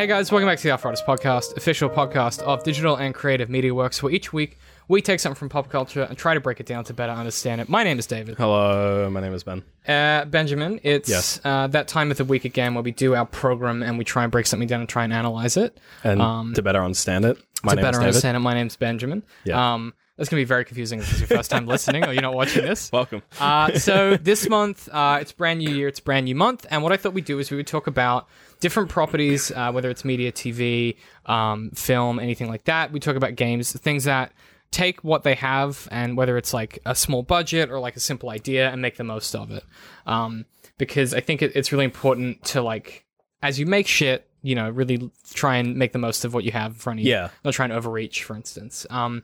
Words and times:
Hey 0.00 0.06
guys, 0.06 0.32
welcome 0.32 0.48
back 0.48 0.56
to 0.56 0.62
the 0.62 0.70
Arthritis 0.70 1.02
Podcast, 1.02 1.58
official 1.58 1.90
podcast 1.90 2.40
of 2.40 2.62
digital 2.64 2.96
and 2.96 3.14
creative 3.14 3.50
media 3.50 3.74
works, 3.74 4.02
where 4.02 4.10
each 4.10 4.32
week 4.32 4.56
we 4.88 5.02
take 5.02 5.20
something 5.20 5.38
from 5.38 5.50
pop 5.50 5.68
culture 5.68 6.04
and 6.04 6.16
try 6.16 6.32
to 6.32 6.40
break 6.40 6.58
it 6.58 6.64
down 6.64 6.84
to 6.84 6.94
better 6.94 7.12
understand 7.12 7.60
it. 7.60 7.68
My 7.68 7.84
name 7.84 7.98
is 7.98 8.06
David. 8.06 8.38
Hello, 8.38 9.10
my 9.10 9.20
name 9.20 9.34
is 9.34 9.44
Ben. 9.44 9.62
Uh, 9.86 10.24
Benjamin, 10.24 10.80
it's 10.84 11.10
Yes. 11.10 11.38
uh, 11.44 11.66
that 11.66 11.86
time 11.86 12.10
of 12.10 12.16
the 12.16 12.24
week 12.24 12.46
again 12.46 12.72
where 12.72 12.82
we 12.82 12.92
do 12.92 13.14
our 13.14 13.26
program 13.26 13.82
and 13.82 13.98
we 13.98 14.04
try 14.06 14.22
and 14.22 14.32
break 14.32 14.46
something 14.46 14.66
down 14.66 14.80
and 14.80 14.88
try 14.88 15.04
and 15.04 15.12
analyze 15.12 15.58
it. 15.58 15.76
And 16.02 16.54
to 16.54 16.62
better 16.62 16.82
understand 16.82 17.26
it, 17.26 17.36
my 17.62 17.72
to 17.72 17.76
name 17.76 17.84
is 17.84 17.86
better 17.88 17.98
David. 17.98 18.06
understand 18.06 18.36
it, 18.38 18.40
my 18.40 18.54
name's 18.54 18.76
Benjamin. 18.76 19.22
Yeah. 19.44 19.74
Um, 19.74 19.92
going 20.28 20.40
to 20.40 20.44
be 20.44 20.48
very 20.48 20.64
confusing 20.64 20.98
if 20.98 21.06
this 21.06 21.14
is 21.14 21.20
your 21.20 21.38
first 21.38 21.50
time 21.50 21.66
listening 21.66 22.04
or 22.04 22.12
you're 22.12 22.22
not 22.22 22.34
watching 22.34 22.62
this. 22.62 22.90
Welcome. 22.92 23.22
Uh, 23.38 23.78
so 23.78 24.16
this 24.16 24.48
month, 24.48 24.88
uh, 24.92 25.18
it's 25.20 25.32
brand 25.32 25.60
new 25.60 25.70
year, 25.70 25.88
it's 25.88 26.00
brand 26.00 26.26
new 26.26 26.34
month, 26.34 26.66
and 26.70 26.82
what 26.82 26.92
I 26.92 26.96
thought 26.96 27.14
we'd 27.14 27.24
do 27.24 27.38
is 27.38 27.50
we 27.50 27.56
would 27.56 27.66
talk 27.66 27.86
about 27.86 28.28
different 28.60 28.90
properties, 28.90 29.50
uh, 29.50 29.72
whether 29.72 29.90
it's 29.90 30.04
media, 30.04 30.30
TV, 30.30 30.96
um, 31.26 31.70
film, 31.70 32.18
anything 32.18 32.48
like 32.48 32.64
that. 32.64 32.92
We 32.92 33.00
talk 33.00 33.16
about 33.16 33.34
games, 33.36 33.72
things 33.72 34.04
that 34.04 34.32
take 34.70 35.02
what 35.02 35.24
they 35.24 35.34
have, 35.34 35.88
and 35.90 36.16
whether 36.16 36.36
it's 36.36 36.52
like 36.52 36.78
a 36.86 36.94
small 36.94 37.22
budget 37.22 37.70
or 37.70 37.80
like 37.80 37.96
a 37.96 38.00
simple 38.00 38.30
idea, 38.30 38.70
and 38.70 38.82
make 38.82 38.96
the 38.96 39.04
most 39.04 39.34
of 39.34 39.50
it. 39.50 39.64
Um, 40.06 40.44
because 40.78 41.14
I 41.14 41.20
think 41.20 41.42
it, 41.42 41.52
it's 41.54 41.72
really 41.72 41.84
important 41.84 42.44
to 42.46 42.62
like, 42.62 43.04
as 43.42 43.58
you 43.58 43.66
make 43.66 43.86
shit, 43.86 44.28
you 44.42 44.54
know, 44.54 44.70
really 44.70 45.10
try 45.34 45.56
and 45.56 45.76
make 45.76 45.92
the 45.92 45.98
most 45.98 46.24
of 46.24 46.32
what 46.32 46.44
you 46.44 46.52
have 46.52 46.72
in 46.72 46.78
front 46.78 47.00
of 47.00 47.04
you. 47.04 47.12
Yeah. 47.12 47.28
Not 47.44 47.54
trying 47.54 47.70
to 47.70 47.76
overreach, 47.76 48.24
for 48.24 48.34
instance. 48.34 48.86
Um, 48.90 49.22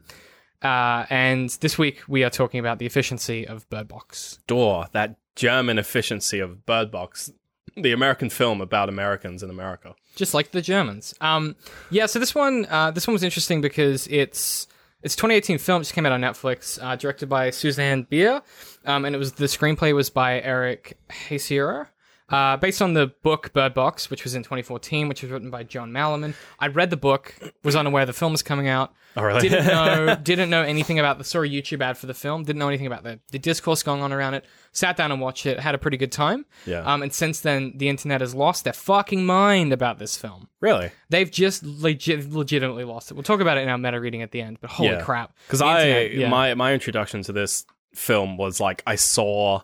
uh, 0.63 1.07
and 1.11 1.51
this 1.61 1.79
week 1.79 2.03
we 2.09 2.25
are 2.25 2.31
talking 2.31 2.61
about 2.61 2.79
the 2.79 2.87
efficiency 2.87 3.47
of 3.47 3.69
Bird 3.71 3.89
Box. 3.89 4.39
Door, 4.47 4.87
that 4.93 5.17
German 5.35 5.79
efficiency 5.79 6.39
of 6.41 6.65
Bird 6.67 6.91
Box, 6.91 7.31
the 7.77 7.93
American 7.93 8.31
film 8.31 8.61
about 8.61 8.89
Americans 8.89 9.43
in 9.43 9.51
America. 9.51 9.95
just 10.15 10.33
like 10.33 10.51
the 10.53 10.63
Germans. 10.63 11.15
Um, 11.21 11.57
yeah, 11.91 12.07
so 12.07 12.19
this 12.19 12.35
one, 12.35 12.67
uh, 12.71 12.91
this 12.91 13.07
one 13.07 13.13
was 13.13 13.23
interesting 13.23 13.61
because 13.61 14.07
it's 14.09 14.67
it's 15.03 15.15
2018 15.15 15.59
film, 15.59 15.83
just 15.83 15.93
came 15.93 16.07
out 16.07 16.13
on 16.13 16.21
Netflix, 16.21 16.83
uh, 16.83 16.97
directed 16.97 17.29
by 17.29 17.51
Susanne 17.51 18.05
Bier, 18.05 18.43
um, 18.87 19.05
and 19.05 19.15
it 19.15 19.19
was 19.19 19.33
the 19.33 19.45
screenplay 19.45 19.95
was 19.95 20.11
by 20.11 20.41
Eric 20.41 20.99
Heisserer. 21.11 21.89
Uh, 22.29 22.57
based 22.57 22.83
on 22.83 22.95
the 22.95 23.07
book 23.23 23.53
Bird 23.53 23.73
Box, 23.73 24.11
which 24.11 24.25
was 24.25 24.35
in 24.35 24.43
2014, 24.43 25.09
which 25.09 25.23
was 25.23 25.31
written 25.31 25.49
by 25.49 25.63
John 25.63 25.93
Malerman. 25.93 26.35
I 26.59 26.67
read 26.67 26.91
the 26.91 26.97
book, 26.97 27.35
was 27.63 27.77
unaware 27.77 28.05
the 28.05 28.13
film 28.13 28.33
was 28.33 28.43
coming 28.43 28.67
out. 28.67 28.93
Oh, 29.17 29.23
really? 29.23 29.41
Didn't 29.49 29.67
know, 29.69 30.17
didn't 30.17 30.51
know 30.51 30.63
anything 30.63 30.99
about 30.99 31.19
the 31.19 31.25
saw 31.25 31.39
a 31.39 31.43
YouTube 31.49 31.81
ad 31.81 31.97
for 31.97 32.07
the 32.07 32.15
film. 32.15 32.43
Didn't 32.43 32.59
know 32.59 32.67
anything 32.69 32.89
about 32.89 33.05
the, 33.05 33.21
the 33.31 33.39
discourse 33.39 33.85
going 33.85 34.03
on 34.03 34.13
around 34.13 34.35
it. 34.35 34.45
Sat 34.73 34.97
down 34.97 35.13
and 35.13 35.21
watched 35.21 35.47
it. 35.47 35.61
Had 35.61 35.77
a 35.77 35.79
pretty 35.79 35.97
good 35.97 36.11
time. 36.11 36.47
Yeah. 36.67 36.81
Um, 36.81 37.03
and 37.03 37.13
since 37.15 37.41
then, 37.41 37.75
the 37.77 37.89
internet 37.89 38.21
has 38.21 38.35
lost 38.35 38.65
their 38.65 38.73
fucking 38.73 39.25
mind 39.25 39.73
about 39.73 40.01
this 40.01 40.17
film. 40.17 40.49
Really? 40.61 40.91
They've 41.09 41.31
just 41.31 41.63
legit, 41.63 42.29
legitimately 42.33 42.85
lost 42.85 43.11
it. 43.13 43.15
We'll 43.15 43.23
talk 43.23 43.41
about 43.41 43.57
it 43.57 43.61
in 43.61 43.69
our 43.69 43.79
meta 43.79 44.01
reading 44.01 44.23
at 44.23 44.33
the 44.33 44.41
end. 44.43 44.59
But 44.61 44.71
holy 44.71 44.91
Yeah. 44.91 45.03
crap! 45.03 45.33
Because 45.47 45.63
I, 45.63 45.87
internet, 45.87 46.15
yeah. 46.15 46.29
my 46.29 46.55
my 46.55 46.75
introduction 46.75 47.23
to 47.23 47.33
this 47.33 47.65
film 47.95 48.37
was 48.37 48.59
like 48.61 48.83
I 48.87 48.97
saw 48.97 49.61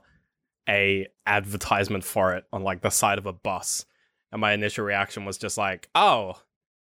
a 0.69 1.09
advertisement 1.27 2.05
for 2.05 2.35
it 2.35 2.45
on 2.53 2.63
like 2.63 2.83
the 2.83 2.91
side 2.91 3.19
of 3.19 3.27
a 3.27 3.33
bus, 3.33 3.85
and 4.31 4.41
my 4.41 4.53
initial 4.53 4.85
reaction 4.85 5.25
was 5.25 5.39
just 5.39 5.59
like, 5.59 5.89
oh, 5.95 6.41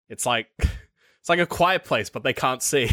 it's 0.10 0.26
like 0.26 0.48
it's 0.60 1.30
like 1.30 1.40
a 1.40 1.46
quiet 1.46 1.84
place, 1.86 2.10
but 2.10 2.24
they 2.24 2.34
can't 2.34 2.62
see. 2.62 2.90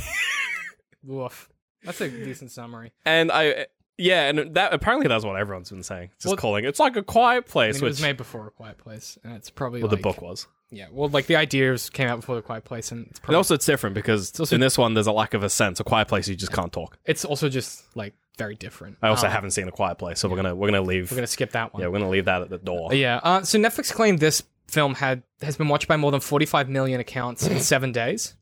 Woof. 1.04 1.48
That's 1.84 2.00
a 2.00 2.09
decent 2.09 2.50
summary. 2.50 2.93
And 3.04 3.31
I, 3.31 3.66
yeah, 3.98 4.28
and 4.28 4.54
that 4.54 4.72
apparently 4.72 5.09
that's 5.09 5.25
what 5.25 5.36
everyone's 5.36 5.70
been 5.70 5.82
saying. 5.82 6.10
Just 6.16 6.26
Well- 6.26 6.36
calling 6.36 6.64
it. 6.64 6.69
It's 6.69 6.81
like 6.81 6.97
a 6.97 7.03
quiet 7.03 7.44
I 7.48 7.50
place, 7.50 7.75
mean, 7.76 7.84
it 7.84 7.88
was 7.88 8.00
made 8.03 8.16
before 8.16 8.47
A 8.47 8.50
Quiet 8.50 8.78
Place, 8.78 9.19
and 9.25 9.34
it's 9.34 9.50
probably 9.50 9.82
well, 9.82 9.91
like, 9.91 9.98
the 9.98 10.03
book 10.03 10.22
was. 10.22 10.47
Yeah, 10.70 10.86
well, 10.92 11.09
like 11.09 11.26
the 11.26 11.36
ideas 11.36 11.88
came 11.91 12.09
out 12.09 12.20
before 12.20 12.36
The 12.36 12.42
Quiet 12.42 12.64
Place, 12.64 12.92
and 12.92 13.06
it's 13.06 13.19
And 13.19 13.22
probably, 13.22 13.36
also, 13.36 13.54
it's 13.54 13.66
different 13.66 13.94
because 13.94 14.38
also- 14.38 14.54
in 14.54 14.60
this 14.60 14.76
one, 14.78 14.94
there's 14.94 15.06
a 15.06 15.12
lack 15.12 15.34
of 15.34 15.42
a 15.42 15.50
sense. 15.50 15.81
A 15.81 15.84
quiet 15.84 16.09
place, 16.09 16.28
you 16.28 16.36
just 16.36 16.53
can't 16.53 16.72
talk. 16.72 16.98
it's 17.04 17.25
also 17.25 17.48
just 17.48 17.84
like 17.97 18.14
very 18.36 18.54
different. 18.54 18.97
I 19.03 19.09
also 19.09 19.26
Um, 19.26 19.32
haven't 19.32 19.50
seen 19.50 19.66
a 19.66 19.72
quiet 19.72 19.98
place, 19.98 20.20
so 20.20 20.28
we're 20.28 20.36
gonna 20.36 20.54
we're 20.54 20.69
gonna 20.69 20.82
leave. 20.82 21.10
We're 21.10 21.16
gonna 21.16 21.26
skip 21.26 21.50
that 21.53 21.72
one. 21.75 21.82
yeah, 21.82 21.88
we're 21.88 21.98
gonna 21.98 22.10
leave 22.10 22.26
that 22.26 22.42
at 22.42 22.50
the 22.50 22.59
door. 22.59 22.94
Yeah. 22.94 23.19
Uh, 23.22 23.42
so 23.42 23.59
Netflix 23.59 23.92
claimed 23.92 24.20
this 24.20 24.42
film 24.69 24.94
had 24.94 25.22
has 25.42 25.56
been 25.56 25.66
watched 25.69 25.88
by 25.88 25.97
more 25.97 26.10
than 26.12 26.20
45 26.20 26.69
million 26.69 27.00
accounts 27.00 27.47
in 27.47 27.59
seven 27.75 27.91
days. 27.91 28.34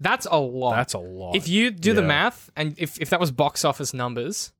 That's 0.00 0.26
a 0.30 0.36
lot. 0.38 0.76
That's 0.76 0.92
a 0.94 0.98
lot. 0.98 1.34
if 1.34 1.48
you 1.48 1.70
do 1.70 1.94
the 1.94 2.02
Yeah. 2.02 2.06
math, 2.08 2.50
and 2.56 2.74
if, 2.78 3.00
if 3.00 3.10
that 3.10 3.18
was 3.20 3.30
box 3.30 3.64
office 3.64 3.94
numbers 3.94 4.52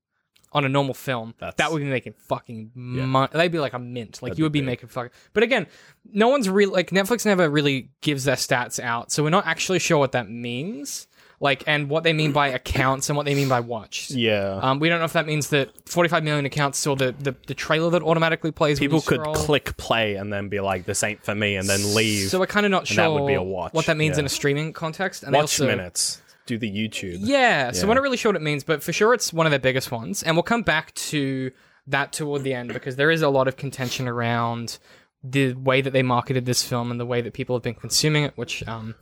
on 0.55 0.65
a 0.65 0.69
normal 0.69 0.95
film, 0.95 1.35
That's- 1.39 1.55
that 1.59 1.73
would 1.73 1.81
be 1.81 1.89
making 1.89 2.15
fucking 2.17 2.71
money. 2.75 3.29
They'd 3.33 3.51
be 3.53 3.59
like 3.59 3.73
a 3.75 3.79
mint. 3.79 4.23
Like 4.23 4.31
That'd 4.31 4.39
you 4.39 4.45
would 4.45 4.53
be 4.53 4.61
be 4.61 4.63
big. 4.63 4.67
making 4.73 4.89
fucking. 4.89 5.11
But 5.33 5.43
again, 5.43 5.67
no 6.13 6.29
one's 6.29 6.49
really 6.49 6.73
like 6.73 6.91
Netflix 6.91 7.27
never 7.27 7.49
really 7.51 7.91
gives 8.01 8.25
their 8.25 8.37
stats 8.37 8.79
out, 8.83 9.11
so 9.13 9.23
we're 9.23 9.31
not 9.31 9.47
actually 9.47 9.81
sure 9.81 9.99
what 9.99 10.13
that 10.13 10.31
means. 10.31 11.07
Like, 11.41 11.65
and 11.67 11.91
what 11.91 12.05
they 12.05 12.13
mean 12.15 12.33
by 12.33 12.49
accounts 12.49 13.11
and 13.11 13.17
what 13.19 13.27
they 13.27 13.35
mean 13.35 13.49
by 13.51 13.61
watched. 13.61 14.13
yeah, 14.13 14.59
Um, 14.63 14.79
we 14.79 14.89
don't 14.89 15.01
know 15.01 15.05
if 15.05 15.13
that 15.15 15.27
means 15.27 15.49
that 15.51 15.71
45 15.87 16.23
million 16.25 16.47
accounts 16.47 16.79
saw 16.79 16.95
the, 16.95 17.13
the, 17.19 17.35
the 17.49 17.55
trailer 17.55 17.91
that 17.91 18.03
automatically 18.03 18.51
plays. 18.53 18.79
when 18.81 18.89
people 18.89 18.99
you 19.01 19.03
could 19.03 19.21
scroll. 19.21 19.35
click 19.35 19.77
play 19.77 20.15
and 20.15 20.33
then 20.33 20.49
be 20.49 20.61
like, 20.61 20.87
"This 20.87 21.03
ain't 21.03 21.23
for 21.23 21.35
me," 21.35 21.57
and 21.57 21.69
then 21.69 21.95
leave. 21.95 22.31
So 22.31 22.39
we're 22.39 22.47
kind 22.47 22.65
of 22.65 22.71
not 22.71 22.87
sure 22.87 22.97
that 23.05 23.13
would 23.13 23.27
be 23.27 23.35
a 23.35 23.43
watch, 23.43 23.75
what 23.75 23.87
that 23.87 23.97
means 23.99 24.17
yeah. 24.17 24.21
in 24.21 24.27
a 24.27 24.31
streaming 24.31 24.73
context. 24.73 25.23
And 25.25 25.35
they 25.35 25.39
Watch 25.39 25.61
also, 25.61 25.67
minutes. 25.67 26.23
Do 26.47 26.59
the 26.59 26.71
YouTube. 26.71 27.19
Yeah, 27.21 27.73
so 27.73 27.87
we're 27.89 27.95
not 27.95 28.03
really 28.03 28.17
sure 28.17 28.31
what 28.33 28.37
it 28.37 28.45
means, 28.45 28.65
but 28.65 28.83
for 28.83 28.93
sure 28.93 29.15
it's 29.15 29.33
one 29.33 29.47
of 29.47 29.51
their 29.51 29.59
biggest 29.59 29.91
ones. 29.91 30.23
And 30.23 30.37
we'll 30.37 30.43
come 30.43 30.63
back 30.63 30.95
to 30.95 31.51
that 31.87 32.13
toward 32.13 32.43
the 32.43 32.55
end 32.55 32.73
because 32.73 32.97
there 32.97 33.11
is 33.11 33.23
a 33.23 33.29
lot 33.29 33.49
of 33.49 33.57
contention 33.57 34.09
around 34.09 34.79
the 35.23 35.55
way 35.55 35.81
that 35.81 35.93
they 35.93 36.03
marketed 36.03 36.45
this 36.45 36.63
film 36.63 36.91
and 36.91 37.01
the 37.01 37.07
way 37.07 37.23
that 37.23 37.33
people 37.33 37.57
have 37.57 37.63
been 37.63 37.75
consuming 37.75 38.25
it, 38.25 38.33
which 38.37 38.67
um, 38.69 38.95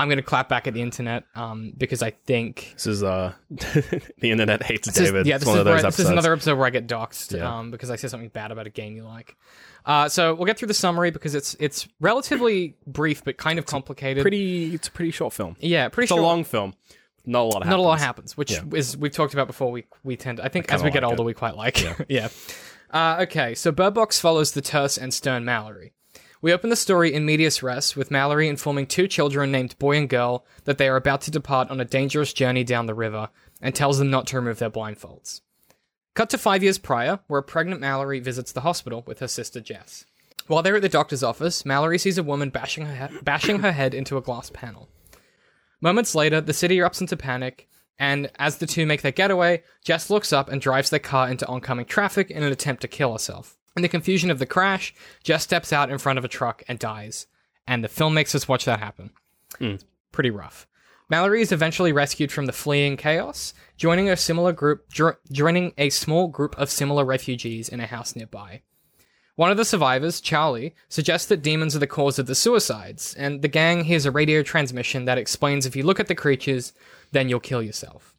I'm 0.00 0.08
going 0.08 0.16
to 0.16 0.22
clap 0.22 0.48
back 0.48 0.66
at 0.66 0.74
the 0.74 0.82
internet 0.82 1.24
um, 1.34 1.72
because 1.76 2.02
I 2.02 2.10
think. 2.10 2.70
This 2.74 2.86
is 2.86 3.02
uh, 3.02 3.32
the 3.50 4.02
internet 4.30 4.62
hates 4.62 4.88
This 4.88 4.96
is- 4.98 5.08
David. 5.10 5.26
yeah, 5.26 5.36
it's 5.36 5.44
this, 5.44 5.52
is, 5.54 5.58
of 5.60 5.64
those 5.64 5.82
where- 5.82 5.90
this 5.90 5.98
is 6.00 6.08
another 6.08 6.32
episode 6.32 6.56
where 6.56 6.66
I 6.66 6.70
get 6.70 6.86
doxxed 6.88 7.36
Yeah. 7.36 7.58
um, 7.58 7.70
because 7.70 7.90
I 7.90 7.96
say 7.96 8.08
something 8.08 8.28
bad 8.30 8.50
about 8.50 8.66
a 8.66 8.70
game 8.70 8.96
you 8.96 9.04
like. 9.04 9.36
Uh, 9.86 10.08
so 10.08 10.34
we'll 10.34 10.46
get 10.46 10.58
through 10.58 10.68
the 10.68 10.74
summary 10.74 11.10
because 11.10 11.34
it's 11.34 11.54
it's 11.58 11.88
relatively 12.00 12.76
brief 12.86 13.24
but 13.24 13.36
kind 13.38 13.58
of 13.58 13.66
complicated. 13.66 14.22
pretty. 14.22 14.74
It's 14.74 14.88
a 14.88 14.90
pretty 14.90 15.10
short 15.10 15.32
film. 15.32 15.56
yeah, 15.60 15.88
pretty 15.88 16.04
It's 16.04 16.12
a 16.12 16.22
long 16.22 16.44
film. 16.44 16.74
Not 17.26 17.40
a 17.40 17.44
lot. 17.44 17.66
not 17.66 17.78
a 17.78 17.82
lot 17.82 17.98
happens. 17.98 18.32
happens, 18.32 18.36
which 18.36 18.52
Yeah. 18.52 18.62
is 18.78 18.96
we've 18.96 19.12
talked 19.12 19.32
about 19.34 19.46
before. 19.46 19.70
We 19.70 19.84
we 20.04 20.16
tend, 20.16 20.40
I 20.40 20.48
think, 20.48 20.66
kinda 20.68 20.74
as 20.80 20.82
we 20.84 20.90
get 20.90 21.02
like 21.02 21.10
older, 21.12 21.22
it. 21.22 21.26
we 21.26 21.34
quite 21.34 21.56
like. 21.56 21.78
Yeah. 22.08 22.28
Uh, 22.90 23.18
okay, 23.22 23.54
so 23.54 23.70
Bird 23.70 23.94
Box 23.94 24.18
follows 24.20 24.52
the 24.52 24.60
terse 24.60 24.98
and 24.98 25.14
stern 25.14 25.44
Mallory. 25.44 25.92
We 26.42 26.54
open 26.54 26.70
the 26.70 26.76
story 26.76 27.12
in 27.12 27.26
medias 27.26 27.62
res 27.62 27.94
with 27.94 28.10
Mallory 28.10 28.48
informing 28.48 28.86
two 28.86 29.06
children 29.06 29.52
named 29.52 29.78
Boy 29.78 29.98
and 29.98 30.08
Girl 30.08 30.46
that 30.64 30.78
they 30.78 30.88
are 30.88 30.96
about 30.96 31.20
to 31.22 31.30
depart 31.30 31.70
on 31.70 31.80
a 31.80 31.84
dangerous 31.84 32.32
journey 32.32 32.64
down 32.64 32.86
the 32.86 32.94
river 32.94 33.28
and 33.60 33.74
tells 33.74 33.98
them 33.98 34.10
not 34.10 34.26
to 34.28 34.36
remove 34.36 34.58
their 34.58 34.70
blindfolds. 34.70 35.42
Cut 36.14 36.30
to 36.30 36.38
five 36.38 36.62
years 36.62 36.78
prior, 36.78 37.20
where 37.26 37.40
a 37.40 37.42
pregnant 37.42 37.82
Mallory 37.82 38.20
visits 38.20 38.52
the 38.52 38.62
hospital 38.62 39.04
with 39.06 39.18
her 39.18 39.28
sister 39.28 39.60
Jess. 39.60 40.06
While 40.46 40.62
they're 40.62 40.76
at 40.76 40.82
the 40.82 40.88
doctor's 40.88 41.22
office, 41.22 41.66
Mallory 41.66 41.98
sees 41.98 42.16
a 42.16 42.22
woman 42.22 42.48
bashing 42.48 42.86
her, 42.86 43.08
he- 43.08 43.18
bashing 43.20 43.58
her 43.58 43.72
head 43.72 43.92
into 43.92 44.16
a 44.16 44.22
glass 44.22 44.48
panel. 44.50 44.88
Moments 45.82 46.14
later, 46.14 46.40
the 46.40 46.54
city 46.54 46.78
erupts 46.78 47.02
into 47.02 47.18
panic, 47.18 47.68
and 47.98 48.30
as 48.38 48.56
the 48.56 48.66
two 48.66 48.86
make 48.86 49.02
their 49.02 49.12
getaway, 49.12 49.62
Jess 49.84 50.08
looks 50.08 50.32
up 50.32 50.48
and 50.48 50.60
drives 50.60 50.88
their 50.88 50.98
car 50.98 51.28
into 51.28 51.46
oncoming 51.46 51.84
traffic 51.84 52.30
in 52.30 52.42
an 52.42 52.50
attempt 52.50 52.80
to 52.82 52.88
kill 52.88 53.12
herself. 53.12 53.58
In 53.76 53.82
the 53.82 53.88
confusion 53.88 54.30
of 54.30 54.38
the 54.38 54.46
crash, 54.46 54.94
Jess 55.22 55.44
steps 55.44 55.72
out 55.72 55.90
in 55.90 55.98
front 55.98 56.18
of 56.18 56.24
a 56.24 56.28
truck 56.28 56.62
and 56.68 56.78
dies. 56.78 57.26
And 57.66 57.84
the 57.84 57.88
film 57.88 58.14
makes 58.14 58.34
us 58.34 58.48
watch 58.48 58.64
that 58.64 58.80
happen. 58.80 59.10
It's 59.74 59.84
pretty 60.12 60.30
rough. 60.30 60.66
Mallory 61.08 61.42
is 61.42 61.52
eventually 61.52 61.92
rescued 61.92 62.30
from 62.30 62.46
the 62.46 62.52
fleeing 62.52 62.96
chaos, 62.96 63.52
joining 63.76 64.08
a 64.08 64.16
similar 64.16 64.52
group, 64.52 64.88
jo- 64.92 65.16
joining 65.32 65.72
a 65.76 65.90
small 65.90 66.28
group 66.28 66.56
of 66.56 66.70
similar 66.70 67.04
refugees 67.04 67.68
in 67.68 67.80
a 67.80 67.86
house 67.86 68.14
nearby. 68.14 68.62
One 69.34 69.50
of 69.50 69.56
the 69.56 69.64
survivors, 69.64 70.20
Charlie, 70.20 70.74
suggests 70.88 71.26
that 71.28 71.42
demons 71.42 71.74
are 71.74 71.80
the 71.80 71.86
cause 71.86 72.18
of 72.18 72.26
the 72.26 72.34
suicides, 72.34 73.14
and 73.14 73.42
the 73.42 73.48
gang 73.48 73.84
hears 73.84 74.04
a 74.04 74.10
radio 74.10 74.42
transmission 74.42 75.04
that 75.06 75.18
explains 75.18 75.66
if 75.66 75.74
you 75.74 75.82
look 75.82 75.98
at 75.98 76.08
the 76.08 76.14
creatures, 76.14 76.72
then 77.10 77.28
you'll 77.28 77.40
kill 77.40 77.62
yourself. 77.62 78.14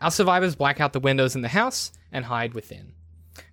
Our 0.00 0.10
survivors 0.10 0.56
black 0.56 0.80
out 0.80 0.92
the 0.92 1.00
windows 1.00 1.36
in 1.36 1.42
the 1.42 1.48
house 1.48 1.92
and 2.10 2.24
hide 2.24 2.54
within. 2.54 2.94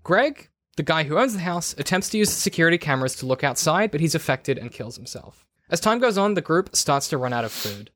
Greg, 0.04 0.50
the 0.76 0.84
guy 0.84 1.04
who 1.04 1.18
owns 1.18 1.34
the 1.34 1.40
house, 1.40 1.74
attempts 1.78 2.10
to 2.10 2.18
use 2.18 2.30
the 2.30 2.36
security 2.36 2.78
cameras 2.78 3.16
to 3.18 3.26
look 3.26 3.44
outside, 3.44 3.92
but 3.92 4.02
he's 4.02 4.16
affected 4.16 4.58
and 4.58 4.72
kills 4.72 4.96
himself. 4.96 5.46
As 5.70 5.80
time 5.80 6.00
goes 6.00 6.18
on, 6.18 6.34
the 6.34 6.42
group 6.42 6.76
starts 6.76 7.08
to 7.10 7.18
run 7.18 7.34
out 7.34 7.46
of 7.46 7.52
food. 7.52 7.92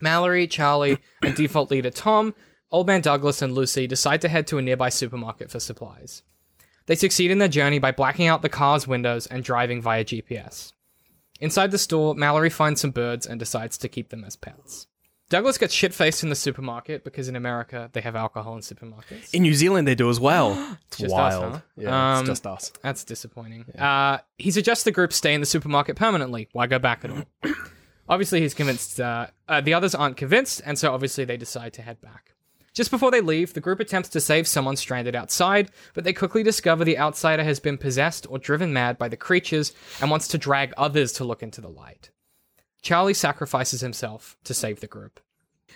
Mallory, 0.00 0.46
Charlie, 0.46 0.98
and 1.22 1.34
default 1.34 1.70
leader 1.70 1.90
Tom, 1.90 2.34
Old 2.70 2.86
Man 2.86 3.00
Douglas, 3.00 3.42
and 3.42 3.54
Lucy 3.54 3.86
decide 3.86 4.20
to 4.20 4.28
head 4.28 4.46
to 4.48 4.58
a 4.58 4.62
nearby 4.62 4.88
supermarket 4.88 5.50
for 5.50 5.58
supplies. 5.58 6.22
They 6.86 6.94
succeed 6.94 7.30
in 7.30 7.38
their 7.38 7.48
journey 7.48 7.78
by 7.78 7.92
blacking 7.92 8.26
out 8.26 8.42
the 8.42 8.48
car's 8.48 8.86
windows 8.86 9.26
and 9.26 9.42
driving 9.42 9.82
via 9.82 10.04
GPS. 10.04 10.72
Inside 11.40 11.70
the 11.70 11.78
store, 11.78 12.14
Mallory 12.14 12.50
finds 12.50 12.80
some 12.80 12.92
birds 12.92 13.26
and 13.26 13.38
decides 13.38 13.76
to 13.78 13.88
keep 13.88 14.10
them 14.10 14.24
as 14.24 14.36
pets. 14.36 14.86
Douglas 15.28 15.58
gets 15.58 15.74
shit 15.74 15.92
faced 15.92 16.22
in 16.22 16.28
the 16.28 16.36
supermarket 16.36 17.02
because 17.02 17.28
in 17.28 17.34
America 17.34 17.90
they 17.92 18.00
have 18.00 18.14
alcohol 18.14 18.54
in 18.54 18.60
supermarkets. 18.60 19.34
In 19.34 19.42
New 19.42 19.54
Zealand, 19.54 19.88
they 19.88 19.94
do 19.96 20.08
as 20.08 20.20
well. 20.20 20.52
It's 20.88 20.98
Just 20.98 21.14
us, 21.14 21.34
wild. 21.34 21.52
huh? 21.54 21.60
Yeah, 21.76 22.12
Um, 22.14 22.20
it's 22.20 22.28
just 22.30 22.46
us. 22.46 22.72
That's 22.82 23.04
disappointing. 23.04 23.66
Uh, 23.78 24.18
he 24.38 24.50
suggests 24.50 24.84
the 24.84 24.92
group 24.92 25.12
stay 25.12 25.34
in 25.34 25.40
the 25.40 25.46
supermarket 25.46 25.96
permanently. 25.96 26.48
Why 26.52 26.66
go 26.68 26.78
back 26.78 27.04
at 27.04 27.10
all? 27.10 27.24
obviously, 28.08 28.40
he's 28.40 28.54
convinced. 28.54 29.00
Uh, 29.00 29.26
uh, 29.48 29.60
the 29.60 29.74
others 29.74 29.94
aren't 29.94 30.16
convinced, 30.16 30.62
and 30.64 30.78
so 30.78 30.92
obviously 30.94 31.24
they 31.24 31.36
decide 31.36 31.72
to 31.74 31.82
head 31.82 32.00
back. 32.00 32.32
Just 32.72 32.90
before 32.90 33.10
they 33.10 33.20
leave, 33.20 33.52
the 33.54 33.60
group 33.60 33.80
attempts 33.80 34.10
to 34.10 34.20
save 34.20 34.46
someone 34.46 34.76
stranded 34.76 35.14
outside, 35.16 35.70
but 35.94 36.04
they 36.04 36.12
quickly 36.12 36.42
discover 36.42 36.84
the 36.84 36.98
outsider 36.98 37.42
has 37.42 37.58
been 37.58 37.78
possessed 37.78 38.26
or 38.30 38.38
driven 38.38 38.72
mad 38.72 38.96
by 38.98 39.08
the 39.08 39.16
creatures 39.16 39.72
and 40.00 40.10
wants 40.10 40.28
to 40.28 40.38
drag 40.38 40.72
others 40.76 41.12
to 41.14 41.24
look 41.24 41.42
into 41.42 41.60
the 41.62 41.68
light. 41.70 42.10
Charlie 42.86 43.14
sacrifices 43.14 43.80
himself 43.80 44.36
to 44.44 44.54
save 44.54 44.78
the 44.78 44.86
group. 44.86 45.18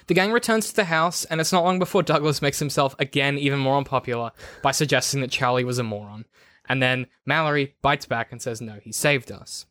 The 0.06 0.14
gang 0.14 0.30
returns 0.30 0.68
to 0.68 0.76
the 0.76 0.84
house, 0.84 1.24
and 1.24 1.40
it's 1.40 1.50
not 1.50 1.64
long 1.64 1.80
before 1.80 2.04
Douglas 2.04 2.40
makes 2.40 2.60
himself 2.60 2.94
again 3.00 3.36
even 3.36 3.58
more 3.58 3.76
unpopular 3.76 4.30
by 4.62 4.70
suggesting 4.70 5.20
that 5.20 5.32
Charlie 5.32 5.64
was 5.64 5.80
a 5.80 5.82
moron. 5.82 6.24
And 6.68 6.80
then 6.80 7.08
Mallory 7.26 7.74
bites 7.82 8.06
back 8.06 8.30
and 8.30 8.40
says, 8.40 8.60
No, 8.60 8.78
he 8.80 8.92
saved 8.92 9.32
us. 9.32 9.66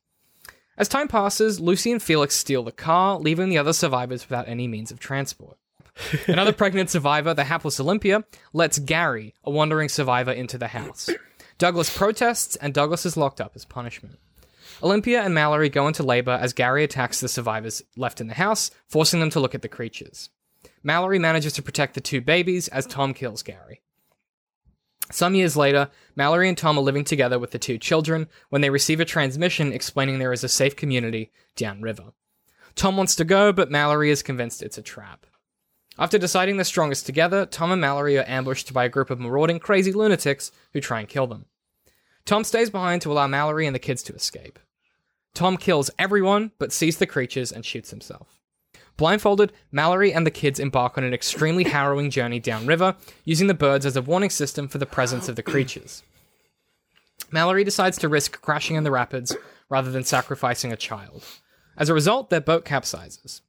As 0.77 0.89
time 0.89 1.07
passes, 1.07 1.61
Lucy 1.61 1.93
and 1.93 2.03
Felix 2.03 2.35
steal 2.35 2.61
the 2.61 2.73
car, 2.73 3.17
leaving 3.17 3.47
the 3.47 3.57
other 3.57 3.71
survivors 3.71 4.27
without 4.27 4.49
any 4.49 4.67
means 4.67 4.91
of 4.91 4.99
transport. 4.99 5.57
Another 6.27 6.51
pregnant 6.61 6.89
survivor, 6.89 7.33
the 7.33 7.45
hapless 7.45 7.79
Olympia, 7.79 8.25
lets 8.51 8.79
Gary, 8.79 9.33
a 9.45 9.49
wandering 9.49 9.87
survivor, 9.87 10.33
into 10.33 10.57
the 10.57 10.67
house. 10.67 11.09
Douglas 11.57 11.95
protests, 11.95 12.57
and 12.57 12.73
Douglas 12.73 13.05
is 13.05 13.15
locked 13.15 13.39
up 13.39 13.53
as 13.55 13.63
punishment. 13.63 14.19
Olympia 14.81 15.21
and 15.21 15.33
Mallory 15.33 15.67
go 15.67 15.87
into 15.87 16.03
labor 16.03 16.31
as 16.31 16.53
Gary 16.53 16.85
attacks 16.85 17.19
the 17.19 17.27
survivors 17.27 17.83
left 17.97 18.21
in 18.21 18.27
the 18.27 18.35
house, 18.35 18.71
forcing 18.87 19.19
them 19.19 19.29
to 19.31 19.39
look 19.39 19.53
at 19.53 19.61
the 19.61 19.67
creatures. 19.67 20.29
Mallory 20.83 21.19
manages 21.19 21.53
to 21.53 21.61
protect 21.61 21.95
the 21.95 22.01
two 22.01 22.21
babies 22.21 22.69
as 22.69 22.85
Tom 22.85 23.13
kills 23.13 23.43
Gary. 23.43 23.81
Some 25.11 25.35
years 25.35 25.57
later, 25.57 25.89
Mallory 26.15 26.47
and 26.47 26.57
Tom 26.57 26.77
are 26.77 26.81
living 26.81 27.03
together 27.03 27.39
with 27.39 27.51
the 27.51 27.59
two 27.59 27.77
children 27.77 28.29
when 28.49 28.61
they 28.61 28.69
receive 28.69 28.99
a 28.99 29.05
transmission 29.05 29.73
explaining 29.73 30.19
there 30.19 30.31
is 30.31 30.43
a 30.43 30.49
safe 30.49 30.75
community 30.75 31.31
downriver. 31.55 32.13
Tom 32.75 32.95
wants 32.95 33.15
to 33.15 33.25
go, 33.25 33.51
but 33.51 33.71
Mallory 33.71 34.11
is 34.11 34.23
convinced 34.23 34.61
it's 34.61 34.77
a 34.77 34.83
trap. 34.83 35.25
After 35.97 36.17
deciding 36.17 36.55
they're 36.55 36.63
strongest 36.63 37.05
together, 37.05 37.45
Tom 37.45 37.71
and 37.71 37.81
Mallory 37.81 38.17
are 38.17 38.25
ambushed 38.27 38.71
by 38.71 38.85
a 38.85 38.89
group 38.89 39.09
of 39.09 39.19
marauding 39.19 39.59
crazy 39.59 39.91
lunatics 39.91 40.51
who 40.71 40.79
try 40.79 40.99
and 40.99 41.09
kill 41.09 41.27
them. 41.27 41.45
Tom 42.23 42.45
stays 42.45 42.69
behind 42.69 43.01
to 43.01 43.11
allow 43.11 43.27
Mallory 43.27 43.65
and 43.65 43.75
the 43.75 43.79
kids 43.79 44.03
to 44.03 44.13
escape. 44.13 44.59
Tom 45.33 45.57
kills 45.57 45.89
everyone 45.97 46.51
but 46.59 46.73
sees 46.73 46.97
the 46.97 47.05
creatures 47.05 47.51
and 47.51 47.65
shoots 47.65 47.89
himself. 47.89 48.39
Blindfolded, 48.97 49.53
Mallory 49.71 50.11
and 50.11 50.27
the 50.27 50.31
kids 50.31 50.59
embark 50.59 50.97
on 50.97 51.05
an 51.05 51.13
extremely 51.13 51.63
harrowing 51.63 52.09
journey 52.09 52.39
downriver, 52.39 52.97
using 53.23 53.47
the 53.47 53.53
birds 53.53 53.85
as 53.85 53.95
a 53.95 54.01
warning 54.01 54.29
system 54.29 54.67
for 54.67 54.77
the 54.77 54.85
presence 54.85 55.29
of 55.29 55.37
the 55.37 55.43
creatures. 55.43 56.03
Mallory 57.31 57.63
decides 57.63 57.97
to 57.99 58.09
risk 58.09 58.41
crashing 58.41 58.75
in 58.75 58.83
the 58.83 58.91
rapids 58.91 59.35
rather 59.69 59.89
than 59.89 60.03
sacrificing 60.03 60.73
a 60.73 60.77
child. 60.77 61.23
As 61.77 61.87
a 61.87 61.93
result, 61.93 62.29
their 62.29 62.41
boat 62.41 62.65
capsizes. 62.65 63.39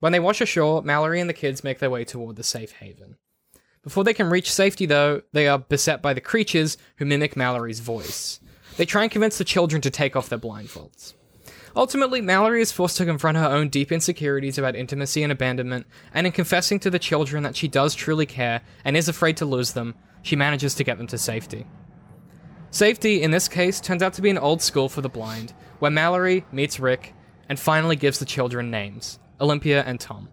When 0.00 0.10
they 0.10 0.18
wash 0.18 0.40
ashore, 0.40 0.82
Mallory 0.82 1.20
and 1.20 1.30
the 1.30 1.34
kids 1.34 1.62
make 1.62 1.78
their 1.78 1.90
way 1.90 2.04
toward 2.04 2.34
the 2.34 2.42
safe 2.42 2.72
haven. 2.72 3.16
Before 3.82 4.02
they 4.02 4.14
can 4.14 4.28
reach 4.28 4.52
safety, 4.52 4.86
though, 4.86 5.22
they 5.32 5.46
are 5.46 5.58
beset 5.58 6.02
by 6.02 6.14
the 6.14 6.20
creatures 6.20 6.76
who 6.96 7.04
mimic 7.04 7.36
Mallory's 7.36 7.80
voice. 7.80 8.40
They 8.80 8.86
try 8.86 9.02
and 9.02 9.12
convince 9.12 9.36
the 9.36 9.44
children 9.44 9.82
to 9.82 9.90
take 9.90 10.16
off 10.16 10.30
their 10.30 10.38
blindfolds. 10.38 11.12
Ultimately, 11.76 12.22
Mallory 12.22 12.62
is 12.62 12.72
forced 12.72 12.96
to 12.96 13.04
confront 13.04 13.36
her 13.36 13.44
own 13.44 13.68
deep 13.68 13.92
insecurities 13.92 14.56
about 14.56 14.74
intimacy 14.74 15.22
and 15.22 15.30
abandonment, 15.30 15.86
and 16.14 16.26
in 16.26 16.32
confessing 16.32 16.78
to 16.78 16.88
the 16.88 16.98
children 16.98 17.42
that 17.42 17.56
she 17.56 17.68
does 17.68 17.94
truly 17.94 18.24
care 18.24 18.62
and 18.82 18.96
is 18.96 19.06
afraid 19.06 19.36
to 19.36 19.44
lose 19.44 19.74
them, 19.74 19.96
she 20.22 20.34
manages 20.34 20.74
to 20.76 20.84
get 20.84 20.96
them 20.96 21.06
to 21.08 21.18
safety. 21.18 21.66
Safety, 22.70 23.20
in 23.20 23.32
this 23.32 23.48
case, 23.48 23.82
turns 23.82 24.02
out 24.02 24.14
to 24.14 24.22
be 24.22 24.30
an 24.30 24.38
old 24.38 24.62
school 24.62 24.88
for 24.88 25.02
the 25.02 25.10
blind, 25.10 25.52
where 25.80 25.90
Mallory 25.90 26.46
meets 26.50 26.80
Rick 26.80 27.12
and 27.50 27.60
finally 27.60 27.96
gives 27.96 28.18
the 28.18 28.24
children 28.24 28.70
names 28.70 29.18
Olympia 29.42 29.82
and 29.82 30.00
Tom. 30.00 30.30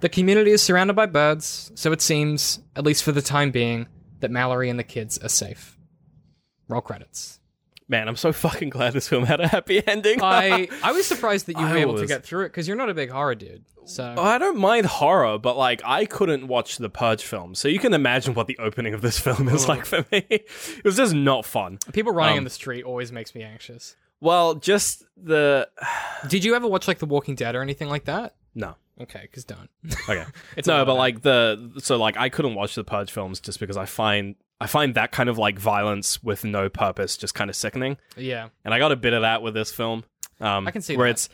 The 0.00 0.08
community 0.08 0.50
is 0.50 0.60
surrounded 0.60 0.96
by 0.96 1.06
birds, 1.06 1.70
so 1.76 1.92
it 1.92 2.02
seems, 2.02 2.58
at 2.74 2.82
least 2.82 3.04
for 3.04 3.12
the 3.12 3.22
time 3.22 3.52
being, 3.52 3.86
that 4.18 4.32
Mallory 4.32 4.68
and 4.70 4.76
the 4.76 4.82
kids 4.82 5.18
are 5.18 5.28
safe. 5.28 5.78
Roll 6.66 6.80
credits. 6.80 7.39
Man, 7.90 8.06
I'm 8.08 8.14
so 8.16 8.32
fucking 8.32 8.70
glad 8.70 8.92
this 8.92 9.08
film 9.08 9.24
had 9.24 9.40
a 9.40 9.48
happy 9.48 9.82
ending. 9.86 10.22
I 10.22 10.68
I 10.82 10.92
was 10.92 11.06
surprised 11.06 11.46
that 11.46 11.58
you 11.58 11.62
were 11.64 11.70
I 11.76 11.78
able 11.80 11.98
to 11.98 12.06
get 12.06 12.22
through 12.24 12.44
it 12.44 12.48
because 12.50 12.68
you're 12.68 12.76
not 12.76 12.88
a 12.88 12.94
big 12.94 13.10
horror 13.10 13.34
dude. 13.34 13.64
So 13.84 14.14
I 14.16 14.38
don't 14.38 14.58
mind 14.58 14.86
horror, 14.86 15.38
but 15.38 15.56
like 15.56 15.82
I 15.84 16.04
couldn't 16.04 16.46
watch 16.46 16.76
the 16.78 16.88
Purge 16.88 17.24
film, 17.24 17.56
so 17.56 17.66
you 17.66 17.80
can 17.80 17.92
imagine 17.92 18.34
what 18.34 18.46
the 18.46 18.56
opening 18.58 18.94
of 18.94 19.00
this 19.02 19.18
film 19.26 19.48
is 19.48 19.66
like 19.68 19.84
for 19.84 20.06
me. 20.12 20.24
It 20.30 20.84
was 20.84 20.96
just 20.96 21.12
not 21.14 21.44
fun. 21.44 21.78
people 21.92 22.12
running 22.12 22.34
Um, 22.34 22.38
in 22.38 22.44
the 22.44 22.50
street 22.50 22.84
always 22.84 23.10
makes 23.10 23.34
me 23.34 23.42
anxious. 23.42 23.96
Well, 24.20 24.54
just 24.54 25.02
the 25.16 25.68
Did 26.28 26.44
you 26.44 26.54
ever 26.54 26.68
watch 26.68 26.86
like 26.86 26.98
The 27.00 27.06
Walking 27.06 27.34
Dead 27.34 27.56
or 27.56 27.60
anything 27.62 27.88
like 27.88 28.04
that? 28.04 28.36
no. 28.54 28.76
Okay, 29.00 29.22
because 29.22 29.46
don't. 29.46 29.70
Okay. 30.10 30.26
It's 30.58 30.68
no, 30.68 30.84
but 30.84 30.94
like 30.94 31.22
the 31.22 31.72
so 31.78 31.96
like 31.96 32.18
I 32.18 32.28
couldn't 32.28 32.54
watch 32.54 32.74
the 32.74 32.84
Purge 32.84 33.10
films 33.10 33.40
just 33.40 33.58
because 33.58 33.78
I 33.78 33.86
find 33.86 34.34
I 34.60 34.66
find 34.66 34.94
that 34.94 35.10
kind 35.10 35.28
of 35.28 35.38
like 35.38 35.58
violence 35.58 36.22
with 36.22 36.44
no 36.44 36.68
purpose 36.68 37.16
just 37.16 37.34
kind 37.34 37.48
of 37.48 37.56
sickening. 37.56 37.96
yeah, 38.16 38.48
and 38.64 38.74
I 38.74 38.78
got 38.78 38.92
a 38.92 38.96
bit 38.96 39.12
of 39.12 39.22
that 39.22 39.42
with 39.42 39.54
this 39.54 39.72
film. 39.72 40.04
Um, 40.40 40.66
I 40.66 40.70
can 40.70 40.82
see 40.82 40.96
where 40.96 41.06
that. 41.06 41.12
it's 41.12 41.28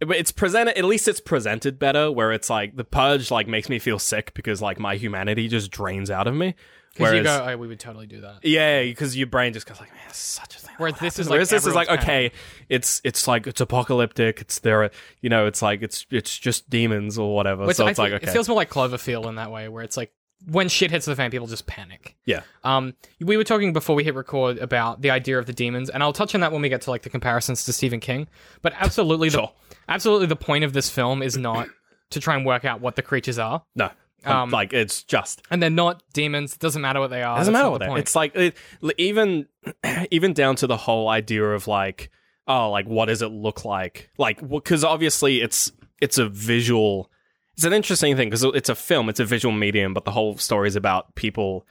it's 0.00 0.30
presented 0.30 0.78
at 0.78 0.84
least 0.84 1.08
it's 1.08 1.20
presented 1.20 1.78
better. 1.78 2.10
Where 2.12 2.32
it's 2.32 2.48
like 2.48 2.76
the 2.76 2.84
purge 2.84 3.30
like 3.30 3.48
makes 3.48 3.68
me 3.68 3.78
feel 3.78 3.98
sick 3.98 4.32
because 4.34 4.62
like 4.62 4.78
my 4.78 4.94
humanity 4.96 5.48
just 5.48 5.70
drains 5.70 6.10
out 6.10 6.26
of 6.28 6.34
me. 6.34 6.54
because 6.94 7.14
you 7.14 7.22
go, 7.22 7.46
oh, 7.48 7.56
we 7.56 7.66
would 7.66 7.80
totally 7.80 8.06
do 8.06 8.20
that. 8.20 8.44
yeah, 8.44 8.82
because 8.82 9.16
your 9.16 9.26
brain 9.26 9.52
just 9.52 9.66
goes 9.66 9.80
like, 9.80 9.90
man, 9.92 10.02
it's 10.08 10.18
such 10.18 10.56
a 10.56 10.58
thing. 10.60 10.74
Whereas 10.78 10.94
that 10.94 11.00
this 11.00 11.14
happens." 11.16 11.26
is, 11.26 11.30
like, 11.30 11.48
this 11.48 11.66
is 11.66 11.74
like 11.74 11.90
okay, 11.90 12.32
it's 12.68 13.00
it's 13.02 13.26
like 13.26 13.48
it's 13.48 13.60
apocalyptic. 13.60 14.40
It's 14.40 14.60
there, 14.60 14.90
you 15.20 15.30
know. 15.30 15.46
It's 15.46 15.62
like 15.62 15.82
it's 15.82 16.06
it's 16.10 16.36
just 16.38 16.70
demons 16.70 17.18
or 17.18 17.34
whatever. 17.34 17.66
Which 17.66 17.76
so 17.76 17.86
I 17.86 17.90
it's 17.90 17.98
like 17.98 18.12
okay, 18.12 18.28
It 18.28 18.32
feels 18.32 18.48
more 18.48 18.56
like 18.56 18.70
Cloverfield 18.70 19.28
in 19.28 19.34
that 19.34 19.50
way, 19.50 19.68
where 19.68 19.82
it's 19.82 19.96
like 19.96 20.12
when 20.46 20.68
shit 20.68 20.90
hits 20.90 21.06
the 21.06 21.16
fan, 21.16 21.30
people 21.30 21.46
just 21.46 21.66
panic. 21.66 22.16
yeah, 22.24 22.42
Um, 22.64 22.94
we 23.20 23.36
were 23.36 23.44
talking 23.44 23.72
before 23.72 23.96
we 23.96 24.04
hit 24.04 24.14
record 24.14 24.58
about 24.58 25.02
the 25.02 25.10
idea 25.10 25.38
of 25.38 25.46
the 25.46 25.52
demons, 25.52 25.90
and 25.90 26.02
I'll 26.02 26.12
touch 26.12 26.34
on 26.34 26.40
that 26.42 26.52
when 26.52 26.62
we 26.62 26.68
get 26.68 26.82
to 26.82 26.90
like 26.90 27.02
the 27.02 27.10
comparisons 27.10 27.64
to 27.64 27.72
Stephen 27.72 28.00
King. 28.00 28.28
But 28.62 28.72
absolutely, 28.78 29.28
the 29.30 29.48
absolutely 29.88 30.26
the 30.26 30.36
point 30.36 30.64
of 30.64 30.72
this 30.72 30.88
film 30.90 31.22
is 31.22 31.36
not 31.36 31.68
to 32.10 32.20
try 32.20 32.36
and 32.36 32.46
work 32.46 32.64
out 32.64 32.80
what 32.80 32.96
the 32.96 33.02
creatures 33.02 33.38
are, 33.38 33.62
no, 33.74 33.90
Um, 34.24 34.50
like 34.50 34.72
it's 34.72 35.02
just 35.02 35.42
and 35.50 35.62
they're 35.62 35.70
not 35.70 36.02
demons. 36.14 36.54
It 36.54 36.60
doesn't 36.60 36.80
matter 36.82 37.00
what 37.00 37.10
they 37.10 37.22
are. 37.22 37.36
doesn't 37.38 37.52
matter 37.52 37.68
what 37.70 37.78
the 37.80 37.84
they 37.84 37.88
point. 37.88 38.00
It's 38.00 38.14
like 38.16 38.34
it, 38.34 38.56
even 38.96 39.46
even 40.10 40.32
down 40.32 40.56
to 40.56 40.66
the 40.66 40.76
whole 40.76 41.08
idea 41.08 41.44
of 41.44 41.66
like 41.68 42.10
oh 42.46 42.70
like 42.70 42.86
what 42.86 43.06
does 43.06 43.20
it 43.22 43.28
look 43.28 43.64
like 43.66 44.08
like 44.16 44.40
because 44.48 44.82
obviously 44.84 45.42
it's 45.42 45.70
it's 46.00 46.16
a 46.16 46.28
visual 46.28 47.10
it's 47.58 47.64
an 47.66 47.72
interesting 47.74 48.16
thing 48.16 48.30
because 48.30 48.44
it's 48.44 48.68
a 48.70 48.74
film 48.74 49.08
it's 49.10 49.20
a 49.20 49.24
visual 49.26 49.52
medium 49.54 49.92
but 49.92 50.04
the 50.06 50.10
whole 50.12 50.38
story 50.38 50.68
is 50.68 50.76
about 50.76 51.14
people 51.16 51.66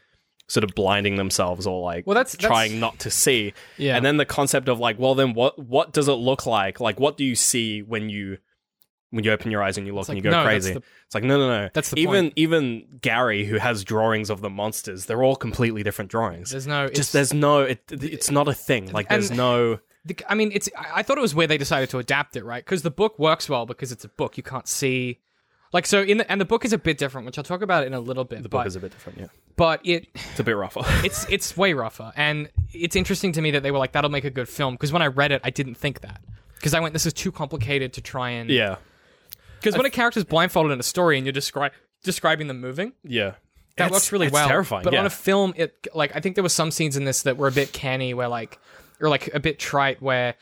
sort 0.50 0.63
of 0.63 0.70
blinding 0.75 1.15
themselves 1.15 1.65
or 1.65 1.82
like 1.82 2.06
Well, 2.06 2.13
that's- 2.15 2.34
that's- 2.34 2.48
trying 2.48 2.79
not 2.79 3.00
to 3.00 3.10
see 3.10 3.53
Yeah. 3.77 3.96
and 3.98 4.06
then 4.06 4.17
the 4.17 4.25
concept 4.25 4.70
of 4.70 4.79
like 4.79 5.00
well 5.00 5.15
then 5.15 5.34
what 5.34 5.58
what 5.58 5.94
does 5.94 6.08
it 6.08 6.13
look 6.13 6.46
like 6.46 6.79
like 6.79 7.00
what 7.00 7.17
do 7.17 7.24
you 7.25 7.36
see 7.36 7.82
when 7.82 8.10
you 8.10 8.38
when 9.12 9.24
you 9.24 9.32
open 9.32 9.51
your 9.51 9.63
eyes 9.63 9.77
and 9.77 9.88
you 9.88 9.96
look 9.96 10.10
and 10.10 10.17
like, 10.17 10.24
you 10.25 10.29
go 10.29 10.38
no, 10.38 10.44
crazy 10.44 10.74
the- 10.74 10.84
it's 11.06 11.15
like 11.15 11.24
no 11.24 11.38
no 11.38 11.48
no 11.63 11.70
That's 11.74 11.89
the 11.91 12.00
even 12.01 12.25
point. 12.25 12.34
even 12.36 12.86
Gary 13.01 13.46
who 13.46 13.58
has 13.58 13.84
drawings 13.86 14.29
of 14.29 14.41
the 14.41 14.50
monsters 14.50 15.06
they're 15.06 15.24
all 15.24 15.36
completely 15.38 15.82
different 15.84 16.12
drawings 16.12 16.51
There's 16.51 16.67
no 16.67 16.88
just 16.89 16.91
it's- 17.00 17.12
there's 17.13 17.34
no 17.34 17.62
it, 17.62 17.79
it's 17.89 18.29
not 18.29 18.48
a 18.50 18.53
thing 18.53 18.91
like 18.91 19.08
there's 19.10 19.32
no 19.32 19.79
the- 20.06 20.17
I 20.29 20.36
mean, 20.36 20.51
it's. 20.53 20.70
I 20.77 21.00
I 21.00 21.03
thought 21.03 21.17
it 21.17 21.22
was 21.22 21.36
where 21.36 21.48
they 21.48 21.58
decided 21.58 21.89
to 21.89 21.98
adapt 22.00 22.38
it, 22.38 22.46
right? 22.46 22.63
Because 22.63 22.82
the 22.82 22.89
book 22.91 23.20
works 23.20 23.50
well 23.50 23.65
because 23.65 23.91
it's 23.91 24.06
a 24.06 24.08
book. 24.08 24.38
You 24.38 24.44
can't 24.44 24.65
see, 24.65 25.20
like, 25.74 25.86
so 25.86 26.01
in 26.01 26.17
the 26.17 26.31
and 26.31 26.39
the 26.39 26.45
book 26.45 26.65
is 26.65 26.74
a 26.74 26.77
bit 26.77 26.97
different, 26.97 27.25
which 27.25 27.38
I'll 27.38 27.43
talk 27.43 27.62
about 27.62 27.86
in 27.86 27.93
a 27.93 28.00
little 28.00 28.24
bit. 28.24 28.43
the 28.43 28.50
book 28.50 28.62
but, 28.62 28.67
is 28.67 28.75
a 28.75 28.79
bit 28.79 28.91
different 28.91 29.19
yeah 29.19 29.27
but 29.55 29.79
it 29.86 30.07
it's 30.13 30.39
a 30.39 30.43
bit 30.43 30.55
rougher 30.55 30.81
it's 31.05 31.25
it's 31.29 31.57
way 31.57 31.74
rougher, 31.74 32.13
and 32.15 32.50
it's 32.74 32.95
interesting 32.95 33.31
to 33.33 33.41
me 33.41 33.51
that 33.51 33.63
they 33.63 33.71
were 33.71 33.79
like, 33.79 33.91
"That'll 33.93 34.12
make 34.12 34.24
a 34.25 34.29
good 34.29 34.47
film." 34.50 34.75
Because 34.75 34.91
when 34.93 35.01
I 35.01 35.07
read 35.07 35.31
it, 35.31 35.41
I 35.43 35.50
didn't 35.50 35.75
think 35.75 36.01
that 36.01 36.21
because 36.55 36.74
I 36.74 36.79
went, 36.79 36.93
"This 36.93 37.05
is 37.05 37.13
too 37.13 37.31
complicated 37.31 37.93
to 37.93 38.01
try 38.01 38.29
and." 38.31 38.50
yeah 38.50 38.75
Because 39.59 39.75
when 39.75 39.86
a 39.86 39.89
character's 39.89 40.24
blindfolded 40.24 40.71
in 40.71 40.79
a 40.79 40.83
story 40.83 41.17
and 41.17 41.25
you're 41.25 41.33
descri- 41.33 41.71
describing 42.03 42.47
them 42.47 42.62
moving, 42.62 42.93
yeah 43.03 43.33
that 43.77 43.86
It's- 43.86 43.91
works 43.91 44.12
really 44.12 44.29
well. 44.29 44.47
terrifying 44.47 44.83
But 44.83 44.93
yeah. 44.93 45.00
on 45.00 45.05
a 45.05 45.09
film, 45.12 45.53
it 45.55 45.88
like 45.93 46.15
I 46.15 46.19
think 46.19 46.36
there 46.36 46.43
were 46.43 46.50
some 46.50 46.71
scenes 46.71 46.97
in 46.97 47.05
this 47.05 47.24
that 47.24 47.38
were 47.38 47.47
a 47.47 47.51
bit 47.51 47.74
canny, 47.74 48.13
where 48.13 48.27
like 48.27 48.59
or 49.00 49.09
like 49.09 49.33
a 49.33 49.39
bit 49.39 49.59
trite, 49.59 50.01
where 50.01 50.36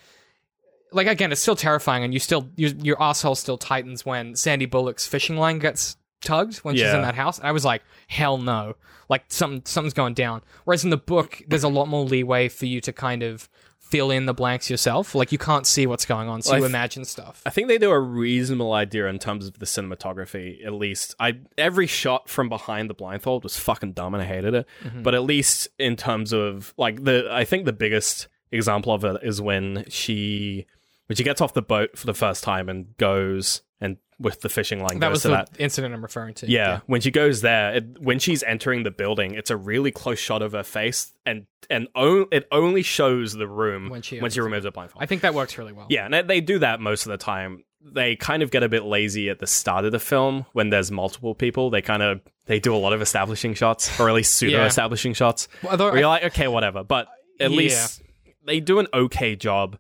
like 0.95 1.07
again, 1.07 1.31
it's 1.31 1.41
still 1.41 1.55
terrifying, 1.55 2.03
and 2.03 2.13
you 2.13 2.19
still 2.19 2.49
your 2.55 2.71
your 2.71 3.01
asshole 3.01 3.35
still 3.35 3.57
tightens 3.57 4.05
when 4.05 4.35
Sandy 4.35 4.65
Bullock's 4.65 5.05
fishing 5.05 5.37
line 5.37 5.59
gets 5.59 5.97
tugged 6.21 6.57
when 6.57 6.75
she's 6.75 6.85
in 6.85 7.01
that 7.01 7.15
house. 7.15 7.39
I 7.43 7.51
was 7.51 7.63
like, 7.65 7.83
hell 8.07 8.37
no, 8.37 8.75
like 9.09 9.25
something 9.27 9.61
something's 9.65 9.93
going 9.93 10.13
down. 10.13 10.41
Whereas 10.63 10.83
in 10.83 10.89
the 10.89 10.97
book, 10.97 11.41
there's 11.47 11.63
a 11.63 11.69
lot 11.69 11.87
more 11.87 12.03
leeway 12.03 12.49
for 12.49 12.65
you 12.65 12.81
to 12.81 12.93
kind 12.93 13.23
of 13.23 13.49
fill 13.79 14.09
in 14.09 14.25
the 14.25 14.33
blanks 14.33 14.69
yourself. 14.69 15.13
Like 15.13 15.31
you 15.31 15.37
can't 15.37 15.67
see 15.67 15.85
what's 15.85 16.05
going 16.05 16.27
on, 16.27 16.41
so 16.41 16.51
Well, 16.51 16.59
you 16.59 16.63
th- 16.63 16.71
imagine 16.71 17.05
stuff. 17.05 17.41
I 17.45 17.49
think 17.49 17.67
they 17.67 17.77
do 17.77 17.91
a 17.91 17.99
reasonable 17.99 18.73
idea 18.73 19.07
in 19.07 19.19
terms 19.19 19.47
of 19.47 19.59
the 19.59 19.65
cinematography. 19.65 20.65
At 20.65 20.73
least, 20.73 21.13
I 21.19 21.39
every 21.57 21.87
shot 21.87 22.29
from 22.29 22.49
behind 22.49 22.89
the 22.89 22.95
blindfold 22.95 23.43
was 23.43 23.59
fucking 23.59 23.93
dumb 23.93 24.13
and 24.13 24.23
I 24.23 24.25
hated 24.25 24.53
it. 24.53 24.67
Mm-hmm. 24.83 25.03
But 25.03 25.13
at 25.13 25.23
least 25.23 25.67
in 25.77 25.95
terms 25.95 26.33
of 26.33 26.73
like 26.77 27.03
the, 27.03 27.27
I 27.31 27.45
think 27.45 27.65
the 27.65 27.73
biggest 27.73 28.27
example 28.51 28.93
of 28.93 29.03
it 29.03 29.17
is 29.21 29.41
when 29.41 29.85
she 29.89 30.65
when 31.07 31.15
she 31.15 31.23
gets 31.23 31.41
off 31.41 31.53
the 31.53 31.61
boat 31.61 31.97
for 31.97 32.05
the 32.05 32.13
first 32.13 32.43
time 32.43 32.69
and 32.69 32.95
goes 32.97 33.61
and 33.81 33.97
with 34.19 34.39
the 34.41 34.47
fishing 34.49 34.79
line 34.81 34.99
that 34.99 35.11
was 35.11 35.23
the 35.23 35.29
that. 35.29 35.49
incident 35.59 35.93
I'm 35.93 36.01
referring 36.01 36.33
to. 36.35 36.49
Yeah, 36.49 36.79
when 36.85 37.01
she 37.01 37.11
goes 37.11 37.41
there, 37.41 37.75
it, 37.75 38.01
when 38.01 38.19
she's 38.19 38.43
entering 38.43 38.83
the 38.83 38.91
building, 38.91 39.33
it's 39.35 39.49
a 39.49 39.57
really 39.57 39.91
close 39.91 40.19
shot 40.19 40.41
of 40.41 40.53
her 40.53 40.63
face, 40.63 41.13
and 41.25 41.45
and 41.69 41.87
it 41.95 42.47
only 42.51 42.81
shows 42.83 43.33
the 43.33 43.47
room 43.47 43.89
When 43.89 44.01
she 44.01 44.19
when 44.19 44.31
she 44.31 44.39
removes 44.39 44.63
her 44.65 44.71
blindfold. 44.71 45.03
I 45.03 45.05
think 45.05 45.21
that 45.23 45.33
works 45.33 45.57
really 45.57 45.73
well. 45.73 45.87
Yeah, 45.89 46.05
and 46.09 46.29
they- 46.29 46.41
do 46.41 46.59
that 46.59 46.79
most 46.79 47.05
of 47.05 47.11
the 47.11 47.17
time. 47.17 47.63
They 47.87 48.15
kind 48.15 48.41
of 48.41 48.49
get 48.49 48.63
a 48.63 48.69
bit 48.69 48.83
lazy 48.83 49.29
at 49.29 49.37
the 49.37 49.45
start 49.45 49.85
of 49.85 49.91
the 49.91 49.99
film 49.99 50.45
when 50.53 50.69
there's 50.71 50.91
multiple 50.91 51.35
people. 51.35 51.69
They 51.69 51.83
kind 51.83 52.01
of 52.01 52.19
they 52.47 52.59
do 52.59 52.73
a 52.73 52.77
lot 52.77 52.93
of 52.93 53.01
establishing 53.01 53.53
shots, 53.53 53.99
or 53.99 54.09
at 54.09 54.15
least 54.15 54.33
pseudo 54.33 54.57
Yeah. 54.57 54.65
establishing 54.65 55.13
shots. 55.13 55.47
Although 55.69 55.91
Where 55.91 55.99
you're 55.99 56.07
like, 56.07 56.23
okay, 56.23 56.47
whatever. 56.47 56.83
But 56.83 57.07
at 57.39 57.51
Yeah. 57.51 57.57
least 57.57 58.01
they 58.45 58.59
do 58.59 58.79
an 58.79 58.87
okay 58.93 59.35
job 59.35 59.77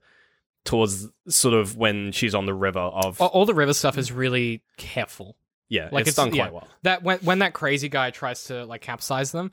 towards 0.65 1.07
sort 1.29 1.53
of 1.53 1.77
when 1.77 2.11
she's 2.11 2.35
on 2.35 2.45
the 2.45 2.53
river 2.53 2.79
of 2.79 3.21
all, 3.21 3.29
all 3.29 3.45
the 3.45 3.53
river 3.53 3.73
stuff 3.73 3.97
is 3.97 4.11
really 4.11 4.61
careful. 4.77 5.37
yeah, 5.69 5.89
Like 5.91 6.01
it's, 6.01 6.09
it's, 6.09 6.15
done 6.17 6.33
yeah, 6.33 6.43
quite 6.49 6.53
well. 6.53 6.67
That 6.83 7.03
when 7.03 7.19
when 7.19 7.39
that 7.39 7.53
crazy 7.53 7.87
guy 7.87 8.09
tries 8.11 8.45
to 8.45 8.65
like 8.65 8.81
capsize 8.81 9.31
them, 9.31 9.51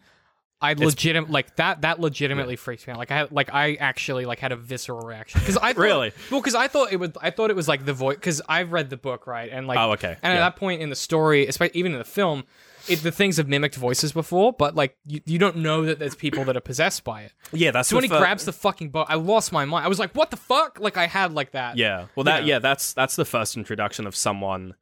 I 0.61 0.73
legit 0.75 1.29
like 1.31 1.57
that. 1.57 1.83
That 1.83 2.01
legitimately 2.01 2.57
freaks 2.57 2.87
me 2.87 2.93
out. 2.93 2.99
Like 2.99 3.11
I 3.11 3.17
had, 3.19 3.33
like 3.33 3.53
I 3.53 3.75
actually 3.75 4.27
like 4.27 4.39
had 4.39 4.53
a 4.53 4.57
visceral 4.57 5.01
reaction 5.07 5.41
because 5.41 5.57
I 5.57 5.73
thought, 5.75 5.83
Really? 5.83 6.13
well 6.31 6.41
because 6.41 6.55
I 6.55 6.69
thought 6.69 6.93
it 6.93 6.97
was 7.01 7.11
I 7.21 7.31
thought 7.31 7.51
it 7.51 7.57
was 7.57 7.69
like 7.69 7.85
the 7.85 7.93
voice 7.93 8.17
because 8.17 8.41
I've 8.49 8.73
read 8.73 8.89
the 8.89 8.97
book 8.97 9.27
right 9.27 9.51
and 9.53 9.67
like 9.67 9.79
Oh, 9.79 9.93
okay. 9.93 10.17
and 10.23 10.33
at 10.33 10.39
that 10.39 10.57
point 10.57 10.81
in 10.81 10.89
the 10.89 10.97
story, 10.97 11.47
especially 11.47 11.79
even 11.79 11.93
in 11.93 11.99
the 11.99 12.05
film. 12.05 12.45
It, 12.89 12.97
the 13.03 13.13
things 13.13 13.37
have 13.37 13.49
mimicked 13.49 13.77
voices 13.77 14.13
before, 14.13 14.53
but 14.53 14.75
like 14.75 14.97
you, 15.07 15.21
you 15.25 15.39
don't 15.39 15.57
know 15.57 15.85
that 15.85 15.99
there's 15.99 16.15
people 16.15 16.45
that 16.45 16.57
are 16.57 16.61
possessed 16.61 17.05
by 17.05 17.23
it. 17.23 17.33
Yeah, 17.53 17.71
that's 17.71 17.89
So 17.89 17.97
when 17.97 18.05
he 18.05 18.09
fir- 18.09 18.19
grabs 18.19 18.45
the 18.45 18.53
fucking 18.53 18.91
boat, 18.91 19.07
I 19.09 19.15
lost 19.15 19.53
my 19.53 19.65
mind. 19.65 19.85
I 19.85 19.89
was 19.89 19.99
like, 19.99 20.15
"What 20.15 20.31
the 20.31 20.37
fuck?" 20.37 20.81
Like 20.81 20.97
I 20.97 21.07
had 21.07 21.33
like 21.33 21.53
that. 21.53 21.77
Yeah, 21.77 22.07
well, 22.17 22.25
that 22.25 22.41
know. 22.43 22.47
yeah, 22.49 22.59
that's 22.59 22.93
that's 22.93 23.17
the 23.17 23.25
first 23.25 23.57
introduction 23.57 24.07
of 24.07 24.17
someone 24.17 24.75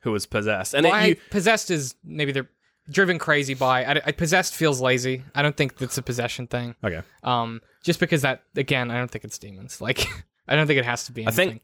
who 0.00 0.12
was 0.12 0.26
possessed, 0.26 0.74
and 0.74 0.84
Well, 0.84 0.94
it, 0.94 0.96
I, 0.96 1.06
you, 1.06 1.16
possessed 1.30 1.70
is 1.70 1.94
maybe 2.04 2.32
they're 2.32 2.48
driven 2.90 3.18
crazy 3.18 3.54
by. 3.54 3.84
I, 3.84 4.00
I- 4.06 4.12
possessed 4.12 4.54
feels 4.54 4.80
lazy. 4.80 5.22
I 5.34 5.42
don't 5.42 5.56
think 5.56 5.76
that's 5.76 5.98
a 5.98 6.02
possession 6.02 6.46
thing. 6.46 6.74
okay. 6.82 7.02
Um, 7.22 7.60
just 7.84 8.00
because 8.00 8.22
that 8.22 8.42
again, 8.56 8.90
I 8.90 8.96
don't 8.98 9.10
think 9.10 9.24
it's 9.24 9.38
demons. 9.38 9.80
Like, 9.80 10.06
I 10.48 10.56
don't 10.56 10.66
think 10.66 10.78
it 10.78 10.84
has 10.86 11.04
to 11.06 11.12
be. 11.12 11.26
I 11.26 11.30
think- 11.30 11.62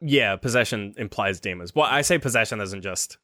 Yeah, 0.00 0.36
possession 0.36 0.94
implies 0.96 1.40
demons. 1.40 1.74
Well, 1.74 1.86
I 1.86 2.02
say 2.02 2.18
possession 2.18 2.60
isn't 2.60 2.82
just 2.82 3.18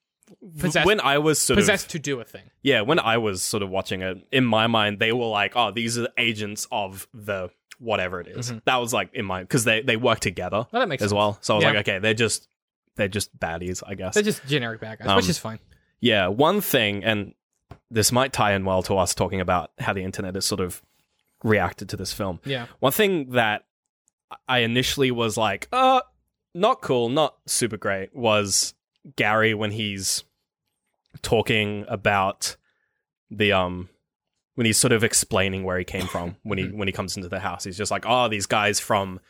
Possessed- 0.59 0.87
when 0.87 1.01
I 1.01 1.19
was 1.19 1.39
sort 1.39 1.59
possessed 1.59 1.87
of 1.87 1.93
to 1.93 1.99
do 1.99 2.21
a 2.21 2.25
thing. 2.25 2.51
yeah, 2.63 2.81
when 2.81 2.99
I 2.99 3.19
was 3.19 3.43
sort 3.43 3.63
of 3.63 3.69
watching 3.71 4.01
it, 4.03 4.19
in 4.33 4.45
my 4.45 4.67
mind 4.67 4.99
they 4.99 5.13
were 5.13 5.27
like, 5.27 5.53
oh, 5.57 5.71
these 5.71 5.99
are 5.99 6.09
agents 6.19 6.67
of 6.73 7.07
the 7.13 7.51
whatever 7.79 8.21
it 8.21 8.29
is. 8.29 8.53
That 8.65 8.77
was 8.77 8.93
like 8.95 9.11
in 9.13 9.25
my 9.27 9.41
because 9.43 9.65
they 9.65 9.83
they 9.83 9.97
work 9.97 10.21
together 10.21 10.67
Well, 10.73 10.81
that 10.81 10.89
makes 10.89 11.03
as 11.03 11.11
sense. 11.11 11.17
well. 11.17 11.39
So 11.43 11.55
I 11.55 11.57
was 11.57 11.63
Yeah. 11.65 11.71
like, 11.71 11.79
okay, 11.89 11.99
they're 11.99 12.15
just 12.15 12.49
they're 12.97 13.09
just 13.09 13.37
baddies, 13.39 13.83
I 13.87 13.95
guess. 13.95 14.15
They're 14.15 14.23
just 14.23 14.47
generic 14.47 14.81
bad 14.81 14.99
guys, 15.01 15.09
Um, 15.09 15.17
which 15.17 15.29
is 15.29 15.39
fine. 15.39 15.59
Yeah, 16.01 16.29
one 16.29 16.61
thing, 16.61 17.03
and 17.05 17.35
this 17.91 18.13
might 18.13 18.33
tie 18.33 18.53
in 18.55 18.65
well 18.65 18.83
to 18.85 18.97
us 18.97 19.15
talking 19.15 19.41
about 19.41 19.73
how 19.79 19.93
the 19.93 20.03
internet 20.05 20.35
has 20.37 20.45
sort 20.47 20.61
of 20.61 20.81
reacted 21.43 21.89
to 21.91 21.97
this 21.97 22.13
film. 22.13 22.41
Yeah. 22.45 22.67
One 22.81 22.93
thing 22.93 23.31
that 23.31 23.65
I 24.49 24.59
initially 24.61 25.11
was 25.11 25.37
like, 25.37 25.69
uh, 25.73 26.01
not 26.55 26.81
cool, 26.83 27.09
not 27.09 27.37
super 27.47 27.77
great, 27.77 28.15
was 28.15 28.75
Gary 29.17 29.55
when 29.55 29.71
he's 29.71 30.25
talking 31.23 31.85
about 31.89 32.57
the 33.31 33.53
um 33.53 33.89
when 34.55 34.67
he's 34.67 34.79
sort 34.79 34.93
of 34.93 35.03
explaining 35.03 35.65
where 35.65 35.79
he 35.79 35.85
came 35.85 36.07
from 36.07 36.37
when 36.43 36.59
he 36.59 36.65
when 36.73 36.89
he 36.89 36.93
comes 36.93 37.17
into 37.17 37.29
the 37.29 37.41
house. 37.41 37.65
He's 37.65 37.77
just 37.77 37.91
like, 37.91 38.05
oh, 38.07 38.29
these 38.29 38.47
guys 38.47 38.81
from 38.81 39.21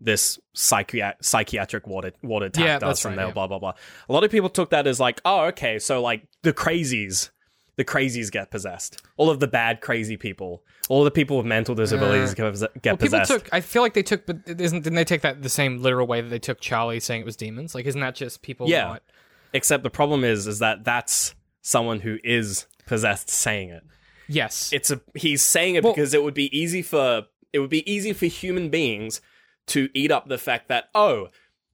this 0.00 0.38
psychiat- 0.54 1.16
psychiatric 1.22 1.86
water 1.86 2.12
water 2.22 2.46
attacked 2.46 2.64
Yeah, 2.64 2.76
us 2.76 2.80
that's 2.82 3.04
and 3.04 3.12
right, 3.16 3.22
they're 3.22 3.26
yeah. 3.28 3.32
blah 3.34 3.46
blah 3.48 3.58
blah. 3.58 3.72
A 4.08 4.12
lot 4.12 4.24
of 4.24 4.30
people 4.30 4.48
took 4.48 4.70
that 4.70 4.86
as 4.86 5.00
like, 5.00 5.20
oh, 5.24 5.46
okay, 5.46 5.78
so 5.78 6.00
like 6.00 6.22
the 6.42 6.52
crazies, 6.52 7.30
the 7.76 7.84
crazies 7.84 8.30
get 8.30 8.50
possessed. 8.50 9.02
All 9.16 9.28
of 9.30 9.40
the 9.40 9.48
bad 9.48 9.80
crazy 9.80 10.16
people, 10.16 10.62
all 10.88 11.02
the 11.02 11.10
people 11.10 11.36
with 11.36 11.46
mental 11.46 11.74
disabilities 11.74 12.32
get, 12.34 12.52
get 12.52 12.62
Uh, 12.62 12.68
Well, 12.84 12.96
people 12.96 12.96
possessed. 13.18 13.30
took. 13.30 13.48
I 13.52 13.60
feel 13.60 13.82
like 13.82 13.94
they 13.94 14.04
took, 14.04 14.24
but 14.26 14.36
isn't 14.46 14.82
didn't 14.82 14.94
they 14.94 15.04
take 15.04 15.22
that 15.22 15.42
the 15.42 15.48
same 15.48 15.82
literal 15.82 16.06
way 16.06 16.20
that 16.20 16.28
they 16.28 16.38
took 16.38 16.60
Charlie 16.60 17.00
saying 17.00 17.22
it 17.22 17.26
was 17.26 17.34
demons? 17.36 17.74
Like, 17.74 17.86
isn't 17.86 18.00
that 18.00 18.14
just 18.14 18.42
people? 18.42 18.68
Yeah. 18.68 18.84
not- 18.84 19.02
Except 19.52 19.82
the 19.82 19.90
problem 19.90 20.24
is, 20.24 20.46
is 20.46 20.58
that 20.58 20.84
that's 20.84 21.34
someone 21.62 22.00
who 22.00 22.18
is 22.24 22.66
possessed 22.86 23.30
saying 23.30 23.70
it. 23.70 23.82
Yes. 24.28 24.70
It's 24.72 24.90
a 24.90 25.00
he's 25.14 25.42
saying 25.42 25.76
it 25.76 25.84
Well- 25.84 25.94
because 25.94 26.14
it 26.14 26.22
would 26.22 26.34
be 26.34 26.56
easy 26.58 26.82
for 26.82 27.24
it 27.52 27.60
would 27.60 27.70
be 27.70 27.90
easy 27.90 28.12
for 28.12 28.26
human 28.26 28.68
beings 28.68 29.20
to 29.68 29.88
eat 29.94 30.10
up 30.10 30.28
the 30.28 30.38
fact 30.38 30.68
that 30.68 30.90
oh, 30.94 31.28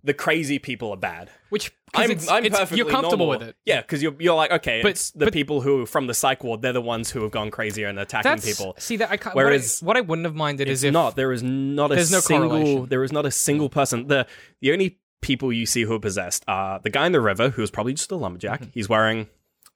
the 0.05 0.15
crazy 0.15 0.59
people 0.59 0.91
are 0.91 0.97
bad. 0.97 1.31
Which 1.49 1.73
I'm, 1.95 2.11
it's, 2.11 2.29
I'm 2.29 2.45
it's- 2.45 2.59
perfectly 2.59 2.79
you're 2.79 2.91
comfortable 2.91 3.27
normal. 3.27 3.39
with 3.41 3.49
it. 3.51 3.57
Yeah, 3.65 3.81
because 3.81 4.03
you're 4.03 4.15
you're 4.21 4.35
like 4.37 4.51
okay, 4.53 4.83
But- 4.83 4.93
it's 4.93 5.11
the 5.13 5.27
but- 5.27 5.33
people 5.33 5.61
who 5.63 5.85
from 5.87 6.07
the 6.07 6.15
psych 6.15 6.45
ward. 6.45 6.63
They're 6.63 6.73
the 6.73 6.81
ones 6.81 7.11
who 7.11 7.23
have 7.23 7.31
gone 7.33 7.51
crazier 7.51 7.87
and 7.89 7.99
attacking 7.99 8.43
people. 8.43 8.75
see 8.79 8.97
that 8.99 9.11
I 9.11 9.17
can't. 9.17 9.35
Whereas 9.35 9.81
what 9.83 9.97
I, 9.97 10.01
what 10.01 10.07
I 10.07 10.09
wouldn't 10.09 10.27
have 10.27 10.35
minded 10.37 10.69
is 10.69 10.85
if 10.85 10.93
not. 10.93 11.17
There 11.17 11.33
is 11.33 11.43
not 11.43 11.91
a 11.91 11.97
There's 11.97 12.13
no 12.13 12.21
single. 12.21 12.87
There 12.87 13.03
is 13.05 13.13
not 13.13 13.27
a 13.27 13.31
single 13.33 13.69
person. 13.69 14.07
The 14.07 14.27
the 14.61 14.73
only 14.73 14.99
people 15.25 15.53
you 15.53 15.67
see 15.67 15.83
who 15.83 15.95
are 15.95 15.99
possessed 16.01 16.45
are 16.47 16.79
the 16.81 16.91
guy 16.91 17.07
in 17.07 17.13
the 17.13 17.21
river 17.21 17.49
who 17.51 17.63
is 17.63 17.71
probably 17.71 17.95
just 17.95 18.11
a 18.13 18.17
lumberjack. 18.17 18.61
Mm-hmm. 18.61 18.71
He's 18.75 18.89
wearing 18.89 19.27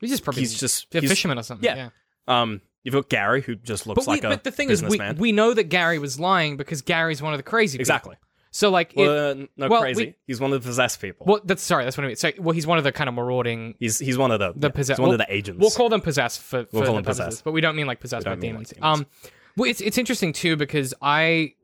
he's 0.00 0.10
just 0.10 0.22
probably 0.24 0.42
he's 0.42 0.58
just 0.58 0.94
a 0.94 1.00
he's- 1.00 1.10
fisherman 1.10 1.38
or 1.38 1.42
something. 1.42 1.64
yeah. 1.64 1.88
Yeah. 2.28 2.42
Um, 2.42 2.60
you've 2.84 2.94
got 2.94 3.08
Gary 3.08 3.40
who 3.42 3.54
just 3.56 3.86
looks 3.86 4.04
But, 4.04 4.10
we, 4.10 4.16
like 4.18 4.24
a 4.24 4.28
but 4.28 4.44
the 4.44 4.50
thing 4.52 4.68
is, 4.70 4.82
we, 4.82 4.88
businessman. 4.90 5.16
we 5.16 5.32
know 5.32 5.54
that 5.54 5.64
Gary 5.64 5.98
was 5.98 6.20
lying 6.20 6.56
because 6.58 6.82
Gary's 6.82 7.20
one 7.22 7.32
of 7.32 7.38
the 7.38 7.42
crazy 7.42 7.78
people. 7.78 7.82
exactly. 7.82 8.16
So 8.50 8.70
like, 8.70 8.92
it, 8.94 8.98
Well, 8.98 9.30
uh, 9.30 9.34
no 9.56 9.68
well, 9.68 9.80
crazy. 9.80 10.04
we- 10.06 10.14
he's 10.26 10.40
one 10.40 10.52
of 10.52 10.62
the 10.62 10.66
possessed 10.68 11.00
people. 11.00 11.26
well, 11.26 11.40
that's 11.44 11.62
sorry, 11.62 11.84
that's 11.84 11.96
what 11.96 12.04
I 12.04 12.06
mean. 12.08 12.16
So, 12.16 12.30
well, 12.38 12.52
he's 12.54 12.66
one 12.66 12.78
of 12.78 12.84
the 12.84 12.92
kind 12.92 13.08
of 13.08 13.14
marauding. 13.14 13.74
he's 13.78 13.98
he's 13.98 14.16
one 14.18 14.30
of 14.30 14.38
the, 14.40 14.52
The 14.56 14.68
yeah, 14.68 14.72
possessed. 14.72 15.00
one 15.00 15.08
we'll, 15.10 15.20
of 15.20 15.26
the 15.26 15.34
agents. 15.34 15.60
We'll 15.60 15.70
call 15.70 15.88
them 15.88 16.00
possessed 16.02 16.40
for, 16.40 16.64
for 16.64 16.68
We'll 16.72 16.82
call 16.84 16.92
the 16.94 16.98
them 16.98 17.04
purposes, 17.04 17.24
possessed. 17.26 17.44
but 17.44 17.52
we 17.52 17.60
don't 17.60 17.76
mean 17.76 17.86
like 17.86 18.00
possessed 18.00 18.24
by 18.24 18.30
don't 18.32 18.40
like 18.40 18.48
demons. 18.48 18.70
demons. 18.70 19.00
Um, 19.00 19.06
well, 19.56 19.70
it's 19.70 19.80
it's 19.80 19.98
interesting 19.98 20.32
too 20.32 20.56
because 20.56 20.94
I, 21.02 21.54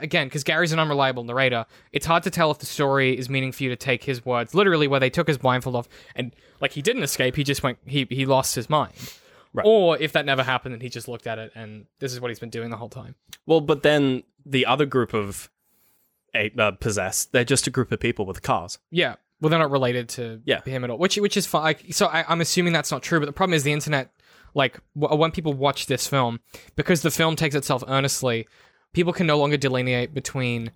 again, 0.00 0.26
because 0.26 0.44
Gary's 0.44 0.72
an 0.72 0.78
unreliable 0.78 1.24
narrator, 1.24 1.66
it's 1.92 2.06
hard 2.06 2.22
to 2.24 2.30
tell 2.30 2.50
if 2.50 2.58
the 2.58 2.66
story 2.66 3.16
is 3.18 3.28
meaning 3.28 3.52
for 3.52 3.62
you 3.62 3.68
to 3.70 3.76
take 3.76 4.04
his 4.04 4.24
words 4.24 4.54
literally, 4.54 4.86
where 4.88 5.00
they 5.00 5.10
took 5.10 5.28
his 5.28 5.38
blindfold 5.38 5.76
off 5.76 5.88
and 6.14 6.34
like 6.60 6.72
he 6.72 6.82
didn't 6.82 7.02
escape, 7.02 7.36
he 7.36 7.44
just 7.44 7.62
went, 7.62 7.78
he 7.86 8.06
he 8.10 8.26
lost 8.26 8.54
his 8.54 8.68
mind. 8.70 8.92
Right. 9.52 9.66
Or 9.66 9.98
if 9.98 10.12
that 10.12 10.24
never 10.26 10.42
happened 10.44 10.74
and 10.74 10.82
he 10.82 10.88
just 10.88 11.08
looked 11.08 11.26
at 11.26 11.38
it 11.38 11.50
and 11.56 11.86
this 11.98 12.12
is 12.12 12.20
what 12.20 12.30
he's 12.30 12.38
been 12.38 12.50
doing 12.50 12.70
the 12.70 12.76
whole 12.76 12.88
time. 12.88 13.14
well, 13.46 13.60
but 13.60 13.82
then 13.82 14.22
the 14.46 14.64
other 14.66 14.86
group 14.86 15.12
of 15.12 15.50
eight, 16.34 16.58
uh, 16.58 16.70
possessed, 16.72 17.32
they're 17.32 17.44
just 17.44 17.66
a 17.66 17.70
group 17.70 17.90
of 17.92 17.98
people 18.00 18.24
with 18.26 18.42
cars. 18.42 18.78
Yeah. 18.90 19.16
Well, 19.40 19.50
they're 19.50 19.58
not 19.58 19.70
related 19.70 20.08
to 20.10 20.40
Yeah. 20.44 20.62
him 20.62 20.84
at 20.84 20.90
all, 20.90 20.98
which 20.98 21.16
which 21.16 21.36
is 21.36 21.46
fine. 21.46 21.62
Like, 21.62 21.84
so 21.92 22.06
I, 22.06 22.24
I'm 22.28 22.40
assuming 22.40 22.72
that's 22.72 22.92
not 22.92 23.02
true, 23.02 23.18
but 23.18 23.26
the 23.26 23.32
problem 23.32 23.54
is 23.54 23.62
the 23.64 23.72
internet. 23.72 24.12
Like 24.54 24.80
w- 24.98 25.18
when 25.18 25.30
people 25.30 25.52
watch 25.54 25.86
this 25.86 26.06
film, 26.06 26.40
because 26.76 27.02
the 27.02 27.10
film 27.10 27.36
takes 27.36 27.54
itself 27.54 27.82
earnestly, 27.88 28.46
people 28.92 29.12
can 29.12 29.26
no 29.26 29.38
longer 29.38 29.56
delineate 29.56 30.14
between 30.14 30.72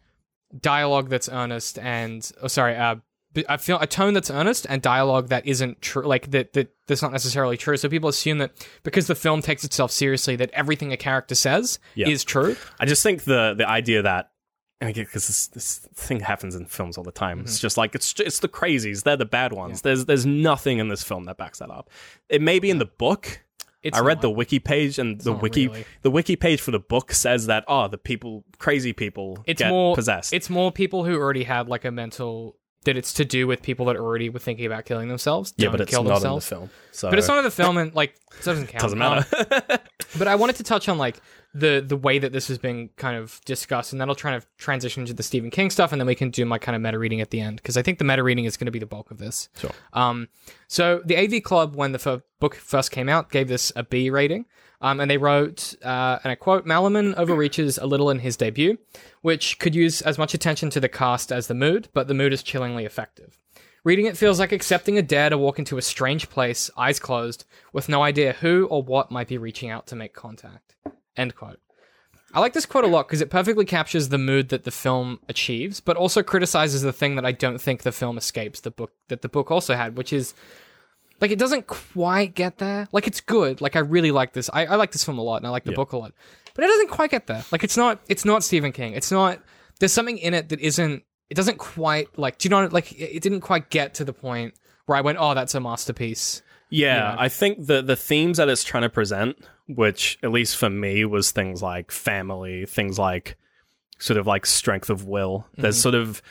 dialogue 0.60 1.08
that's 1.08 1.28
earnest 1.28 1.78
and 1.78 2.30
oh, 2.42 2.48
sorry, 2.48 2.76
uh, 2.76 2.96
I 3.48 3.56
feel 3.56 3.78
a 3.80 3.86
tone 3.88 4.14
that's 4.14 4.30
earnest 4.30 4.64
and 4.68 4.80
dialogue 4.80 5.28
that 5.30 5.44
isn't 5.44 5.82
true, 5.82 6.04
like 6.06 6.30
that 6.30 6.52
that 6.52 6.72
that's 6.86 7.02
not 7.02 7.10
necessarily 7.10 7.56
true. 7.56 7.76
So 7.76 7.88
people 7.88 8.08
assume 8.08 8.38
that 8.38 8.52
because 8.84 9.08
the 9.08 9.16
film 9.16 9.42
takes 9.42 9.64
itself 9.64 9.90
seriously, 9.90 10.36
that 10.36 10.50
everything 10.52 10.92
a 10.92 10.96
character 10.96 11.34
says 11.34 11.80
Yeah. 11.96 12.08
is 12.08 12.22
true. 12.22 12.56
I 12.78 12.86
just 12.86 13.02
think 13.02 13.24
the 13.24 13.54
the 13.58 13.68
idea 13.68 14.02
that 14.02 14.30
because 14.80 15.26
this, 15.26 15.46
this 15.48 15.78
thing 15.94 16.20
happens 16.20 16.54
in 16.54 16.66
films 16.66 16.98
all 16.98 17.04
the 17.04 17.10
time. 17.12 17.38
Mm-hmm. 17.38 17.46
It's 17.46 17.58
just 17.58 17.76
like 17.76 17.94
it's 17.94 18.14
it's 18.20 18.40
the 18.40 18.48
crazies. 18.48 19.02
They're 19.02 19.16
the 19.16 19.24
bad 19.24 19.52
ones. 19.52 19.82
There's 19.82 20.04
there's 20.04 20.26
nothing 20.26 20.78
in 20.78 20.88
this 20.88 21.02
film 21.02 21.24
that 21.24 21.36
backs 21.36 21.58
that 21.58 21.70
up. 21.70 21.90
It 22.28 22.42
may 22.42 22.58
be 22.58 22.70
in 22.70 22.78
the 22.78 22.84
book. 22.86 23.40
It's 23.84 23.96
I 23.96 24.00
read 24.00 24.16
not. 24.16 24.22
the 24.22 24.30
wiki 24.30 24.58
page, 24.58 24.98
and 24.98 25.20
the 25.20 25.32
wiki 25.32 25.68
really. 25.68 25.84
the 26.02 26.10
wiki 26.10 26.36
page 26.36 26.60
for 26.60 26.70
the 26.70 26.80
book 26.80 27.12
says 27.12 27.46
that 27.46 27.64
oh, 27.68 27.86
the 27.86 27.98
people, 27.98 28.44
crazy 28.58 28.92
people, 28.92 29.38
it's 29.46 29.60
get 29.60 29.68
more 29.68 29.94
possessed. 29.94 30.32
It's 30.32 30.50
more 30.50 30.72
people 30.72 31.04
who 31.04 31.14
already 31.16 31.44
had 31.44 31.68
like 31.68 31.84
a 31.84 31.90
mental 31.90 32.56
that 32.84 32.96
it's 32.96 33.14
to 33.14 33.24
do 33.24 33.46
with 33.46 33.62
people 33.62 33.86
that 33.86 33.96
already 33.96 34.28
were 34.28 34.38
thinking 34.38 34.66
about 34.66 34.84
killing 34.84 35.08
themselves. 35.08 35.54
yeah, 35.56 35.70
but 35.70 35.80
it's 35.80 35.90
kill 35.90 36.02
not 36.02 36.14
themselves. 36.20 36.50
in 36.50 36.56
the 36.56 36.60
film. 36.66 36.70
So 36.92 37.10
But 37.10 37.18
it's 37.18 37.28
not 37.28 37.38
in 37.38 37.44
the 37.44 37.50
film, 37.50 37.76
and 37.76 37.94
like 37.94 38.14
it 38.38 38.44
doesn't 38.44 38.66
count. 38.68 38.82
doesn't 38.82 38.98
matter. 38.98 39.78
But 40.18 40.28
I 40.28 40.34
wanted 40.34 40.56
to 40.56 40.62
touch 40.62 40.88
on 40.88 40.98
like 40.98 41.20
the 41.54 41.84
the 41.86 41.96
way 41.96 42.18
that 42.18 42.32
this 42.32 42.48
has 42.48 42.58
been 42.58 42.90
kind 42.96 43.16
of 43.16 43.40
discussed, 43.44 43.92
and 43.92 44.00
that'll 44.00 44.14
try 44.14 44.38
to 44.38 44.46
transition 44.58 45.02
into 45.02 45.14
the 45.14 45.22
Stephen 45.22 45.50
King 45.50 45.70
stuff, 45.70 45.92
and 45.92 46.00
then 46.00 46.06
we 46.06 46.14
can 46.14 46.30
do 46.30 46.44
my 46.44 46.58
kind 46.58 46.76
of 46.76 46.82
meta 46.82 46.98
reading 46.98 47.20
at 47.20 47.30
the 47.30 47.40
end 47.40 47.56
because 47.56 47.76
I 47.76 47.82
think 47.82 47.98
the 47.98 48.04
meta 48.04 48.22
reading 48.22 48.44
is 48.44 48.56
going 48.56 48.66
to 48.66 48.72
be 48.72 48.78
the 48.78 48.86
bulk 48.86 49.10
of 49.10 49.18
this. 49.18 49.48
Sure. 49.56 49.70
Um, 49.92 50.28
so 50.68 51.00
the 51.04 51.16
AV 51.16 51.42
Club, 51.42 51.76
when 51.76 51.92
the 51.92 52.00
f- 52.04 52.22
book 52.40 52.54
first 52.56 52.90
came 52.90 53.08
out, 53.08 53.30
gave 53.30 53.48
this 53.48 53.72
a 53.76 53.82
B 53.82 54.10
rating. 54.10 54.46
Um, 54.80 55.00
and 55.00 55.10
they 55.10 55.16
wrote, 55.16 55.74
uh, 55.82 56.18
and 56.22 56.30
I 56.30 56.34
quote, 56.34 56.66
Malerman 56.66 57.14
overreaches 57.14 57.78
a 57.78 57.86
little 57.86 58.10
in 58.10 58.18
his 58.18 58.36
debut, 58.36 58.76
which 59.22 59.58
could 59.58 59.74
use 59.74 60.02
as 60.02 60.18
much 60.18 60.34
attention 60.34 60.68
to 60.70 60.80
the 60.80 60.90
cast 60.90 61.32
as 61.32 61.46
the 61.46 61.54
mood, 61.54 61.88
but 61.94 62.06
the 62.06 62.12
mood 62.12 62.34
is 62.34 62.42
chillingly 62.42 62.84
effective. 62.84 63.38
Reading 63.84 64.06
it 64.06 64.16
feels 64.16 64.40
like 64.40 64.50
accepting 64.52 64.96
a 64.96 65.02
dare 65.02 65.28
to 65.30 65.36
walk 65.38 65.58
into 65.58 65.76
a 65.76 65.82
strange 65.82 66.30
place, 66.30 66.70
eyes 66.76 66.98
closed, 66.98 67.44
with 67.72 67.88
no 67.88 68.02
idea 68.02 68.32
who 68.32 68.66
or 68.70 68.82
what 68.82 69.10
might 69.10 69.28
be 69.28 69.36
reaching 69.38 69.68
out 69.70 69.86
to 69.88 69.96
make 69.96 70.14
contact. 70.14 70.74
End 71.16 71.34
quote. 71.36 71.60
I 72.32 72.40
like 72.40 72.54
this 72.54 72.66
quote 72.66 72.84
a 72.84 72.88
lot 72.88 73.06
because 73.06 73.20
it 73.20 73.30
perfectly 73.30 73.64
captures 73.64 74.08
the 74.08 74.18
mood 74.18 74.48
that 74.48 74.64
the 74.64 74.70
film 74.72 75.20
achieves, 75.28 75.80
but 75.80 75.96
also 75.96 76.22
criticizes 76.22 76.82
the 76.82 76.92
thing 76.92 77.14
that 77.16 77.24
I 77.26 77.30
don't 77.32 77.60
think 77.60 77.82
the 77.82 77.92
film 77.92 78.16
escapes 78.18 78.60
the 78.60 78.70
book 78.72 78.90
that 79.08 79.22
the 79.22 79.28
book 79.28 79.50
also 79.50 79.76
had, 79.76 79.96
which 79.96 80.12
is 80.12 80.34
like 81.20 81.30
it 81.30 81.38
doesn't 81.38 81.66
quite 81.68 82.34
get 82.34 82.58
there. 82.58 82.88
Like 82.90 83.06
it's 83.06 83.20
good. 83.20 83.60
Like 83.60 83.76
I 83.76 83.80
really 83.80 84.10
like 84.10 84.32
this. 84.32 84.50
I, 84.52 84.66
I 84.66 84.74
like 84.76 84.90
this 84.92 85.04
film 85.04 85.18
a 85.18 85.22
lot 85.22 85.36
and 85.36 85.46
I 85.46 85.50
like 85.50 85.62
the 85.64 85.70
Yeah. 85.70 85.76
book 85.76 85.92
a 85.92 85.98
lot. 85.98 86.12
But 86.54 86.64
it 86.64 86.68
doesn't 86.68 86.90
quite 86.90 87.10
get 87.10 87.26
there. 87.28 87.44
Like 87.52 87.62
it's 87.62 87.76
not 87.76 88.00
it's 88.08 88.24
not 88.24 88.42
Stephen 88.42 88.72
King. 88.72 88.94
It's 88.94 89.12
not 89.12 89.38
there's 89.78 89.92
something 89.92 90.18
in 90.18 90.34
it 90.34 90.48
that 90.48 90.58
isn't 90.60 91.04
it 91.30 91.34
doesn't 91.34 91.58
quite 91.58 92.18
like 92.18 92.38
do 92.38 92.46
you 92.46 92.50
know 92.50 92.66
like 92.70 92.92
it 92.98 93.22
didn't 93.22 93.40
quite 93.40 93.70
get 93.70 93.94
to 93.94 94.04
the 94.04 94.12
point 94.12 94.54
where 94.86 94.98
I 94.98 95.00
went, 95.00 95.18
Oh, 95.20 95.34
that's 95.34 95.54
a 95.54 95.60
masterpiece. 95.60 96.42
Yeah, 96.70 96.96
Yeah. 96.96 97.16
I 97.18 97.28
think 97.28 97.66
the 97.66 97.82
the 97.82 97.96
themes 97.96 98.38
that 98.38 98.48
it's 98.48 98.64
trying 98.64 98.82
to 98.82 98.88
present, 98.88 99.36
which 99.68 100.18
at 100.22 100.30
least 100.30 100.56
for 100.56 100.70
me 100.70 101.04
was 101.04 101.30
things 101.30 101.62
like 101.62 101.90
family, 101.90 102.66
things 102.66 102.98
like 102.98 103.36
sort 103.98 104.18
of 104.18 104.26
like 104.26 104.46
strength 104.46 104.90
of 104.90 105.06
will. 105.06 105.46
There's 105.56 105.76
mm-hmm. 105.76 105.82
sort 105.82 105.94
of 105.94 106.22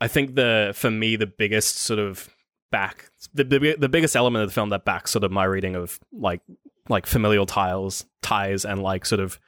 I 0.00 0.08
think 0.08 0.34
the 0.34 0.72
for 0.74 0.90
me 0.90 1.16
the 1.16 1.26
biggest 1.26 1.76
sort 1.76 1.98
of 1.98 2.28
back 2.70 3.10
the, 3.34 3.44
the 3.44 3.76
the 3.78 3.88
biggest 3.88 4.14
element 4.14 4.42
of 4.42 4.48
the 4.48 4.54
film 4.54 4.70
that 4.70 4.84
backs 4.84 5.10
sort 5.10 5.24
of 5.24 5.32
my 5.32 5.44
reading 5.44 5.74
of 5.74 5.98
like 6.12 6.40
like 6.88 7.06
familial 7.06 7.46
ties 7.46 8.04
ties 8.22 8.64
and 8.64 8.82
like 8.82 9.04
sort 9.04 9.20
of 9.20 9.38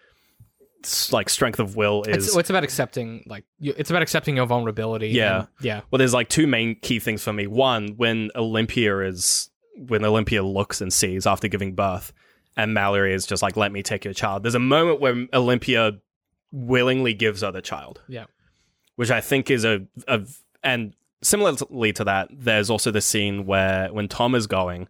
like 1.13 1.29
strength 1.29 1.59
of 1.59 1.77
will 1.77 2.03
is 2.05 2.29
It's, 2.29 2.37
it's 2.37 2.51
about 2.51 2.65
accepting 2.65 3.25
like 3.27 3.45
it's 3.61 3.91
about 3.91 4.03
accepting 4.03 4.37
your 4.37 4.47
vulnerability. 4.47 5.09
Yeah. 5.09 5.39
and- 5.41 5.49
yeah. 5.61 5.81
Well, 5.91 5.99
there's 5.99 6.15
like 6.15 6.29
two 6.29 6.47
main 6.47 6.77
key 6.77 6.99
things 6.99 7.23
for 7.23 7.33
me. 7.33 7.47
One, 7.47 7.95
when 7.97 8.31
Olympia 8.35 8.99
is 9.01 9.51
when 9.77 10.05
Olympia 10.05 10.43
looks 10.43 10.81
and 10.81 10.93
sees 10.93 11.27
after 11.27 11.49
giving 11.49 11.75
birth, 11.75 12.13
and 12.57 12.75
Mallory 12.75 13.15
is 13.15 13.27
just 13.27 13.43
like, 13.43 13.57
"Let 13.57 13.73
me 13.73 13.83
take 13.83 14.05
your 14.05 14.15
child." 14.15 14.43
There's 14.43 14.55
a 14.55 14.59
moment 14.59 15.01
where 15.01 15.27
Olympia 15.33 15.93
willingly 16.51 17.15
gives 17.15 17.41
her 17.43 17.51
the 17.51 17.63
child, 17.63 18.03
Yeah. 18.09 18.25
which 18.97 19.11
I 19.11 19.21
think 19.23 19.51
is 19.51 19.65
a, 19.65 19.87
a 20.07 20.21
and 20.63 20.95
similarly 21.23 21.93
to 21.95 22.05
that, 22.05 22.29
there's 22.31 22.69
also 22.69 22.91
the 22.91 23.01
scene 23.01 23.47
where 23.47 23.89
when 23.93 24.09
Tom 24.09 24.35
is 24.35 24.47
going, 24.47 24.89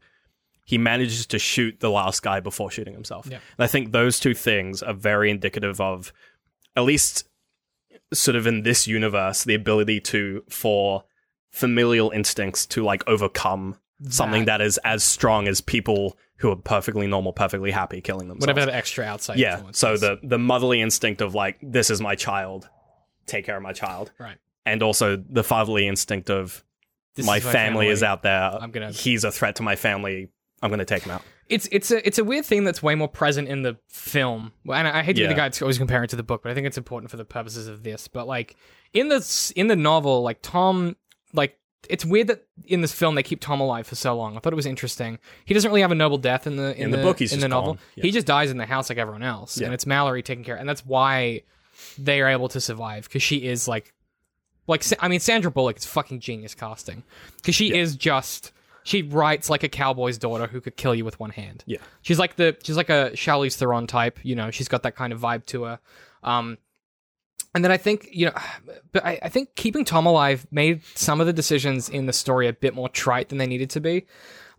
he 0.65 0.79
manages 0.79 1.27
to 1.27 1.39
shoot 1.39 1.81
the 1.81 1.91
last 1.91 2.23
guy 2.23 2.41
before 2.41 2.71
shooting 2.71 2.95
himself. 2.95 3.27
Yeah. 3.31 3.39
And 3.59 3.65
I 3.65 3.67
think 3.67 3.93
those 3.93 4.21
two 4.21 4.35
things 4.35 4.83
are 4.83 4.95
very 4.95 5.31
indicative 5.31 5.81
of, 5.81 6.13
at 6.77 6.85
least 6.85 7.29
sort 8.13 8.37
of 8.37 8.47
in 8.47 8.63
this 8.63 8.87
universe, 8.87 9.45
the 9.45 9.55
ability 9.55 10.01
to 10.01 10.45
for 10.49 11.05
familial 11.51 12.11
instincts 12.11 12.65
to 12.67 12.85
like 12.85 13.07
overcome 13.07 13.77
something 14.09 14.45
That- 14.47 14.59
that 14.59 14.65
is 14.65 14.79
as 14.85 15.05
strong 15.05 15.47
as 15.49 15.61
people 15.61 16.17
who 16.39 16.51
are 16.51 16.57
perfectly 16.57 17.07
normal, 17.07 17.33
perfectly 17.33 17.71
happy 17.71 18.01
killing 18.01 18.29
themselves. 18.29 18.47
Whatever 18.49 18.67
the 18.67 18.75
extra 18.75 19.05
outside 19.05 19.39
yeah. 19.39 19.55
influence 19.55 19.79
So 19.79 19.97
the 19.97 20.19
the 20.23 20.39
motherly 20.39 20.81
instinct 20.81 21.21
of 21.21 21.35
like 21.35 21.59
this 21.63 21.89
is 21.91 22.01
my 22.01 22.15
child, 22.17 22.69
take 23.27 23.45
care 23.45 23.57
of 23.57 23.63
my 23.63 23.73
child, 23.73 24.11
Right. 24.19 24.39
and 24.67 24.83
also 24.83 25.17
the 25.17 25.45
fatherly 25.45 25.87
instinct 25.87 26.31
of 26.31 26.65
This 27.15 27.27
my, 27.27 27.37
is 27.37 27.45
family, 27.45 27.89
is 27.89 28.03
out 28.03 28.23
there. 28.23 28.51
I'm 28.61 28.71
gonna- 28.73 28.91
He's 28.91 29.23
a 29.25 29.31
threat 29.31 29.57
to 29.57 29.63
my 29.63 29.77
family. 29.77 30.29
I'm 30.63 30.71
gonna 30.71 30.85
take 30.85 31.03
him 31.03 31.11
out. 31.13 31.23
it's 31.49 31.69
it's 31.73 31.91
a 31.91 32.07
it's 32.07 32.19
a 32.19 32.25
weird 32.25 32.45
thing 32.45 32.65
that's 32.65 32.83
way 32.83 32.95
more 32.95 33.09
present 33.09 33.49
in 33.49 33.63
the 33.63 33.77
film. 33.89 34.53
And 34.73 34.87
I 34.89 35.03
hate 35.03 35.17
to 35.17 35.23
be 35.23 35.27
the 35.27 35.35
guy 35.35 35.45
that's 35.45 35.61
always 35.61 35.79
comparing 35.79 36.05
it 36.05 36.11
to 36.11 36.17
the 36.17 36.23
book, 36.23 36.43
but 36.43 36.53
I 36.53 36.55
think 36.55 36.67
it's 36.67 36.79
important 36.79 37.11
for 37.11 37.17
the 37.17 37.25
purposes 37.25 37.67
of 37.69 37.83
this. 37.83 38.09
But 38.09 38.27
like 38.27 38.57
in 38.93 39.09
the 39.09 39.53
in 39.57 39.67
the 39.67 39.77
novel, 39.77 40.23
like 40.23 40.39
Tom, 40.43 40.97
like 41.33 41.59
it's 41.91 42.05
weird 42.05 42.29
that 42.29 42.47
in 42.67 42.81
this 42.81 42.93
film 42.93 43.17
they 43.17 43.25
keep 43.25 43.41
Tom 43.41 43.61
alive 43.61 43.87
for 43.89 43.97
so 43.97 44.15
long. 44.17 44.37
I 44.37 44.41
thought 44.41 44.53
it 44.53 44.57
was 44.57 44.67
interesting. 44.67 45.19
He 45.45 45.53
doesn't 45.53 45.69
really 45.69 45.81
have 45.81 45.91
a 45.91 45.97
noble 45.97 46.17
death 46.19 46.47
in 46.47 46.57
the 46.57 46.77
in, 46.77 46.85
In 46.85 46.91
the 46.93 46.99
book, 46.99 47.19
he's 47.19 47.33
in 47.33 47.41
the 47.41 47.49
novel. 47.49 47.77
Yeah. 47.97 48.03
He 48.03 48.11
just 48.13 48.27
dies 48.27 48.51
in 48.53 48.57
the 48.57 48.67
house 48.67 48.89
like 48.89 48.99
everyone 48.99 49.25
else, 49.25 49.59
Yeah. 49.59 49.65
and 49.67 49.75
it's 49.75 49.85
Mallory 49.85 50.23
taking 50.23 50.45
care, 50.45 50.57
and 50.57 50.69
that's 50.69 50.87
why 50.87 51.43
they 51.99 52.21
are 52.21 52.29
able 52.29 52.49
to 52.51 52.61
survive 52.61 53.05
because 53.05 53.23
she 53.25 53.39
is 53.49 53.67
like 53.67 53.93
like 54.69 54.85
I 55.01 55.09
mean 55.09 55.19
Sandra 55.19 55.51
Bullock 55.51 55.77
is 55.79 55.85
fucking 55.85 56.21
genius 56.21 56.55
casting 56.55 57.03
because 57.37 57.57
she 57.57 57.75
is 57.77 57.97
just 57.97 58.53
she 58.85 59.03
writes 59.03 59.49
like 59.49 59.63
a 59.63 59.69
cowboy's 59.69 60.19
daughter 60.19 60.47
who 60.47 60.61
could 60.61 60.77
kill 60.77 60.95
you 60.95 61.05
with 61.05 61.19
one 61.21 61.31
hand. 61.31 61.65
Yeah. 61.67 61.79
She's 62.03 62.19
like 62.19 62.37
the 62.37 62.57
she's 62.63 62.77
like 62.77 62.91
a 62.91 63.11
Charlize 63.15 63.57
Theron 63.57 63.87
type, 63.87 64.19
you 64.23 64.35
know. 64.35 64.51
She's 64.51 64.69
got 64.69 64.83
that 64.83 64.97
kind 64.97 65.13
of 65.13 65.21
vibe 65.21 65.47
to 65.47 65.65
her. 65.65 65.81
Um, 66.23 66.59
and 67.55 67.65
then 67.65 67.71
I 67.71 67.77
think 67.77 68.09
you 68.13 68.27
know, 68.27 68.33
but 68.93 69.05
I, 69.05 69.19
I 69.23 69.29
think 69.29 69.55
keeping 69.55 69.85
Tom 69.85 70.07
alive 70.07 70.47
made 70.51 70.85
some 70.95 71.21
of 71.21 71.27
the 71.27 71.33
decisions 71.33 71.89
in 71.89 72.07
the 72.07 72.13
story 72.13 72.49
a 72.49 72.53
bit 72.53 72.75
more 72.75 72.89
trite 72.89 73.29
than 73.29 73.39
they 73.39 73.47
needed 73.47 73.71
to 73.71 73.81
be. 73.81 74.07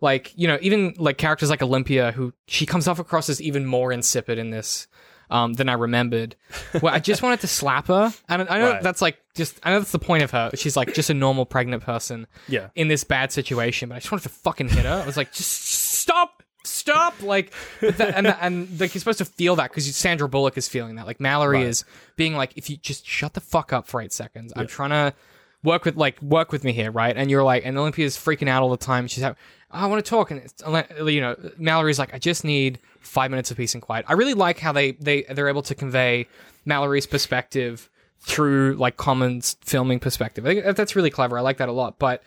Like 0.00 0.32
you 0.36 0.48
know, 0.48 0.58
even 0.60 0.94
like 0.98 1.18
characters 1.18 1.50
like 1.50 1.62
Olympia, 1.62 2.12
who 2.12 2.32
she 2.46 2.66
comes 2.66 2.88
off 2.88 2.98
across 2.98 3.28
as 3.28 3.40
even 3.40 3.66
more 3.66 3.92
insipid 3.92 4.38
in 4.38 4.50
this 4.50 4.86
um, 5.30 5.54
than 5.54 5.68
I 5.68 5.74
remembered. 5.74 6.36
Well, 6.80 6.94
I 6.94 6.98
just 6.98 7.22
wanted 7.22 7.40
to 7.40 7.46
slap 7.46 7.86
her, 7.88 8.12
and 8.28 8.48
I 8.48 8.58
know 8.58 8.70
Right. 8.72 8.82
that's 8.82 9.02
like 9.02 9.18
just 9.34 9.58
I 9.62 9.70
know 9.70 9.78
that's 9.80 9.92
the 9.92 9.98
point 9.98 10.22
of 10.22 10.30
her. 10.32 10.50
She's 10.54 10.76
like 10.76 10.94
just 10.94 11.10
a 11.10 11.14
normal 11.14 11.46
pregnant 11.46 11.82
person 11.82 12.26
Yeah. 12.48 12.68
in 12.74 12.88
this 12.88 13.04
bad 13.04 13.32
situation, 13.32 13.88
but 13.88 13.96
I 13.96 13.98
just 13.98 14.12
wanted 14.12 14.24
to 14.24 14.28
fucking 14.30 14.68
hit 14.68 14.84
her. 14.84 15.00
I 15.02 15.06
was 15.06 15.16
like, 15.16 15.32
just 15.32 15.50
stop, 15.64 16.42
stop, 16.64 17.20
like, 17.22 17.52
that, 17.80 18.14
and 18.16 18.26
and 18.28 18.80
like 18.80 18.94
you're 18.94 19.00
supposed 19.00 19.18
to 19.18 19.24
feel 19.24 19.56
that 19.56 19.70
because 19.70 19.94
Sandra 19.96 20.28
Bullock 20.28 20.56
is 20.58 20.68
feeling 20.68 20.96
that. 20.96 21.06
Like 21.06 21.20
Mallory 21.20 21.58
Right. 21.58 21.66
is 21.66 21.84
being 22.16 22.36
like, 22.36 22.52
if 22.56 22.68
you 22.70 22.76
just 22.76 23.06
shut 23.06 23.34
the 23.34 23.40
fuck 23.40 23.72
up 23.72 23.86
for 23.86 24.00
eight 24.00 24.12
seconds, 24.12 24.52
I'm 24.56 24.66
trying 24.66 24.90
to 24.90 25.14
work 25.64 25.84
with 25.84 25.96
like 25.96 26.20
work 26.22 26.52
with 26.52 26.62
me 26.62 26.72
here, 26.72 26.92
right? 26.92 27.16
And 27.16 27.30
you're 27.30 27.42
like, 27.42 27.64
and 27.66 27.76
Olympia's 27.76 28.16
freaking 28.16 28.48
out 28.48 28.62
all 28.62 28.70
the 28.70 28.76
time. 28.76 29.08
She's 29.08 29.24
like, 29.24 29.36
I 29.70 29.86
want 29.86 30.04
to 30.04 30.08
talk, 30.08 30.30
and 30.30 30.38
it's, 30.40 30.62
you 31.12 31.20
know, 31.20 31.34
Mallory's 31.58 31.98
like, 31.98 32.14
I 32.14 32.18
just 32.18 32.44
need 32.44 32.78
five 33.00 33.30
minutes 33.32 33.50
of 33.50 33.56
peace 33.56 33.74
and 33.74 33.82
quiet. 33.82 34.04
I 34.08 34.12
really 34.12 34.34
like 34.34 34.60
how 34.60 34.70
they 34.72 34.92
they 34.92 35.22
they're 35.22 35.48
able 35.48 35.62
to 35.62 35.74
convey 35.74 36.28
Mallory's 36.64 37.06
perspective 37.06 37.90
through 38.20 38.74
like 38.76 38.96
Common's 38.96 39.56
filming 39.62 39.98
perspective. 39.98 40.46
I 40.46 40.60
think 40.60 40.76
that's 40.76 40.94
really 40.94 41.10
clever. 41.10 41.36
I 41.36 41.40
like 41.40 41.56
that 41.58 41.68
a 41.68 41.72
lot, 41.72 41.98
but 41.98 42.22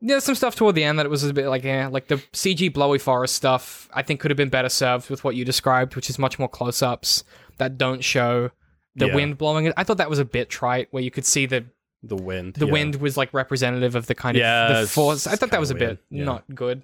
there's 0.00 0.24
some 0.24 0.34
stuff 0.34 0.54
toward 0.54 0.74
the 0.74 0.84
end 0.84 0.98
that 0.98 1.06
it 1.06 1.08
was 1.08 1.24
a 1.24 1.32
bit 1.32 1.46
like, 1.48 1.64
eh, 1.64 1.86
like 1.86 2.08
the 2.08 2.16
CG 2.32 2.70
blowy 2.72 2.98
forest 2.98 3.34
stuff. 3.34 3.88
I 3.94 4.02
think 4.02 4.20
could 4.20 4.30
have 4.30 4.36
been 4.36 4.50
better 4.50 4.68
served 4.68 5.08
with 5.08 5.24
what 5.24 5.34
you 5.34 5.44
described, 5.46 5.96
which 5.96 6.10
is 6.10 6.18
much 6.18 6.38
more 6.38 6.48
close-ups 6.48 7.24
that 7.56 7.78
don't 7.78 8.04
show 8.04 8.50
the 8.96 9.06
Yeah. 9.06 9.14
wind 9.14 9.38
blowing. 9.38 9.72
I 9.78 9.84
thought 9.84 9.96
that 9.96 10.10
was 10.10 10.18
a 10.18 10.24
bit 10.26 10.50
trite, 10.50 10.88
where 10.90 11.02
you 11.02 11.10
could 11.10 11.24
see 11.24 11.46
the 11.46 11.64
The 12.06 12.16
wind. 12.16 12.54
the 12.54 12.66
yeah. 12.66 12.72
wind 12.72 12.96
was 12.96 13.16
like 13.16 13.32
representative 13.34 13.94
of 13.96 14.06
the 14.06 14.14
kind 14.14 14.36
Yeah, 14.36 14.68
of 14.70 14.80
the 14.82 14.86
force. 14.88 15.26
I 15.26 15.36
thought 15.36 15.50
that 15.50 15.60
was 15.60 15.70
a 15.70 15.74
bit 15.74 15.98
yeah. 16.10 16.24
not 16.24 16.44
good. 16.54 16.82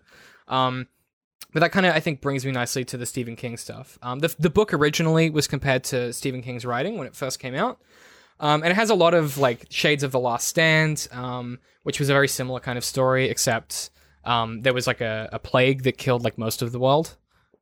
Um, 0.48 0.88
but 1.52 1.60
that 1.60 1.72
kind 1.72 1.84
of 1.86 1.94
I 1.94 2.00
think 2.00 2.20
brings 2.20 2.44
me 2.46 2.52
nicely 2.52 2.84
to 2.86 2.96
the 2.96 3.06
Stephen 3.06 3.36
King 3.36 3.56
stuff. 3.56 3.98
Um, 4.02 4.20
the 4.20 4.34
the 4.38 4.50
book 4.50 4.72
originally 4.72 5.30
was 5.30 5.46
compared 5.48 5.84
to 5.84 6.12
Stephen 6.12 6.42
King's 6.42 6.64
writing 6.64 6.96
when 6.96 7.06
it 7.06 7.14
first 7.16 7.38
came 7.38 7.54
out. 7.54 7.80
Um, 8.38 8.62
and 8.62 8.70
it 8.72 8.74
has 8.76 8.88
a 8.88 8.94
lot 8.94 9.12
of 9.14 9.36
like 9.36 9.66
shades 9.68 10.02
of 10.02 10.12
The 10.12 10.18
Last 10.20 10.46
Stand, 10.48 11.08
um, 11.12 11.58
which 11.82 11.98
was 12.00 12.08
a 12.08 12.12
very 12.14 12.28
similar 12.28 12.58
kind 12.60 12.78
of 12.78 12.84
story, 12.84 13.28
except 13.28 13.90
um, 14.24 14.62
there 14.62 14.72
was 14.72 14.86
like 14.86 15.02
a, 15.02 15.28
a 15.32 15.38
plague 15.38 15.82
that 15.82 15.98
killed 15.98 16.24
like 16.24 16.38
most 16.38 16.62
of 16.62 16.72
the 16.72 16.78
world. 16.80 17.16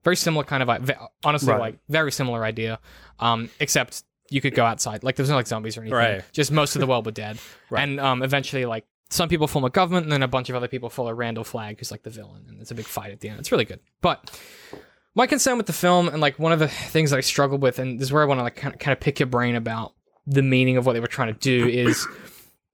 Very 0.05 0.14
similar 0.14 0.44
kind 0.44 0.62
of, 0.62 0.90
honestly, 1.25 1.51
Right. 1.53 1.61
like 1.61 1.79
very 1.88 2.12
similar 2.12 2.44
idea, 2.44 2.79
um, 3.18 3.51
except 3.59 4.05
you 4.30 4.40
could 4.40 4.54
go 4.54 4.64
outside. 4.64 5.02
Like 5.02 5.16
there's 5.16 5.30
no 5.30 5.36
like 5.36 5.46
zombies 5.46 5.76
or 5.76 5.82
anything. 5.82 5.96
Right. 5.96 6.24
Just 6.32 6.52
most 6.52 6.76
of 6.76 6.80
the 6.80 6.86
world 6.86 7.06
were 7.06 7.12
dead. 7.12 7.38
Right. 7.70 7.82
And 7.82 8.00
um, 8.00 8.22
eventually, 8.22 8.64
like 8.64 8.86
some 9.10 9.28
people 9.28 9.46
form 9.46 9.62
a 9.62 9.68
government, 9.68 10.04
and 10.04 10.12
then 10.12 10.22
a 10.22 10.28
bunch 10.28 10.48
of 10.48 10.56
other 10.56 10.68
people 10.68 10.88
follow 10.88 11.12
Randall 11.12 11.44
Flagg, 11.44 11.78
who's 11.78 11.90
like 11.90 12.02
the 12.02 12.08
villain, 12.08 12.46
and 12.48 12.62
it's 12.62 12.70
a 12.70 12.74
big 12.74 12.86
fight 12.86 13.12
at 13.12 13.20
the 13.20 13.28
end. 13.28 13.38
It's 13.38 13.52
really 13.52 13.66
good. 13.66 13.80
But 14.00 14.40
my 15.14 15.26
concern 15.26 15.58
with 15.58 15.66
the 15.66 15.74
film, 15.74 16.08
and 16.08 16.18
like 16.20 16.38
one 16.38 16.52
of 16.52 16.60
the 16.60 16.68
things 16.68 17.10
that 17.10 17.18
I 17.18 17.20
struggled 17.20 17.60
with, 17.60 17.78
and 17.78 17.98
this 17.98 18.08
is 18.08 18.12
where 18.12 18.22
I 18.22 18.26
want 18.26 18.38
to 18.38 18.44
like 18.44 18.56
kind 18.56 18.72
of, 18.72 18.80
kind 18.80 18.94
of 18.94 19.00
pick 19.00 19.20
your 19.20 19.26
brain 19.26 19.54
about 19.54 19.92
the 20.26 20.42
meaning 20.42 20.78
of 20.78 20.86
what 20.86 20.94
they 20.94 21.00
were 21.00 21.06
trying 21.06 21.34
to 21.34 21.38
do, 21.38 21.66
is 21.66 22.06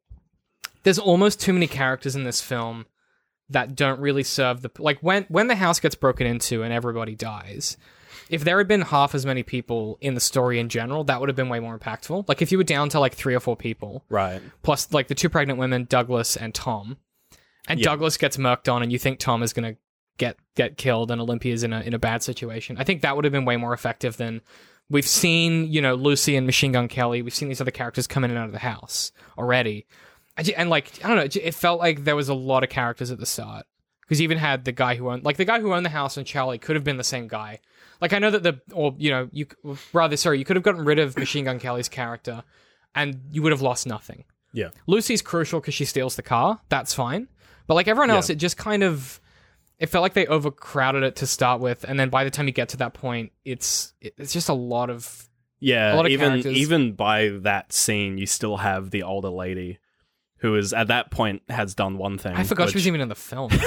there's 0.84 1.00
almost 1.00 1.40
too 1.40 1.52
many 1.52 1.66
characters 1.66 2.14
in 2.14 2.22
this 2.22 2.40
film 2.40 2.86
that 3.48 3.74
don't 3.74 3.98
really 3.98 4.22
serve 4.22 4.62
the 4.62 4.70
like 4.78 4.98
when 5.00 5.24
when 5.28 5.48
the 5.48 5.56
house 5.56 5.80
gets 5.80 5.94
broken 5.94 6.26
into 6.26 6.62
and 6.62 6.72
everybody 6.72 7.16
dies. 7.16 7.76
If 8.30 8.44
there 8.44 8.58
had 8.58 8.68
been 8.68 8.80
half 8.82 9.14
as 9.14 9.26
many 9.26 9.42
people 9.42 9.98
in 10.00 10.14
the 10.14 10.20
story 10.20 10.58
in 10.58 10.68
general, 10.68 11.04
that 11.04 11.20
would 11.20 11.28
have 11.28 11.37
been 11.37 11.48
way 11.48 11.60
more 11.60 11.78
impactful. 11.78 12.26
Like 12.28 12.40
if 12.42 12.50
you 12.52 12.58
were 12.58 12.64
down 12.64 12.88
to 12.90 13.00
like 13.00 13.14
three 13.14 13.34
or 13.34 13.40
four 13.40 13.56
people, 13.56 14.04
Right. 14.08 14.40
plus 14.62 14.92
like 14.92 15.08
the 15.08 15.14
two 15.14 15.28
pregnant 15.28 15.58
women, 15.58 15.84
Douglas 15.84 16.37
and 16.37 16.54
Tom, 16.54 16.96
and 17.68 17.78
Yeah. 17.80 17.84
Douglas 17.84 18.16
gets 18.16 18.37
murked 18.37 18.72
on, 18.72 18.82
and 18.82 18.90
you 18.92 18.98
think 18.98 19.18
Tom 19.18 19.42
is 19.42 19.52
gonna 19.52 19.76
get 20.16 20.37
get 20.54 20.76
killed 20.76 21.10
and 21.10 21.20
Olympia's 21.20 21.62
in 21.64 21.72
a 21.72 21.80
in 21.80 21.92
a 21.94 21.98
bad 21.98 22.22
situation. 22.22 22.76
I 22.78 22.84
think 22.84 23.02
that 23.02 23.16
would 23.16 23.24
have 23.24 23.32
been 23.32 23.44
way 23.44 23.56
more 23.56 23.72
effective 23.74 24.16
than 24.16 24.40
we've 24.88 25.06
seen. 25.06 25.70
You 25.72 25.82
know, 25.82 25.94
Lucy 25.94 26.37
and 26.37 26.46
Machine 26.46 26.72
Gun 26.72 26.88
Kelly. 26.88 27.20
We've 27.22 27.34
seen 27.34 27.48
these 27.48 27.60
other 27.60 27.70
characters 27.70 28.06
come 28.06 28.24
in 28.24 28.30
and 28.30 28.38
out 28.38 28.46
of 28.46 28.52
the 28.52 28.58
house 28.60 29.12
already, 29.37 29.87
and 30.56 30.70
like 30.70 30.92
I 31.04 31.08
don't 31.08 31.16
know, 31.16 31.40
it 31.42 31.54
felt 31.54 31.78
like 31.80 32.04
there 32.04 32.16
was 32.16 32.28
a 32.28 32.34
lot 32.34 32.62
of 32.64 32.70
characters 32.70 33.10
at 33.10 33.18
the 33.18 33.26
start 33.26 33.66
because 34.02 34.20
you 34.20 34.24
even 34.24 34.38
had 34.38 34.64
the 34.64 34.72
guy 34.72 34.94
who 34.94 35.10
owned 35.10 35.24
like 35.24 35.37
the 35.37 35.44
guy 35.44 35.60
who 35.60 35.72
owned 35.74 35.84
the 35.84 35.90
house 35.90 36.16
and 36.16 36.26
Charlie 36.26 36.58
could 36.58 36.76
have 36.76 36.84
been 36.84 36.96
the 36.98 37.04
same 37.04 37.26
guy. 37.28 37.60
Like 38.00 38.12
I 38.12 38.18
know 38.18 38.30
that 38.30 38.42
the 38.42 38.61
or 38.72 38.94
you 38.98 39.11
know 39.11 39.28
you 39.33 39.46
rather 39.92 40.16
sorry 40.16 40.38
you 40.38 40.44
could 40.44 40.57
have 40.57 40.62
gotten 40.62 40.85
rid 40.85 40.98
of 40.98 41.16
Machine 41.16 41.44
Gun 41.44 41.59
Kelly's 41.59 41.88
character, 41.88 42.42
and 42.94 43.20
you 43.30 43.42
would 43.42 43.52
have 43.52 43.62
lost 43.62 43.87
nothing. 43.87 44.24
Yeah. 44.52 44.68
Lucy's 44.87 45.22
crucial 45.22 45.61
because 45.61 45.74
she 45.74 45.85
steals 45.85 46.16
the 46.16 46.22
car. 46.22 46.61
That's 46.68 46.94
fine. 46.94 47.28
But 47.66 47.74
like 47.74 47.88
everyone 47.88 48.11
else, 48.11 48.28
Yeah. 48.28 48.35
it 48.35 48.37
just 48.37 48.57
kind 48.57 48.83
of 48.83 49.20
it 49.78 49.87
felt 49.87 50.02
like 50.02 50.14
they 50.14 50.26
overcrowded 50.26 51.02
it 51.02 51.16
to 51.16 51.26
start 51.26 51.61
with, 51.61 51.85
and 51.85 51.98
then 51.98 52.09
by 52.09 52.24
the 52.24 52.30
time 52.30 52.46
you 52.46 52.52
get 52.52 52.68
to 52.70 52.76
that 52.78 52.94
point, 52.94 53.33
it's 53.44 53.92
it's 54.00 54.33
just 54.33 54.48
a 54.48 54.54
lot 54.54 54.90
of 54.90 55.28
Yeah, 55.61 55.94
A 55.94 55.96
lot 55.96 56.07
of 56.07 56.12
even 56.12 56.28
characters. 56.30 56.57
even 56.57 56.92
by 56.92 57.28
that 57.42 57.72
scene, 57.72 58.18
you 58.18 58.26
still 58.26 58.59
have 58.59 58.90
the 58.90 59.02
older 59.02 59.30
lady 59.30 59.78
who 60.38 60.54
is 60.57 60.72
at 60.74 60.88
that 60.88 61.11
point 61.11 61.42
has 61.48 61.74
done 61.74 61.96
one 61.96 62.18
thing. 62.18 62.35
I 62.37 62.44
forgot 62.44 62.68
she 62.70 62.76
was 62.76 62.87
even 62.87 63.00
in 63.00 63.09
the 63.09 63.14
film. 63.14 63.50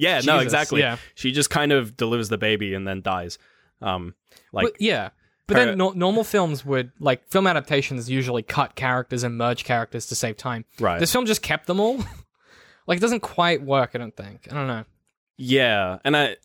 Yeah, 0.00 0.20
no, 0.24 0.38
exactly. 0.38 0.78
yeah. 0.80 0.98
She 1.16 1.32
just 1.32 1.50
kind 1.50 1.72
of 1.72 1.96
delivers 1.96 2.28
the 2.28 2.38
baby 2.38 2.72
and 2.72 2.86
then 2.86 3.02
dies. 3.02 3.36
Um, 3.80 4.14
like 4.52 4.64
but 4.64 4.80
yeah. 4.80 5.10
But 5.46 5.56
her- 5.56 5.64
then 5.66 5.78
no- 5.78 5.90
normal 5.92 6.24
films 6.24 6.64
would 6.64 6.92
like 6.98 7.26
film 7.28 7.46
adaptations 7.46 8.10
usually 8.10 8.42
cut 8.42 8.74
characters 8.74 9.22
and 9.22 9.38
merge 9.38 9.64
characters 9.64 10.06
to 10.06 10.14
save 10.14 10.36
time. 10.36 10.64
right. 10.78 11.00
This 11.00 11.10
film 11.12 11.24
just 11.26 11.42
kept 11.42 11.66
them 11.66 11.80
all. 11.80 11.96
like 12.86 12.98
it 12.98 13.00
doesn't 13.00 13.20
quite 13.20 13.62
work. 13.62 13.92
I 13.94 13.98
don't 13.98 14.14
think. 14.16 14.46
I 14.50 14.54
don't 14.54 14.66
know. 14.66 14.84
yeah, 15.38 15.98
and 16.04 16.16
I 16.16 16.36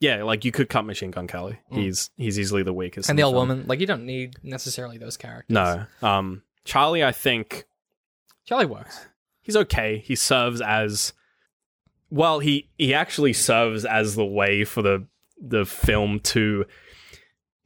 yeah, 0.00 0.22
like 0.24 0.44
you 0.44 0.52
could 0.52 0.68
cut 0.68 0.84
Machine 0.84 1.10
Gun 1.10 1.26
Kelly. 1.26 1.58
He's 1.70 2.10
he's 2.16 2.38
easily 2.38 2.62
the 2.62 2.74
weakest. 2.74 3.06
Mm. 3.06 3.10
And 3.10 3.18
the 3.18 3.22
old 3.22 3.34
film. 3.34 3.48
woman, 3.48 3.66
like 3.66 3.80
you 3.80 3.86
don't 3.86 4.04
need 4.04 4.36
necessarily 4.42 4.98
those 4.98 5.16
characters. 5.16 5.54
No. 5.54 5.86
Um, 6.02 6.42
Charlie, 6.64 7.02
I 7.04 7.12
think 7.12 7.64
Charlie 8.44 8.66
works. 8.66 9.06
he's 9.40 9.56
okay. 9.56 9.98
He 10.04 10.14
serves 10.14 10.60
as 10.60 11.14
well. 12.10 12.40
He 12.40 12.68
he 12.76 12.92
actually 12.92 13.32
serves 13.32 13.86
as 13.86 14.14
the 14.14 14.26
way 14.26 14.64
for 14.64 14.82
the 14.82 15.06
the 15.40 15.64
film 15.66 16.20
to 16.20 16.64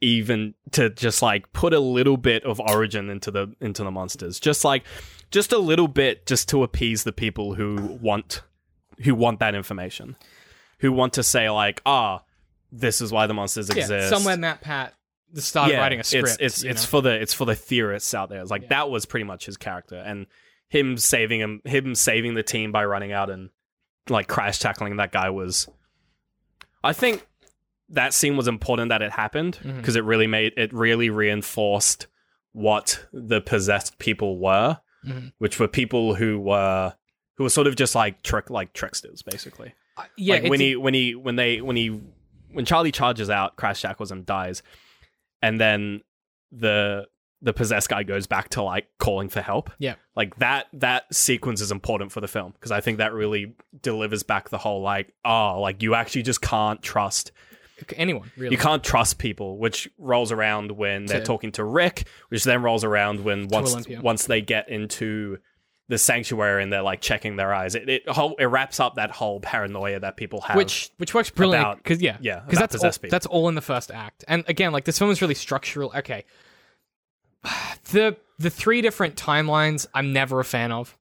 even 0.01 0.55
to 0.71 0.89
just 0.89 1.21
like 1.21 1.51
put 1.53 1.73
a 1.73 1.79
little 1.79 2.17
bit 2.17 2.43
of 2.43 2.59
origin 2.59 3.09
into 3.09 3.29
the 3.31 3.53
into 3.61 3.83
the 3.83 3.91
monsters. 3.91 4.39
Just 4.39 4.63
like 4.65 4.83
just 5.29 5.51
a 5.53 5.57
little 5.57 5.87
bit, 5.87 6.25
just 6.25 6.49
to 6.49 6.63
appease 6.63 7.03
the 7.03 7.13
people 7.13 7.53
who 7.55 7.99
want 8.01 8.41
who 9.03 9.15
want 9.15 9.39
that 9.39 9.55
information, 9.55 10.15
who 10.79 10.91
want 10.91 11.13
to 11.13 11.23
say 11.23 11.49
like, 11.49 11.81
ah, 11.85 12.23
this 12.71 13.01
is 13.01 13.11
why 13.11 13.27
the 13.27 13.33
monsters 13.33 13.69
Yeah, 13.69 13.81
exist. 13.81 14.09
somewhere 14.09 14.37
MatPat 14.37 14.91
started 15.35 15.77
writing 15.77 15.99
a 15.99 16.03
script. 16.03 16.37
It's 16.39 16.61
it's, 16.61 16.63
it's 16.63 16.85
for 16.85 17.01
the 17.01 17.11
it's 17.21 17.33
for 17.33 17.45
the 17.45 17.55
theorists 17.55 18.13
out 18.13 18.29
there. 18.29 18.41
It's 18.41 18.51
like 18.51 18.63
Yeah. 18.63 18.69
that 18.69 18.89
was 18.89 19.05
pretty 19.05 19.23
much 19.25 19.45
his 19.45 19.57
character, 19.57 19.95
and 19.97 20.25
him 20.67 20.97
saving 20.97 21.39
him 21.41 21.61
him 21.63 21.93
saving 21.95 22.33
the 22.33 22.43
team 22.43 22.71
by 22.71 22.85
running 22.85 23.11
out 23.11 23.29
and 23.29 23.49
like 24.09 24.27
crash 24.27 24.57
tackling 24.59 24.97
that 24.97 25.11
guy 25.11 25.29
was. 25.29 25.69
I 26.83 26.93
think 26.93 27.27
that 27.91 28.13
scene 28.13 28.35
was 28.37 28.47
important 28.47 28.89
that 28.89 29.01
it 29.01 29.11
happened 29.11 29.59
because 29.77 29.95
it 29.95 30.03
really 30.03 30.27
made 30.27 30.53
it 30.57 30.73
really 30.73 31.09
reinforced 31.09 32.07
what 32.53 33.05
the 33.13 33.39
possessed 33.41 33.97
people 33.99 34.37
were, 34.39 34.79
Mhm. 35.05 35.33
which 35.37 35.59
were 35.59 35.67
people 35.67 36.15
who 36.15 36.39
were 36.39 36.93
who 37.37 37.43
were 37.43 37.49
sort 37.49 37.67
of 37.67 37.75
just 37.75 37.95
like 37.95 38.21
trick 38.23 38.49
like 38.49 38.73
tricksters 38.73 39.21
basically 39.21 39.73
Uh, 39.97 40.03
yeah, 40.17 40.35
like 40.35 40.49
when 40.49 40.59
he 40.59 40.75
when 40.75 40.93
he 40.93 41.15
when 41.15 41.35
they 41.35 41.61
when 41.61 41.75
he 41.75 41.99
when 42.51 42.65
Charlie 42.65 42.91
charges 42.91 43.29
out, 43.29 43.55
crash 43.55 43.81
tackles 43.81 44.11
him, 44.11 44.23
dies, 44.23 44.61
and 45.41 45.59
then 45.59 46.01
the 46.51 47.07
the 47.43 47.53
possessed 47.53 47.89
guy 47.89 48.03
goes 48.03 48.27
back 48.27 48.49
to 48.49 48.61
like 48.61 48.87
calling 48.99 49.27
for 49.29 49.41
help. 49.41 49.71
Yeah. 49.79 49.95
like 50.15 50.37
that 50.37 50.67
that 50.73 51.13
sequence 51.13 51.61
is 51.61 51.71
important 51.71 52.11
for 52.11 52.21
the 52.21 52.27
film 52.27 52.51
because 52.51 52.71
I 52.71 52.81
think 52.81 52.99
that 52.99 53.13
really 53.13 53.55
delivers 53.81 54.21
back 54.23 54.49
the 54.49 54.57
whole 54.59 54.81
like 54.81 55.13
oh 55.25 55.59
like 55.61 55.81
you 55.81 55.95
actually 55.95 56.21
just 56.23 56.41
can't 56.41 56.81
trust 56.83 57.31
anyone 57.95 58.31
really. 58.37 58.53
you 58.53 58.57
can't 58.57 58.83
trust 58.83 59.17
people, 59.17 59.57
which 59.57 59.89
rolls 59.97 60.31
around 60.31 60.71
when 60.71 61.05
they're 61.05 61.19
To- 61.19 61.25
talking 61.25 61.51
to 61.53 61.63
Rick, 61.63 62.07
which 62.29 62.43
then 62.43 62.61
rolls 62.61 62.83
around 62.83 63.23
when 63.23 63.47
once 63.47 63.71
Olympia. 63.73 64.01
once 64.01 64.25
they 64.25 64.41
get 64.41 64.69
into 64.69 65.37
the 65.87 65.97
sanctuary 65.97 66.63
and 66.63 66.71
they're 66.71 66.81
like 66.81 67.01
checking 67.01 67.35
their 67.35 67.53
eyes. 67.53 67.75
It 67.75 67.89
it, 67.89 68.07
whole, 68.09 68.35
it 68.39 68.45
wraps 68.45 68.79
up 68.79 68.95
that 68.95 69.11
whole 69.11 69.41
paranoia 69.41 69.99
that 69.99 70.15
people 70.15 70.39
have. 70.41 70.55
which 70.55 70.89
which 70.97 71.13
works 71.13 71.29
brilliantly 71.29 71.75
because 71.77 72.01
yeah 72.01 72.17
yeah, 72.21 72.39
because 72.45 72.59
that's 72.59 72.75
all, 72.81 72.91
people. 72.91 73.09
that's 73.09 73.25
all 73.25 73.49
in 73.49 73.55
the 73.55 73.61
first 73.61 73.91
act 73.91 74.23
and 74.29 74.45
again 74.47 74.71
like 74.71 74.85
this 74.85 74.97
film 74.97 75.11
is 75.11 75.21
really 75.21 75.33
structural 75.35 75.91
okay 75.95 76.23
the 77.91 78.15
the 78.39 78.49
three 78.49 78.81
different 78.81 79.15
timelines 79.15 79.85
I'm 79.93 80.13
never 80.13 80.39
a 80.39 80.45
fan 80.45 80.71
of 80.71 80.97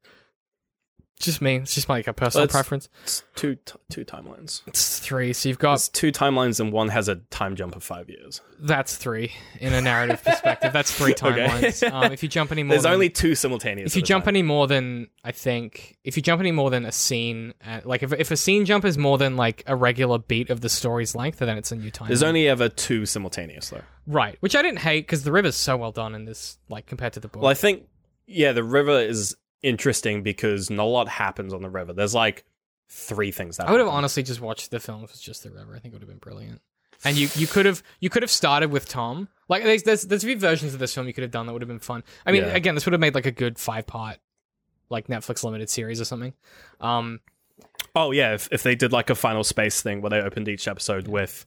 just 1.27 1.41
me 1.43 1.57
it's 1.57 1.75
just 1.75 1.89
like 1.89 2.07
a 2.07 2.13
personal 2.13 2.49
preference 2.49 2.89
It's 3.05 3.23
two 3.37 3.55
t- 3.57 3.75
two 3.91 4.05
timelines. 4.05 4.63
it's 4.67 4.99
three 4.99 5.33
so 5.33 5.49
you've 5.49 5.59
got 5.59 5.75
It's 5.75 5.89
two 5.89 6.11
timelines 6.13 6.61
and 6.61 6.73
one 6.73 6.89
has 6.89 7.09
a 7.09 7.17
time 7.31 7.57
jump 7.57 7.77
of 7.77 7.83
five 7.83 8.09
years. 8.09 8.41
that's 8.59 8.97
three 8.97 9.33
in 9.61 9.73
a 9.73 9.81
narrative 9.81 10.23
perspective 10.25 10.73
that's 10.73 10.91
three 10.93 11.15
timelines 11.15 11.89
um, 11.93 12.13
if 12.13 12.23
you 12.23 12.29
jump 12.29 12.51
any 12.53 12.63
more 12.65 12.71
There's 12.75 12.83
than- 12.85 12.93
only 12.95 13.11
two 13.11 13.35
simultaneous. 13.35 13.93
if 13.93 13.97
you 13.97 14.01
at 14.01 14.05
a 14.05 14.07
jump 14.09 14.25
time. 14.25 14.33
any 14.37 14.43
more 14.43 14.67
than 14.67 15.09
I 15.23 15.33
think, 15.33 15.99
if 16.03 16.17
you 16.17 16.23
jump 16.23 16.41
any 16.41 16.51
more 16.51 16.71
than 16.71 16.87
a 16.87 16.93
scene, 16.93 17.53
uh, 17.67 17.81
like 17.85 18.03
if, 18.03 18.11
if 18.15 18.31
a 18.31 18.37
scene 18.39 18.65
jump 18.65 18.87
is 18.87 18.97
more 18.97 19.19
than 19.19 19.37
like 19.37 19.63
a 19.67 19.77
regular 19.77 20.19
beat 20.19 20.49
of 20.49 20.63
the 20.63 20.71
story's 20.71 21.15
length, 21.15 21.41
then 21.41 21.59
it's 21.59 21.71
a 21.73 21.77
new 21.77 21.91
time. 21.91 22.09
there's 22.09 22.23
only 22.23 22.49
ever 22.49 22.71
two 22.71 23.05
simultaneous 23.05 23.69
though. 23.69 23.83
right, 24.07 24.37
which 24.41 24.57
I 24.57 24.63
didn't 24.63 24.79
hate 24.79 25.03
because 25.07 25.25
the 25.25 25.33
river's 25.33 25.57
so 25.57 25.77
well 25.77 25.93
done 25.93 26.15
in 26.15 26.25
this, 26.25 26.57
like 26.71 26.87
compared 26.87 27.13
to 27.13 27.21
the 27.21 27.29
book. 27.29 27.43
Well, 27.43 27.51
I 27.51 27.55
think 27.55 27.85
yeah, 28.27 28.53
the 28.53 28.65
river 28.65 28.99
is 29.01 29.37
interesting 29.63 30.23
because 30.23 30.71
not 30.71 30.85
a 30.85 30.85
lot 30.85 31.09
happens 31.09 31.53
on 31.53 31.63
the 31.63 31.71
river. 31.71 31.93
There's 31.93 32.15
like 32.15 32.45
three 32.89 33.31
things 33.31 33.57
that 33.57 33.69
I 33.69 33.71
would 33.73 33.81
have 33.81 33.89
honestly 33.89 34.23
just 34.23 34.41
watched 34.41 34.71
the 34.71 34.81
film 34.81 35.05
if 35.05 35.11
it's 35.11 35.21
just 35.21 35.43
the 35.43 35.51
river. 35.51 35.75
I 35.75 35.79
think 35.79 35.93
it 35.93 35.97
would 35.97 36.03
have 36.03 36.09
been 36.09 36.19
brilliant. 36.19 36.61
And 37.05 37.17
you, 37.17 37.29
you 37.35 37.47
could 37.47 37.65
have 37.67 37.83
you 38.01 38.11
could 38.11 38.23
have 38.23 38.31
started 38.31 38.71
with 38.71 38.89
Tom. 38.89 39.29
Like 39.49 39.63
there's 39.63 39.83
there's 39.85 40.03
there's 40.03 40.23
a 40.25 40.27
few 40.27 40.39
versions 40.39 40.75
of 40.75 40.81
this 40.81 40.95
film 40.95 41.07
you 41.07 41.13
could 41.15 41.23
have 41.23 41.31
done 41.31 41.47
that 41.47 41.53
would 41.53 41.63
have 41.63 41.69
been 41.69 41.79
fun. 41.79 42.05
I 42.27 42.33
mean, 42.33 42.43
Yeah. 42.43 42.49
again, 42.55 42.75
this 42.75 42.85
would 42.87 42.93
have 42.93 43.01
made 43.01 43.15
like 43.15 43.27
a 43.27 43.31
good 43.31 43.59
five 43.59 43.87
part, 43.87 44.19
like 44.91 45.07
Netflix 45.07 45.43
limited 45.45 45.71
series 45.71 46.01
or 46.01 46.05
something. 46.05 46.35
Um, 46.81 47.21
Oh 47.97 48.11
yeah, 48.13 48.35
if, 48.35 48.49
if 48.53 48.63
they 48.63 48.75
did 48.75 48.93
like 48.93 49.11
a 49.11 49.15
final 49.15 49.43
space 49.43 49.81
thing 49.83 50.01
where 50.01 50.11
they 50.11 50.21
opened 50.21 50.47
each 50.49 50.69
episode 50.69 51.09
with 51.09 51.47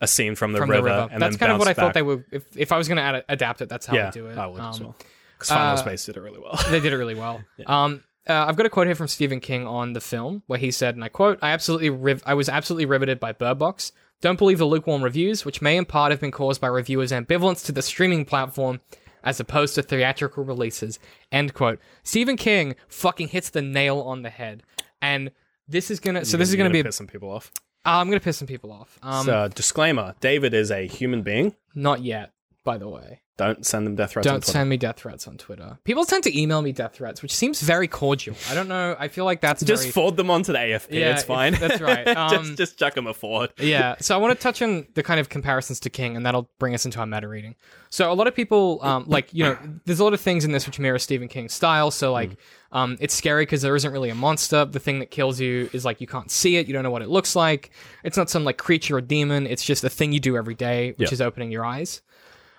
a 0.00 0.06
scene 0.06 0.34
from 0.34 0.52
the, 0.52 0.58
from 0.58 0.70
river, 0.70 0.88
the 0.88 0.94
river. 0.94 1.08
and 1.12 1.22
That's 1.22 1.36
then 1.36 1.38
kind 1.48 1.52
of 1.52 1.58
what 1.58 1.68
I 1.68 1.70
bounced 1.72 1.80
thought 1.80 1.94
they 1.94 2.02
would. 2.02 2.24
If 2.30 2.56
if 2.56 2.70
I 2.72 2.76
was 2.78 2.86
going 2.88 2.96
to 2.98 3.02
ad- 3.02 3.24
adapt 3.28 3.62
it, 3.62 3.68
that's 3.68 3.86
how 3.86 3.94
yeah, 3.96 4.08
I 4.08 4.10
do 4.10 4.26
it. 4.26 4.36
I 4.38 4.46
would 4.46 4.60
Um, 4.60 4.68
as 4.70 4.80
well. 4.80 4.96
Because 5.42 5.56
final 5.56 5.74
uh, 5.74 5.76
space 5.76 6.04
did 6.06 6.16
it 6.16 6.20
really 6.20 6.38
well. 6.40 6.58
they 6.70 6.80
did 6.80 6.92
it 6.92 6.96
really 6.96 7.14
well. 7.14 7.42
Um, 7.66 8.02
uh, 8.28 8.46
I've 8.46 8.56
got 8.56 8.66
a 8.66 8.70
quote 8.70 8.86
here 8.86 8.94
from 8.94 9.08
Stephen 9.08 9.40
King 9.40 9.66
on 9.66 9.94
the 9.94 10.00
film 10.00 10.42
where 10.46 10.58
he 10.58 10.70
said, 10.70 10.94
and 10.94 11.02
I 11.04 11.08
quote, 11.08 11.38
"I 11.42 11.50
absolutely, 11.50 11.90
riv- 11.90 12.22
I 12.24 12.34
was 12.34 12.48
absolutely 12.48 12.86
riveted 12.86 13.18
by 13.18 13.32
Bird 13.32 13.58
Box. 13.58 13.90
Don't 14.20 14.38
believe 14.38 14.58
the 14.58 14.64
lukewarm 14.64 15.02
reviews, 15.02 15.44
which 15.44 15.60
may 15.60 15.76
in 15.76 15.84
part 15.84 16.12
have 16.12 16.20
been 16.20 16.30
caused 16.30 16.60
by 16.60 16.68
reviewers' 16.68 17.10
ambivalence 17.12 17.64
to 17.66 17.72
the 17.72 17.82
streaming 17.82 18.24
platform." 18.24 18.80
As 19.24 19.38
opposed 19.38 19.76
to 19.76 19.82
theatrical 19.82 20.42
releases. 20.42 20.98
End 21.30 21.54
quote. 21.54 21.78
Stephen 22.02 22.36
King 22.36 22.74
fucking 22.88 23.28
hits 23.28 23.50
the 23.50 23.62
nail 23.62 24.00
on 24.00 24.22
the 24.22 24.30
head. 24.30 24.64
And 25.00 25.30
this 25.68 25.92
is 25.92 26.00
gonna 26.00 26.24
so 26.24 26.36
this 26.36 26.48
is 26.48 26.54
You're 26.56 26.64
gonna 26.64 26.72
be 26.72 26.82
piss 26.82 26.96
some 26.96 27.06
people 27.06 27.30
off. 27.30 27.52
uh, 27.86 27.90
I'm 27.90 28.08
gonna 28.08 28.18
piss 28.18 28.36
some 28.38 28.48
people 28.48 28.72
off. 28.72 28.98
Um 29.00 29.24
so 29.24 29.46
disclaimer: 29.54 30.16
David 30.20 30.54
is 30.54 30.72
a 30.72 30.88
human 30.88 31.22
being. 31.22 31.54
not 31.72 32.02
yet, 32.02 32.32
by 32.64 32.78
the 32.78 32.88
way. 32.88 33.22
Don't 33.44 33.66
send 33.66 33.86
them 33.86 33.94
death 33.96 34.12
threats. 34.12 34.26
Don't 34.26 34.36
Twitter. 34.40 34.52
send 34.52 34.70
me 34.70 34.76
death 34.76 34.96
threats 35.00 35.26
on 35.26 35.36
Twitter. 35.36 35.78
People 35.84 36.04
tend 36.04 36.22
to 36.24 36.38
email 36.40 36.62
me 36.62 36.72
death 36.72 36.94
threats, 36.94 37.22
which 37.22 37.34
seems 37.34 37.60
very 37.60 37.88
cordial. 37.88 38.36
I 38.50 38.54
don't 38.54 38.68
know. 38.68 38.94
I 38.98 39.08
feel 39.08 39.24
like 39.24 39.40
that's 39.40 39.62
Just 39.62 39.82
very, 39.84 39.92
forward 39.92 40.16
them 40.16 40.30
onto 40.30 40.52
the 40.52 40.58
AFP. 40.58 40.86
Yeah, 40.90 41.12
it's 41.14 41.24
fine. 41.24 41.54
that's 41.54 41.80
right. 41.80 42.06
Um, 42.08 42.44
just 42.44 42.56
just 42.56 42.78
chuck 42.78 42.94
them 42.94 43.06
a 43.06 43.14
forward. 43.14 43.52
yeah. 43.58 43.96
So 44.00 44.14
I 44.14 44.18
want 44.18 44.36
to 44.38 44.42
touch 44.42 44.62
on 44.62 44.86
the 44.94 45.02
kind 45.02 45.18
of 45.20 45.28
comparisons 45.28 45.80
to 45.80 45.90
King, 45.90 46.16
and 46.16 46.24
that'll 46.26 46.48
bring 46.58 46.74
us 46.74 46.84
into 46.84 46.98
our 47.00 47.06
meta 47.06 47.28
reading. 47.28 47.54
So 47.90 48.10
a 48.10 48.14
lot 48.14 48.26
of 48.26 48.34
people, 48.34 48.78
um, 48.82 49.04
like 49.06 49.32
you 49.34 49.44
know, 49.44 49.58
there's 49.84 50.00
a 50.00 50.04
lot 50.04 50.14
of 50.14 50.20
things 50.20 50.44
in 50.44 50.52
this 50.52 50.66
which 50.66 50.78
mirror 50.78 50.98
Stephen 50.98 51.28
King's 51.28 51.52
style. 51.52 51.90
So 51.90 52.12
like, 52.12 52.36
um, 52.72 52.96
it's 53.00 53.12
scary 53.14 53.42
because 53.42 53.60
there 53.62 53.76
isn't 53.76 53.92
really 53.92 54.08
a 54.10 54.14
monster. 54.14 54.64
The 54.64 54.80
thing 54.80 54.98
that 55.00 55.10
kills 55.10 55.38
you 55.40 55.68
is 55.72 55.84
like 55.84 56.00
you 56.00 56.06
can't 56.06 56.30
see 56.30 56.56
it. 56.56 56.66
You 56.66 56.72
don't 56.72 56.82
know 56.84 56.90
what 56.90 57.02
it 57.02 57.08
looks 57.10 57.36
like. 57.36 57.70
It's 58.02 58.16
not 58.16 58.30
some 58.30 58.44
like 58.44 58.56
creature 58.56 58.96
or 58.96 59.00
demon. 59.02 59.46
It's 59.46 59.64
just 59.64 59.84
a 59.84 59.90
thing 59.90 60.12
you 60.12 60.20
do 60.20 60.36
every 60.36 60.54
day, 60.54 60.92
which 60.96 61.10
Yeah. 61.10 61.14
is 61.14 61.20
opening 61.20 61.50
your 61.50 61.64
eyes. 61.64 62.00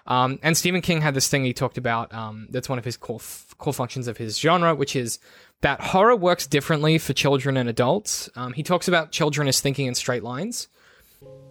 Um, 0.06 0.40
and 0.44 0.58
Stephen 0.58 0.82
King 0.82 1.02
had 1.02 1.14
this 1.14 1.30
thing 1.30 1.44
he 1.46 1.54
talked 1.54 1.78
about. 1.78 2.14
Um, 2.14 2.48
that's 2.50 2.68
one 2.68 2.78
of 2.78 2.86
his 2.86 2.98
core 2.98 3.20
f- 3.22 3.56
core 3.58 3.74
functions 3.74 4.08
of 4.08 4.18
his 4.18 4.38
genre, 4.38 4.76
which 4.76 4.96
is 4.96 5.20
that 5.62 5.80
horror 5.80 6.16
works 6.16 6.46
differently 6.46 6.98
for 6.98 7.14
children 7.14 7.56
and 7.56 7.70
adults. 7.70 8.30
Um, 8.36 8.54
he 8.54 8.64
talks 8.64 8.88
about 8.88 9.12
children 9.12 9.48
as 9.48 9.62
thinking 9.62 9.88
in 9.88 9.96
straight 9.96 10.24
lines. 10.24 10.68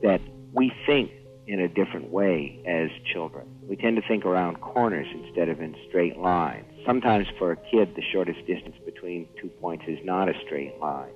that 0.03 0.21
we 0.53 0.71
think 0.87 1.11
in 1.47 1.61
a 1.61 1.69
different 1.69 2.11
way 2.11 2.63
as 2.67 2.91
children. 3.13 3.47
We 3.63 3.77
tend 3.77 3.97
to 3.97 4.03
think 4.07 4.25
around 4.25 4.61
corners 4.61 5.07
instead 5.13 5.49
of 5.49 5.61
in 5.61 5.75
straight 5.89 6.19
lines. 6.19 6.67
Sometimes 6.87 7.27
for 7.39 7.53
a 7.53 7.57
kid, 7.57 7.95
the 7.97 8.03
shortest 8.13 8.47
distance 8.47 8.77
between 8.85 9.29
two 9.41 9.49
points 9.49 9.85
is 9.89 9.99
not 10.05 10.29
a 10.29 10.35
straight 10.45 10.79
line. 10.79 11.11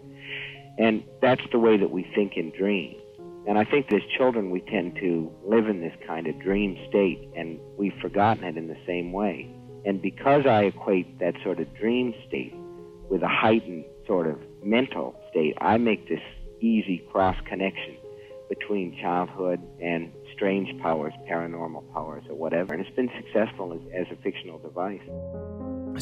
And 0.78 1.04
that's 1.20 1.42
the 1.52 1.58
way 1.58 1.76
that 1.76 1.90
we 1.90 2.02
think 2.14 2.36
in 2.36 2.50
dreams. 2.50 2.96
And 3.46 3.58
I 3.58 3.64
think 3.64 3.92
as 3.92 4.02
children, 4.16 4.50
we 4.50 4.60
tend 4.60 4.96
to 4.96 5.30
live 5.44 5.68
in 5.68 5.80
this 5.80 5.94
kind 6.06 6.26
of 6.26 6.38
dream 6.40 6.76
state, 6.88 7.30
and 7.36 7.60
we've 7.76 7.94
forgotten 8.02 8.42
it 8.44 8.56
in 8.56 8.66
the 8.66 8.76
same 8.86 9.12
way. 9.12 9.48
And 9.84 10.02
because 10.02 10.46
I 10.46 10.64
equate 10.64 11.20
that 11.20 11.34
sort 11.44 11.60
of 11.60 11.72
dream 11.76 12.12
state 12.26 12.54
with 13.08 13.22
a 13.22 13.28
heightened 13.28 13.84
sort 14.06 14.26
of 14.26 14.38
mental 14.64 15.14
state, 15.30 15.54
I 15.60 15.76
make 15.78 16.08
this 16.08 16.20
easy 16.60 17.06
cross 17.12 17.36
connection 17.46 17.96
between 18.48 18.96
childhood 19.00 19.60
and 19.80 20.12
strange 20.34 20.68
powers, 20.82 21.12
paranormal 21.30 21.92
powers, 21.92 22.24
or 22.28 22.36
whatever. 22.36 22.74
And 22.74 22.84
it's 22.84 22.94
been 22.96 23.10
successful 23.16 23.72
as, 23.72 23.80
as 23.94 24.06
a 24.12 24.20
fictional 24.22 24.58
device. 24.58 25.00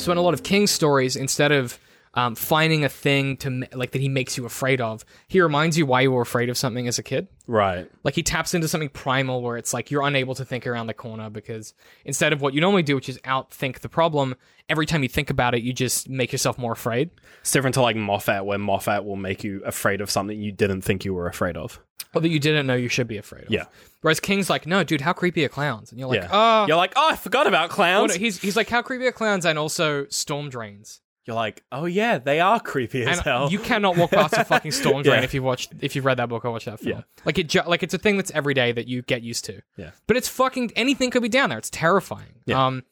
So 0.00 0.12
in 0.12 0.18
a 0.18 0.22
lot 0.22 0.34
of 0.34 0.42
King's 0.42 0.70
stories, 0.70 1.14
instead 1.14 1.52
of 1.52 1.78
um, 2.14 2.34
finding 2.36 2.84
a 2.84 2.88
thing 2.88 3.36
to 3.38 3.66
like 3.72 3.90
that 3.90 4.00
he 4.00 4.08
makes 4.08 4.36
you 4.36 4.44
afraid 4.46 4.80
of, 4.80 5.04
he 5.28 5.40
reminds 5.40 5.76
you 5.76 5.84
why 5.84 6.00
you 6.02 6.12
were 6.12 6.22
afraid 6.22 6.48
of 6.48 6.56
something 6.56 6.86
as 6.88 6.98
a 6.98 7.02
kid. 7.02 7.26
Right. 7.46 7.90
Like 8.04 8.14
he 8.14 8.22
taps 8.22 8.54
into 8.54 8.68
something 8.68 8.88
primal 8.88 9.42
where 9.42 9.56
it's 9.56 9.74
like 9.74 9.90
you're 9.90 10.02
unable 10.06 10.34
to 10.36 10.44
think 10.44 10.66
around 10.66 10.86
the 10.86 10.94
corner 10.94 11.28
because 11.28 11.74
instead 12.04 12.32
of 12.32 12.40
what 12.40 12.54
you 12.54 12.60
normally 12.60 12.84
do, 12.84 12.94
which 12.94 13.08
is 13.08 13.18
outthink 13.24 13.80
the 13.80 13.88
problem, 13.88 14.36
every 14.68 14.86
time 14.86 15.02
you 15.02 15.08
think 15.08 15.28
about 15.28 15.54
it, 15.54 15.62
you 15.62 15.72
just 15.72 16.08
make 16.08 16.30
yourself 16.32 16.56
more 16.56 16.72
afraid. 16.72 17.10
It's 17.40 17.50
different 17.50 17.74
to 17.74 17.82
like 17.82 17.96
Moffat, 17.96 18.44
where 18.44 18.58
Moffat 18.58 19.04
will 19.04 19.16
make 19.16 19.42
you 19.44 19.60
afraid 19.64 20.00
of 20.00 20.10
something 20.10 20.40
you 20.40 20.52
didn't 20.52 20.82
think 20.82 21.04
you 21.04 21.14
were 21.14 21.26
afraid 21.26 21.56
of. 21.56 21.80
Or 22.14 22.20
that 22.20 22.28
you 22.28 22.38
didn't 22.38 22.68
know 22.68 22.76
you 22.76 22.88
should 22.88 23.08
be 23.08 23.16
afraid 23.18 23.46
of. 23.46 23.50
Yeah. 23.50 23.64
Whereas 24.02 24.20
King's 24.20 24.48
like, 24.48 24.68
no, 24.68 24.84
dude, 24.84 25.00
how 25.00 25.12
creepy 25.12 25.44
are 25.44 25.48
clowns? 25.48 25.90
And 25.90 25.98
you're 25.98 26.08
like, 26.08 26.20
yeah. 26.22 26.28
oh, 26.30 26.66
You're 26.68 26.76
like, 26.76 26.92
oh, 26.94 27.08
I 27.10 27.16
forgot 27.16 27.48
about 27.48 27.70
Well, 27.70 27.76
clowns. 27.76 28.14
no, 28.14 28.18
he's 28.20 28.40
he's 28.40 28.56
like, 28.56 28.68
how 28.68 28.82
creepy 28.82 29.06
are 29.08 29.12
clowns? 29.12 29.44
And 29.44 29.58
also 29.58 30.06
storm 30.10 30.48
drains. 30.48 31.00
You're 31.26 31.36
like, 31.36 31.62
oh 31.72 31.86
yeah, 31.86 32.18
they 32.18 32.40
are 32.40 32.60
creepy 32.60 33.02
as 33.04 33.16
And 33.18 33.24
hell. 33.24 33.50
you 33.50 33.58
cannot 33.58 33.96
walk 33.96 34.10
past 34.10 34.34
a 34.34 34.44
fucking 34.44 34.72
storm 34.72 35.02
drain 35.02 35.16
Yeah. 35.20 35.24
if 35.24 35.32
you've 35.32 35.44
watched 35.44 35.72
if 35.80 35.96
you've 35.96 36.04
read 36.04 36.18
that 36.18 36.28
book 36.28 36.44
or 36.44 36.50
watched 36.50 36.66
that 36.66 36.80
film. 36.80 36.98
Yeah. 36.98 37.02
Like 37.24 37.38
it, 37.38 37.48
ju- 37.48 37.62
like 37.66 37.82
it's 37.82 37.94
a 37.94 37.98
thing 37.98 38.16
that's 38.18 38.30
every 38.32 38.52
day 38.54 38.72
that 38.72 38.88
you 38.88 39.00
get 39.02 39.22
used 39.22 39.44
to. 39.46 39.62
Yeah. 39.76 39.90
But 40.06 40.16
it's 40.18 40.28
fucking 40.28 40.72
anything 40.76 41.10
could 41.10 41.22
be 41.22 41.28
down 41.30 41.48
there. 41.48 41.58
It's 41.58 41.70
terrifying. 41.70 42.34
Yeah. 42.44 42.66
Um, 42.66 42.82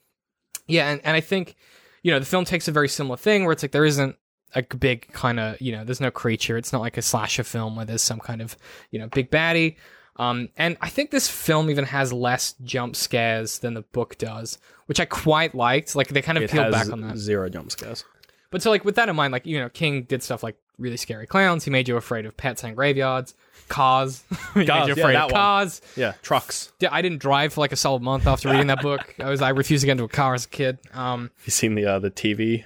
yeah, 0.66 0.90
and, 0.90 1.00
and 1.04 1.14
I 1.16 1.20
think 1.20 1.56
you 2.02 2.10
know 2.10 2.18
the 2.18 2.24
film 2.26 2.44
takes 2.44 2.68
a 2.68 2.72
very 2.72 2.88
similar 2.88 3.16
thing 3.16 3.44
where 3.44 3.52
it's 3.52 3.62
like 3.62 3.72
there 3.72 3.84
isn't 3.84 4.16
a 4.54 4.62
big 4.62 5.12
kind 5.12 5.38
of 5.40 5.60
you 5.60 5.72
know 5.72 5.84
there's 5.84 6.00
no 6.00 6.10
creature. 6.10 6.56
It's 6.56 6.72
not 6.72 6.80
like 6.80 6.96
a 6.96 7.02
slasher 7.02 7.44
film 7.44 7.76
where 7.76 7.84
there's 7.84 8.02
some 8.02 8.18
kind 8.20 8.40
of 8.40 8.56
you 8.90 8.98
know 8.98 9.08
big 9.08 9.30
baddie. 9.30 9.76
Um, 10.16 10.50
and 10.58 10.76
I 10.82 10.88
think 10.90 11.10
this 11.10 11.26
film 11.28 11.70
even 11.70 11.84
has 11.86 12.12
less 12.12 12.54
jump 12.62 12.96
scares 12.96 13.60
than 13.60 13.72
the 13.74 13.80
book 13.82 14.18
does, 14.18 14.58
which 14.86 15.00
I 15.00 15.06
quite 15.06 15.54
liked. 15.54 15.96
Like 15.96 16.08
they 16.08 16.20
kind 16.22 16.36
of 16.38 16.44
it 16.44 16.50
peeled 16.50 16.70
back 16.70 16.90
on 16.92 17.00
that. 17.00 17.16
zero 17.16 17.48
jump 17.48 17.70
scares. 17.72 18.04
But 18.52 18.62
so 18.62 18.70
like 18.70 18.84
with 18.84 18.94
that 18.94 19.08
in 19.08 19.16
mind, 19.16 19.32
like 19.32 19.46
you 19.46 19.58
know, 19.58 19.68
King 19.68 20.02
did 20.04 20.22
stuff 20.22 20.44
like 20.44 20.56
really 20.78 20.96
scary 20.96 21.26
clowns. 21.26 21.64
He 21.64 21.70
made 21.72 21.88
you 21.88 21.96
afraid 21.96 22.24
of 22.26 22.36
pets 22.36 22.62
and 22.62 22.76
graveyards, 22.76 23.34
cars. 23.68 24.22
he 24.54 24.60
made 24.60 24.68
Cars, 24.68 24.88
you 24.88 24.94
yeah, 24.94 25.00
afraid 25.02 25.14
that 25.16 25.24
of 25.24 25.32
one. 25.32 25.40
cars. 25.40 25.80
Yeah, 25.96 26.12
trucks. 26.22 26.72
Yeah, 26.78 26.90
I 26.92 27.02
didn't 27.02 27.18
drive 27.18 27.52
for 27.54 27.60
like 27.62 27.72
a 27.72 27.76
solid 27.76 28.02
month 28.02 28.26
after 28.28 28.48
reading 28.50 28.68
that 28.68 28.80
book. 28.82 29.14
I 29.18 29.28
was 29.30 29.42
I 29.42 29.48
refused 29.48 29.80
to 29.82 29.86
get 29.86 29.92
into 29.92 30.04
a 30.04 30.08
car 30.08 30.34
as 30.34 30.44
a 30.44 30.48
kid. 30.48 30.78
Um, 30.94 31.30
You 31.44 31.50
seen 31.50 31.74
the 31.74 31.86
uh, 31.86 31.98
the 31.98 32.10
TV, 32.10 32.64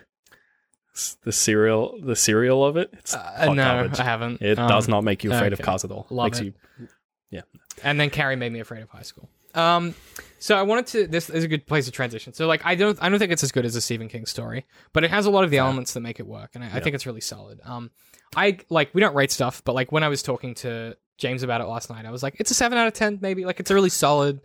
S- 0.95 1.17
the 1.25 1.33
serial, 1.33 1.99
the 2.03 2.17
serial 2.17 2.65
of 2.65 2.77
it? 2.77 2.91
It's 2.95 3.15
uh, 3.15 3.19
hot 3.19 3.55
no, 3.57 3.63
garbage. 3.65 4.01
I 4.01 4.05
haven't. 4.05 4.43
It 4.43 4.59
Um, 4.59 4.69
does 4.69 4.89
not 4.89 5.05
make 5.05 5.23
you 5.25 5.33
afraid 5.33 5.53
okay. 5.53 5.61
of 5.63 5.65
cars 5.65 5.85
at 5.85 5.91
all. 5.91 6.07
Love 6.11 6.27
Makes 6.27 6.41
it. 6.41 6.45
you. 6.47 6.89
Yeah. 7.31 7.43
And 7.85 8.01
then 8.01 8.11
Carrie 8.11 8.37
made 8.37 8.53
me 8.53 8.61
afraid 8.61 8.83
of 8.83 8.89
high 8.91 9.03
school. 9.03 9.29
Um, 9.57 9.95
so 10.39 10.55
I 10.57 10.63
wanted 10.63 10.87
to. 10.89 11.07
This 11.07 11.31
is 11.31 11.45
a 11.45 11.49
good 11.49 11.67
place 11.67 11.87
to 11.87 11.91
transition. 11.91 12.33
So 12.33 12.47
like, 12.47 12.65
I 12.65 12.75
don't, 12.75 12.99
I 13.03 13.09
don't 13.09 13.19
think 13.19 13.33
it's 13.33 13.43
as 13.43 13.53
good 13.53 13.65
as 13.65 13.75
a 13.75 13.81
Stephen 13.81 14.09
King 14.09 14.27
story, 14.27 14.67
but 14.93 15.03
it 15.03 15.11
has 15.11 15.27
a 15.27 15.31
lot 15.31 15.45
of 15.45 15.51
the 15.51 15.59
elements 15.59 15.95
that 15.95 16.01
make 16.01 16.21
it 16.21 16.27
work, 16.27 16.51
and 16.55 16.63
I, 16.63 16.69
I 16.75 16.81
think 16.81 16.95
it's 16.95 17.07
really 17.07 17.21
solid. 17.21 17.61
Um, 17.65 17.91
I 18.37 18.59
like 18.69 18.95
we 18.95 19.01
don't 19.01 19.15
rate 19.15 19.33
stuff, 19.33 19.63
but 19.65 19.75
like 19.75 19.91
when 19.93 20.03
I 20.03 20.09
was 20.09 20.23
talking 20.23 20.55
to 20.57 20.97
James 21.19 21.43
about 21.43 21.61
it 21.63 21.65
last 21.65 21.89
night, 21.91 22.05
I 22.05 22.11
was 22.11 22.23
like, 22.23 22.37
it's 22.39 22.51
a 22.51 22.55
seven 22.55 22.77
out 22.77 22.87
of 22.87 22.93
ten, 22.93 23.19
maybe. 23.23 23.45
Like 23.45 23.61
it's 23.61 23.71
a 23.71 23.75
really 23.75 23.89
solid. 23.89 24.41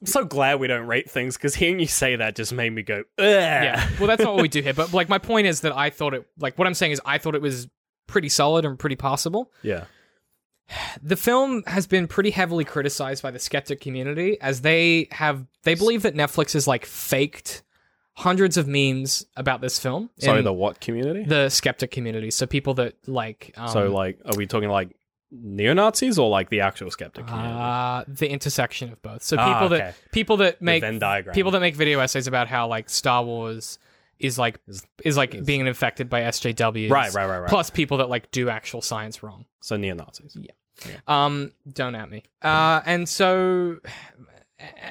I'm 0.00 0.06
so 0.06 0.24
glad 0.24 0.60
we 0.60 0.66
don't 0.66 0.86
rate 0.86 1.10
things 1.10 1.36
because 1.36 1.54
hearing 1.54 1.78
you 1.78 1.86
say 1.86 2.16
that 2.16 2.34
just 2.34 2.52
made 2.52 2.70
me 2.70 2.82
go, 2.82 3.00
Ugh. 3.00 3.04
Yeah. 3.18 3.86
Well, 3.98 4.08
that's 4.08 4.22
not 4.22 4.34
what 4.34 4.42
we 4.42 4.48
do 4.48 4.62
here. 4.62 4.72
But 4.72 4.92
like, 4.94 5.08
my 5.10 5.18
point 5.18 5.46
is 5.46 5.60
that 5.60 5.76
I 5.76 5.90
thought 5.90 6.14
it. 6.14 6.26
Like, 6.38 6.58
what 6.58 6.66
I'm 6.66 6.74
saying 6.74 6.92
is, 6.92 7.00
I 7.04 7.18
thought 7.18 7.34
it 7.34 7.42
was 7.42 7.68
pretty 8.06 8.28
solid 8.30 8.64
and 8.64 8.78
pretty 8.78 8.96
passable. 8.96 9.52
yeah. 9.62 9.84
The 11.02 11.16
film 11.16 11.62
has 11.66 11.86
been 11.86 12.06
pretty 12.06 12.30
heavily 12.30 12.64
criticized 12.64 13.22
by 13.22 13.30
the 13.30 13.38
skeptic 13.38 13.80
community 13.80 14.40
as 14.40 14.60
they 14.60 15.08
have 15.10 15.44
they 15.64 15.74
believe 15.74 16.02
that 16.02 16.14
Netflix 16.14 16.52
has 16.52 16.66
like 16.66 16.86
faked 16.86 17.62
hundreds 18.14 18.56
of 18.56 18.68
memes 18.68 19.24
about 19.36 19.60
this 19.60 19.78
film. 19.78 20.10
Sorry, 20.18 20.42
the 20.42 20.52
what 20.52 20.80
community? 20.80 21.24
the 21.24 21.48
skeptic 21.48 21.90
community. 21.90 22.30
So 22.30 22.46
people 22.46 22.74
that 22.74 22.96
like 23.06 23.52
um, 23.56 23.68
so, 23.68 23.90
like, 23.90 24.18
are 24.24 24.36
we 24.36 24.46
talking 24.46 24.68
like 24.68 24.90
neo 25.32 25.72
Nazis 25.74 26.18
or 26.18 26.28
like 26.28 26.50
the 26.50 26.60
actual 26.60 26.90
skeptic 26.90 27.26
community? 27.26 27.54
uh, 27.54 28.04
the 28.08 28.28
intersection 28.30 28.92
of 28.92 29.00
both. 29.02 29.22
So 29.22 29.36
Ah, 29.38 29.54
people 29.54 29.74
okay. 29.74 29.84
that 29.84 30.12
people 30.12 30.36
that 30.38 30.60
make 30.60 30.82
people 31.32 31.52
that 31.52 31.60
make 31.60 31.74
video 31.74 32.00
essays 32.00 32.26
about 32.26 32.46
how 32.48 32.68
like 32.68 32.90
Star 32.90 33.24
Wars 33.24 33.78
is 34.18 34.38
like 34.38 34.60
is, 35.02 35.16
like 35.16 35.44
being 35.46 35.66
infected 35.66 36.10
by 36.10 36.20
SJWs. 36.22 36.90
Right, 36.90 37.12
right, 37.14 37.26
right, 37.26 37.38
right. 37.38 37.48
Plus 37.48 37.70
people 37.70 37.98
that 37.98 38.10
like 38.10 38.30
do 38.30 38.50
actual 38.50 38.82
science 38.82 39.22
wrong. 39.22 39.46
so 39.60 39.76
neo 39.76 39.94
Nazis. 39.94 40.36
Um, 41.06 41.52
don't 41.72 41.94
at 41.94 42.10
me. 42.10 42.22
Uh, 42.42 42.80
and 42.86 43.08
so, 43.08 43.78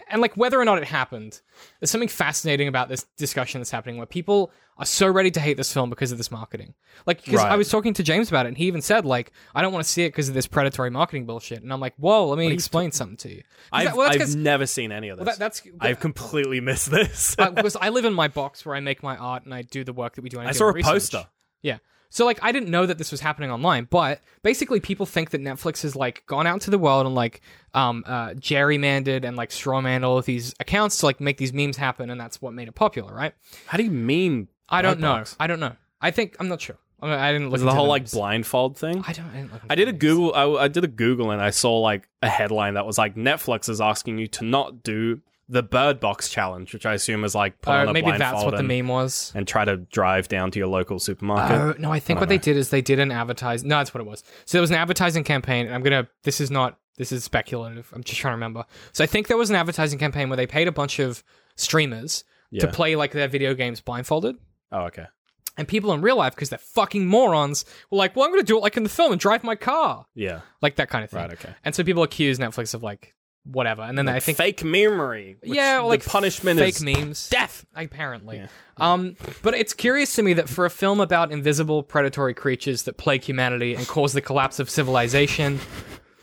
and 0.09 0.21
like 0.21 0.35
whether 0.35 0.59
or 0.59 0.65
not 0.65 0.77
it 0.79 0.85
happened, 0.85 1.41
there's 1.79 1.91
something 1.91 2.09
fascinating 2.09 2.67
about 2.67 2.89
this 2.89 3.05
discussion 3.17 3.61
that's 3.61 3.71
happening 3.71 3.97
where 3.97 4.05
people 4.05 4.51
are 4.77 4.85
so 4.85 5.07
ready 5.07 5.29
to 5.29 5.39
hate 5.39 5.57
this 5.57 5.71
film 5.73 5.89
because 5.89 6.11
of 6.11 6.17
this 6.17 6.31
marketing. 6.31 6.73
Like, 7.05 7.23
because 7.23 7.41
I 7.41 7.55
was 7.57 7.69
talking 7.69 7.93
to 7.95 8.03
James 8.03 8.29
about 8.29 8.45
it, 8.45 8.49
and 8.49 8.57
he 8.57 8.65
even 8.67 8.81
said 8.81 9.05
like, 9.05 9.31
I 9.53 9.61
don't 9.61 9.73
want 9.73 9.83
to 9.85 9.89
see 9.91 10.03
it 10.05 10.09
because 10.09 10.29
of 10.29 10.35
this 10.35 10.47
predatory 10.47 10.89
marketing 10.89 11.25
bullshit. 11.25 11.61
And 11.61 11.71
I'm 11.73 11.79
like, 11.81 11.95
whoa, 11.97 12.27
let 12.27 12.37
me 12.39 12.51
explain 12.51 12.91
something 12.91 13.17
to 13.17 13.29
you. 13.35 13.43
I've, 13.71 13.87
that- 13.89 13.97
well, 13.97 14.09
I've 14.09 14.35
never 14.35 14.65
seen 14.65 14.91
any 14.91 15.09
of 15.09 15.17
this. 15.17 15.25
well, 15.25 15.33
that, 15.35 15.39
that's 15.39 15.61
I've 15.81 15.99
completely 15.99 16.61
missed 16.61 16.89
this. 16.89 17.35
uh, 17.37 17.51
because 17.51 17.75
I 17.75 17.89
live 17.89 18.05
in 18.05 18.13
my 18.13 18.27
box 18.29 18.65
where 18.65 18.75
I 18.75 18.79
make 18.79 19.03
my 19.03 19.17
art 19.17 19.43
and 19.45 19.53
I 19.53 19.61
do 19.63 19.83
the 19.83 19.93
work 19.93 20.15
that 20.15 20.21
we 20.21 20.29
do. 20.29 20.39
And 20.39 20.47
I, 20.47 20.51
I 20.51 20.53
saw 20.53 20.69
a 20.69 20.73
research. 20.73 20.91
poster. 20.91 21.27
Yeah. 21.61 21.77
So 22.09 22.25
like 22.25 22.39
I 22.41 22.51
didn't 22.51 22.69
know 22.69 22.85
that 22.85 22.97
this 22.97 23.11
was 23.11 23.21
happening 23.21 23.51
online, 23.51 23.87
but 23.89 24.21
basically 24.41 24.79
people 24.79 25.05
think 25.05 25.29
that 25.31 25.41
Netflix 25.41 25.83
has 25.83 25.95
like 25.95 26.23
gone 26.25 26.47
out 26.47 26.61
to 26.61 26.71
the 26.71 26.79
world 26.79 27.05
and 27.05 27.15
like 27.15 27.41
um 27.73 28.03
uh 28.07 28.29
gerrymandered 28.29 29.23
and 29.23 29.37
like 29.37 29.49
strawmanned 29.49 30.03
all 30.03 30.17
of 30.17 30.25
these 30.25 30.53
accounts 30.59 30.99
to 30.99 31.05
like 31.05 31.21
make 31.21 31.37
these 31.37 31.53
memes 31.53 31.77
happen 31.77 32.09
and 32.09 32.19
that's 32.19 32.41
what 32.41 32.53
made 32.53 32.67
it 32.67 32.75
popular, 32.75 33.13
right? 33.13 33.33
How 33.67 33.77
do 33.77 33.83
you 33.83 33.91
mean? 33.91 34.47
I 34.67 34.81
don't 34.81 34.99
know. 34.99 35.23
I 35.39 35.47
don't 35.47 35.59
know. 35.59 35.75
I 36.01 36.11
think 36.11 36.35
I'm 36.39 36.47
not 36.47 36.61
sure. 36.61 36.77
I, 37.01 37.05
mean, 37.05 37.19
I 37.19 37.31
didn't 37.31 37.49
look 37.49 37.61
the 37.61 37.73
whole 37.73 37.87
like 37.87 38.11
blindfold 38.11 38.77
thing? 38.77 39.03
I 39.07 39.13
don't. 39.13 39.25
I, 39.27 39.37
didn't 39.37 39.51
I 39.69 39.75
did 39.75 39.87
a. 39.87 39.93
Google. 39.93 40.33
I, 40.35 40.63
I 40.63 40.67
did 40.67 40.83
a 40.83 40.87
Google 40.87 41.31
and 41.31 41.41
I 41.41 41.49
saw 41.49 41.79
like 41.79 42.09
a 42.21 42.27
headline 42.29 42.73
that 42.73 42.85
was 42.85 42.97
like 42.97 43.15
Netflix 43.15 43.69
is 43.69 43.79
asking 43.79 44.17
you 44.17 44.27
to 44.27 44.43
not 44.43 44.83
do 44.83 45.21
the 45.51 45.63
Bird 45.63 45.99
Box 45.99 46.29
challenge, 46.29 46.73
which 46.73 46.85
I 46.85 46.93
assume 46.93 47.23
is 47.23 47.33
like 47.33 47.59
put 47.61 47.71
Uh, 47.71 47.77
on 47.77 47.87
a 47.89 47.93
maybe 47.93 48.11
that's 48.11 48.43
what 48.43 48.51
the 48.51 48.57
and, 48.59 48.67
meme 48.67 48.87
was. 48.87 49.31
and 49.35 49.47
try 49.47 49.65
to 49.65 49.77
drive 49.77 50.27
down 50.27 50.51
to 50.51 50.59
your 50.59 50.67
local 50.67 50.99
supermarket. 50.99 51.57
Oh 51.57 51.73
no! 51.81 51.91
I 51.91 51.99
think 51.99 52.17
I 52.17 52.19
what 52.21 52.29
don't 52.29 52.37
they 52.37 52.43
did 52.43 52.55
is 52.55 52.69
they 52.69 52.81
did 52.81 52.99
an 52.99 53.11
advertise. 53.11 53.63
No, 53.63 53.77
that's 53.77 53.93
what 53.93 54.01
it 54.01 54.07
was. 54.07 54.23
So 54.45 54.57
there 54.57 54.61
was 54.61 54.69
an 54.69 54.77
advertising 54.77 55.23
campaign, 55.23 55.65
and 55.65 55.73
I'm 55.75 55.81
gonna. 55.81 56.07
This 56.23 56.39
is 56.39 56.51
not. 56.51 56.77
This 56.97 57.11
is 57.11 57.23
speculative. 57.23 57.89
I'm 57.95 58.03
just 58.03 58.19
trying 58.19 58.33
to 58.33 58.35
remember. 58.35 58.65
So 58.91 59.03
I 59.03 59.07
think 59.07 59.27
there 59.27 59.37
was 59.37 59.49
an 59.49 59.55
advertising 59.55 59.97
campaign 59.99 60.29
where 60.29 60.37
they 60.37 60.45
paid 60.47 60.67
a 60.67 60.71
bunch 60.71 60.99
of 60.99 61.23
streamers 61.55 62.23
to 62.59 62.67
play 62.67 62.95
like 62.95 63.11
their 63.11 63.27
video 63.27 63.53
games 63.53 63.79
blindfolded, 63.79 64.35
oh, 64.71 64.81
okay. 64.85 65.05
and 65.57 65.67
people 65.67 65.93
in 65.93 66.01
real 66.01 66.15
life 66.17 66.33
because 66.35 66.49
they're 66.49 66.57
fucking 66.59 67.05
morons 67.07 67.63
were 67.91 67.97
like, 67.97 68.15
"Well, 68.15 68.25
I'm 68.25 68.31
gonna 68.31 68.43
do 68.43 68.57
it 68.57 68.61
like 68.61 68.75
in 68.77 68.83
the 68.83 68.89
film 68.89 69.11
and 69.11 69.19
drive 69.21 69.43
my 69.43 69.55
car, 69.55 70.05
Yeah. 70.15 70.41
like 70.61 70.75
that 70.77 70.89
kind 70.89 71.03
of 71.03 71.09
thing." 71.11 71.19
Right. 71.21 71.33
Okay. 71.33 71.49
And 71.63 71.73
so 71.75 71.83
people 71.83 72.03
accuse 72.03 72.37
Netflix 72.39 72.73
of 72.73 72.81
like 72.83 73.13
whatever, 73.51 73.81
and 73.81 73.97
then 73.97 74.07
I 74.07 74.19
think 74.19 74.37
fake 74.37 74.63
memory. 74.63 75.37
which 75.41 75.51
yeah, 75.51 75.79
or, 75.79 75.87
like 75.87 76.03
the 76.03 76.09
punishment 76.09 76.59
fake 76.59 76.75
is 76.75 76.83
memes, 76.83 77.29
death. 77.29 77.65
apparently. 77.75 78.37
Yeah. 78.37 78.47
Um, 78.77 79.15
but 79.41 79.53
it's 79.53 79.73
curious 79.73 80.15
to 80.15 80.23
me 80.23 80.33
that 80.33 80.47
for 80.47 80.65
a 80.65 80.69
film 80.69 80.99
about 80.99 81.31
invisible 81.31 81.83
predatory 81.83 82.33
creatures 82.33 82.83
that 82.83 82.97
plague 82.97 83.23
humanity 83.23 83.75
and 83.75 83.87
cause 83.87 84.13
the 84.13 84.21
collapse 84.21 84.59
of 84.59 84.69
civilization, 84.69 85.59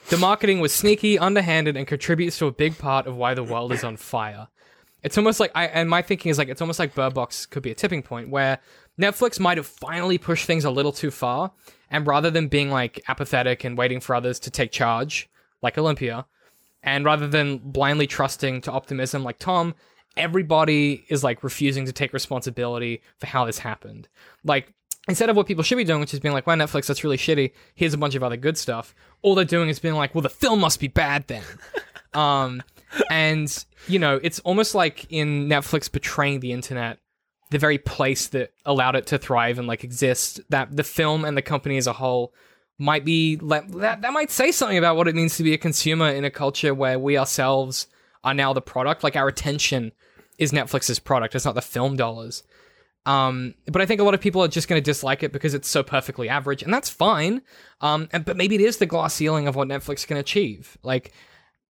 the 0.08 0.16
marketing 0.16 0.60
was 0.60 0.72
sneaky, 0.72 1.18
underhanded, 1.18 1.76
and 1.76 1.86
contributes 1.86 2.38
to 2.38 2.46
a 2.46 2.52
big 2.52 2.78
part 2.78 3.06
of 3.06 3.16
why 3.16 3.34
the 3.34 3.42
world 3.44 3.72
is 3.72 3.84
on 3.84 3.96
fire. 3.96 4.48
It's 5.02 5.18
almost 5.18 5.38
like 5.38 5.52
I 5.54 5.66
and 5.66 5.88
my 5.88 6.02
thinking 6.02 6.30
is 6.30 6.38
like 6.38 6.48
it's 6.48 6.60
almost 6.60 6.78
like 6.78 6.94
Bird 6.94 7.14
Box 7.14 7.46
could 7.46 7.62
be 7.62 7.70
a 7.70 7.74
tipping 7.74 8.02
point 8.02 8.28
where 8.28 8.58
Netflix 9.00 9.38
might 9.38 9.56
have 9.56 9.66
finally 9.66 10.18
pushed 10.18 10.46
things 10.46 10.64
a 10.64 10.70
little 10.70 10.92
too 10.92 11.10
far, 11.10 11.52
and 11.90 12.06
rather 12.06 12.30
than 12.30 12.48
being 12.48 12.70
like 12.70 13.02
apathetic 13.08 13.62
and 13.64 13.76
waiting 13.76 14.00
for 14.00 14.14
others 14.14 14.40
to 14.40 14.50
take 14.50 14.72
charge, 14.72 15.28
like 15.62 15.76
Olympia, 15.76 16.26
and 16.86 17.04
rather 17.04 17.26
than 17.26 17.58
blindly 17.58 18.06
trusting 18.06 18.62
to 18.62 18.72
optimism 18.72 19.24
like 19.24 19.38
Tom, 19.38 19.74
everybody 20.16 21.04
is 21.08 21.22
like 21.22 21.42
refusing 21.42 21.84
to 21.84 21.92
take 21.92 22.12
responsibility 22.12 23.02
for 23.18 23.26
how 23.26 23.44
this 23.44 23.58
happened. 23.58 24.08
Like 24.44 24.72
instead 25.08 25.28
of 25.28 25.36
what 25.36 25.46
people 25.46 25.64
should 25.64 25.76
be 25.76 25.84
doing, 25.84 26.00
which 26.00 26.14
is 26.14 26.20
being 26.20 26.32
like, 26.32 26.46
"Wow, 26.46 26.54
Netflix, 26.54 26.86
that's 26.86 27.04
really 27.04 27.18
shitty. 27.18 27.52
Here's 27.74 27.92
a 27.92 27.98
bunch 27.98 28.14
of 28.14 28.22
other 28.22 28.36
good 28.36 28.56
stuff." 28.56 28.94
All 29.22 29.34
they're 29.34 29.44
doing 29.44 29.68
is 29.68 29.80
being 29.80 29.94
like, 29.94 30.14
"Well, 30.14 30.22
the 30.22 30.30
film 30.30 30.60
must 30.60 30.80
be 30.80 30.88
bad 30.88 31.26
then." 31.26 31.42
um, 32.14 32.62
and 33.10 33.64
you 33.88 33.98
know, 33.98 34.20
it's 34.22 34.38
almost 34.40 34.74
like 34.74 35.06
in 35.10 35.48
Netflix 35.48 35.90
betraying 35.90 36.40
the 36.40 36.52
internet, 36.52 36.98
the 37.50 37.58
very 37.58 37.78
place 37.78 38.28
that 38.28 38.52
allowed 38.64 38.94
it 38.94 39.06
to 39.08 39.18
thrive 39.18 39.58
and 39.58 39.66
like 39.66 39.82
exist. 39.82 40.40
That 40.50 40.76
the 40.76 40.84
film 40.84 41.24
and 41.24 41.36
the 41.36 41.42
company 41.42 41.76
as 41.78 41.88
a 41.88 41.92
whole 41.94 42.32
might 42.78 43.04
be 43.04 43.36
that 43.36 43.70
that 44.02 44.12
might 44.12 44.30
say 44.30 44.52
something 44.52 44.78
about 44.78 44.96
what 44.96 45.08
it 45.08 45.14
means 45.14 45.36
to 45.36 45.42
be 45.42 45.54
a 45.54 45.58
consumer 45.58 46.08
in 46.08 46.24
a 46.24 46.30
culture 46.30 46.74
where 46.74 46.98
we 46.98 47.16
ourselves 47.16 47.86
are 48.22 48.34
now 48.34 48.52
the 48.52 48.60
product. 48.60 49.02
Like 49.02 49.16
our 49.16 49.28
attention 49.28 49.92
is 50.38 50.52
Netflix's 50.52 50.98
product. 50.98 51.34
It's 51.34 51.44
not 51.44 51.54
the 51.54 51.62
film 51.62 51.96
dollars. 51.96 52.42
Um, 53.06 53.54
but 53.66 53.80
I 53.80 53.86
think 53.86 54.00
a 54.00 54.04
lot 54.04 54.14
of 54.14 54.20
people 54.20 54.42
are 54.42 54.48
just 54.48 54.68
going 54.68 54.82
to 54.82 54.84
dislike 54.84 55.22
it 55.22 55.32
because 55.32 55.54
it's 55.54 55.68
so 55.68 55.82
perfectly 55.84 56.28
average, 56.28 56.62
and 56.62 56.74
that's 56.74 56.90
fine. 56.90 57.40
Um, 57.80 58.08
and 58.12 58.24
but 58.24 58.36
maybe 58.36 58.56
it 58.56 58.60
is 58.60 58.78
the 58.78 58.86
glass 58.86 59.14
ceiling 59.14 59.46
of 59.46 59.54
what 59.54 59.68
Netflix 59.68 60.06
can 60.06 60.16
achieve. 60.16 60.76
Like, 60.82 61.12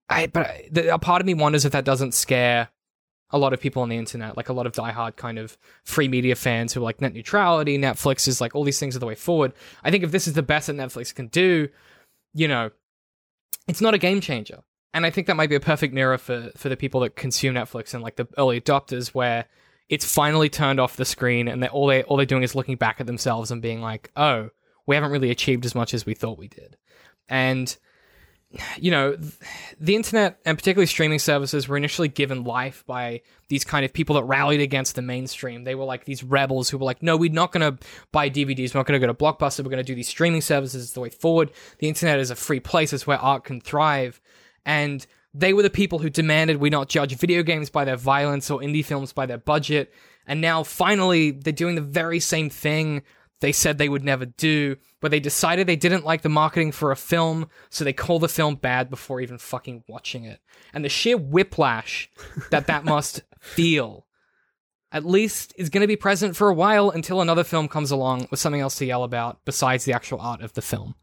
I 0.08 0.28
but 0.28 0.62
the, 0.70 0.94
a 0.94 0.98
part 0.98 1.20
of 1.20 1.26
me 1.26 1.34
wonders 1.34 1.66
if 1.66 1.72
that 1.72 1.84
doesn't 1.84 2.14
scare 2.14 2.68
a 3.30 3.38
lot 3.38 3.52
of 3.52 3.60
people 3.60 3.82
on 3.82 3.88
the 3.88 3.96
internet, 3.96 4.36
like 4.36 4.48
a 4.48 4.52
lot 4.52 4.66
of 4.66 4.72
diehard 4.72 5.16
kind 5.16 5.38
of 5.38 5.58
free 5.84 6.08
media 6.08 6.36
fans 6.36 6.72
who 6.72 6.80
are 6.80 6.84
like 6.84 7.00
net 7.00 7.12
neutrality, 7.12 7.78
Netflix 7.78 8.28
is 8.28 8.40
like 8.40 8.54
all 8.54 8.64
these 8.64 8.78
things 8.78 8.94
are 8.94 9.00
the 9.00 9.06
way 9.06 9.14
forward. 9.14 9.52
I 9.82 9.90
think 9.90 10.04
if 10.04 10.12
this 10.12 10.28
is 10.28 10.34
the 10.34 10.42
best 10.42 10.68
that 10.68 10.76
Netflix 10.76 11.14
can 11.14 11.26
do, 11.28 11.68
you 12.34 12.46
know, 12.46 12.70
it's 13.66 13.80
not 13.80 13.94
a 13.94 13.98
game 13.98 14.20
changer. 14.20 14.60
And 14.94 15.04
I 15.04 15.10
think 15.10 15.26
that 15.26 15.36
might 15.36 15.50
be 15.50 15.56
a 15.56 15.60
perfect 15.60 15.92
mirror 15.92 16.16
for 16.18 16.50
for 16.56 16.68
the 16.68 16.76
people 16.76 17.00
that 17.00 17.16
consume 17.16 17.54
Netflix 17.54 17.92
and 17.92 18.02
like 18.02 18.16
the 18.16 18.28
early 18.38 18.60
adopters 18.60 19.08
where 19.08 19.46
it's 19.88 20.10
finally 20.10 20.48
turned 20.48 20.80
off 20.80 20.96
the 20.96 21.04
screen 21.04 21.48
and 21.48 21.62
all 21.66 21.86
they 21.86 22.02
all 22.04 22.16
they're 22.16 22.26
doing 22.26 22.42
is 22.42 22.54
looking 22.54 22.76
back 22.76 23.00
at 23.00 23.06
themselves 23.06 23.50
and 23.50 23.60
being 23.60 23.82
like, 23.82 24.10
"Oh, 24.16 24.50
we 24.86 24.94
haven't 24.94 25.10
really 25.10 25.30
achieved 25.30 25.66
as 25.66 25.74
much 25.74 25.92
as 25.92 26.06
we 26.06 26.14
thought 26.14 26.38
we 26.38 26.48
did." 26.48 26.76
And 27.28 27.76
you 28.78 28.90
know, 28.90 29.16
the 29.80 29.96
internet 29.96 30.38
and 30.44 30.56
particularly 30.56 30.86
streaming 30.86 31.18
services 31.18 31.68
were 31.68 31.76
initially 31.76 32.08
given 32.08 32.44
life 32.44 32.84
by 32.86 33.22
these 33.48 33.64
kind 33.64 33.84
of 33.84 33.92
people 33.92 34.14
that 34.14 34.24
rallied 34.24 34.60
against 34.60 34.94
the 34.94 35.02
mainstream. 35.02 35.64
They 35.64 35.74
were 35.74 35.84
like 35.84 36.04
these 36.04 36.22
rebels 36.22 36.70
who 36.70 36.78
were 36.78 36.84
like, 36.84 37.02
no, 37.02 37.16
we're 37.16 37.32
not 37.32 37.52
going 37.52 37.76
to 37.76 37.84
buy 38.12 38.30
DVDs. 38.30 38.74
We're 38.74 38.80
not 38.80 38.86
going 38.86 39.00
to 39.00 39.06
go 39.06 39.12
to 39.12 39.18
Blockbuster. 39.18 39.60
We're 39.60 39.70
going 39.70 39.78
to 39.78 39.84
do 39.84 39.94
these 39.94 40.08
streaming 40.08 40.40
services. 40.40 40.84
It's 40.84 40.92
the 40.92 41.00
way 41.00 41.10
forward. 41.10 41.50
The 41.78 41.88
internet 41.88 42.18
is 42.18 42.30
a 42.30 42.36
free 42.36 42.60
place. 42.60 42.92
It's 42.92 43.06
where 43.06 43.18
art 43.18 43.44
can 43.44 43.60
thrive. 43.60 44.20
And 44.64 45.06
they 45.34 45.52
were 45.52 45.62
the 45.62 45.70
people 45.70 45.98
who 45.98 46.08
demanded 46.08 46.58
we 46.58 46.70
not 46.70 46.88
judge 46.88 47.14
video 47.16 47.42
games 47.42 47.68
by 47.68 47.84
their 47.84 47.96
violence 47.96 48.50
or 48.50 48.60
indie 48.60 48.84
films 48.84 49.12
by 49.12 49.26
their 49.26 49.38
budget. 49.38 49.92
And 50.26 50.40
now 50.40 50.62
finally, 50.62 51.30
they're 51.32 51.52
doing 51.52 51.74
the 51.74 51.80
very 51.80 52.20
same 52.20 52.50
thing 52.50 53.02
they 53.40 53.52
said 53.52 53.76
they 53.76 53.88
would 53.88 54.04
never 54.04 54.26
do, 54.26 54.76
but 55.00 55.10
they 55.10 55.20
decided 55.20 55.66
they 55.66 55.76
didn't 55.76 56.04
like 56.04 56.22
the 56.22 56.28
marketing 56.28 56.72
for 56.72 56.90
a 56.90 56.96
film, 56.96 57.48
so 57.68 57.84
they 57.84 57.92
call 57.92 58.18
the 58.18 58.28
film 58.28 58.54
bad 58.54 58.88
before 58.88 59.20
even 59.20 59.38
fucking 59.38 59.84
watching 59.88 60.24
it. 60.24 60.40
And 60.72 60.84
the 60.84 60.88
sheer 60.88 61.18
whiplash 61.18 62.10
that 62.50 62.66
that 62.66 62.84
must 62.86 63.22
feel, 63.38 64.06
at 64.90 65.04
least, 65.04 65.52
is 65.58 65.68
going 65.68 65.82
to 65.82 65.86
be 65.86 65.96
present 65.96 66.34
for 66.34 66.48
a 66.48 66.54
while 66.54 66.90
until 66.90 67.20
another 67.20 67.44
film 67.44 67.68
comes 67.68 67.90
along 67.90 68.28
with 68.30 68.40
something 68.40 68.60
else 68.60 68.76
to 68.76 68.86
yell 68.86 69.04
about 69.04 69.44
besides 69.44 69.84
the 69.84 69.92
actual 69.92 70.20
art 70.20 70.40
of 70.40 70.54
the 70.54 70.62
film. 70.62 70.94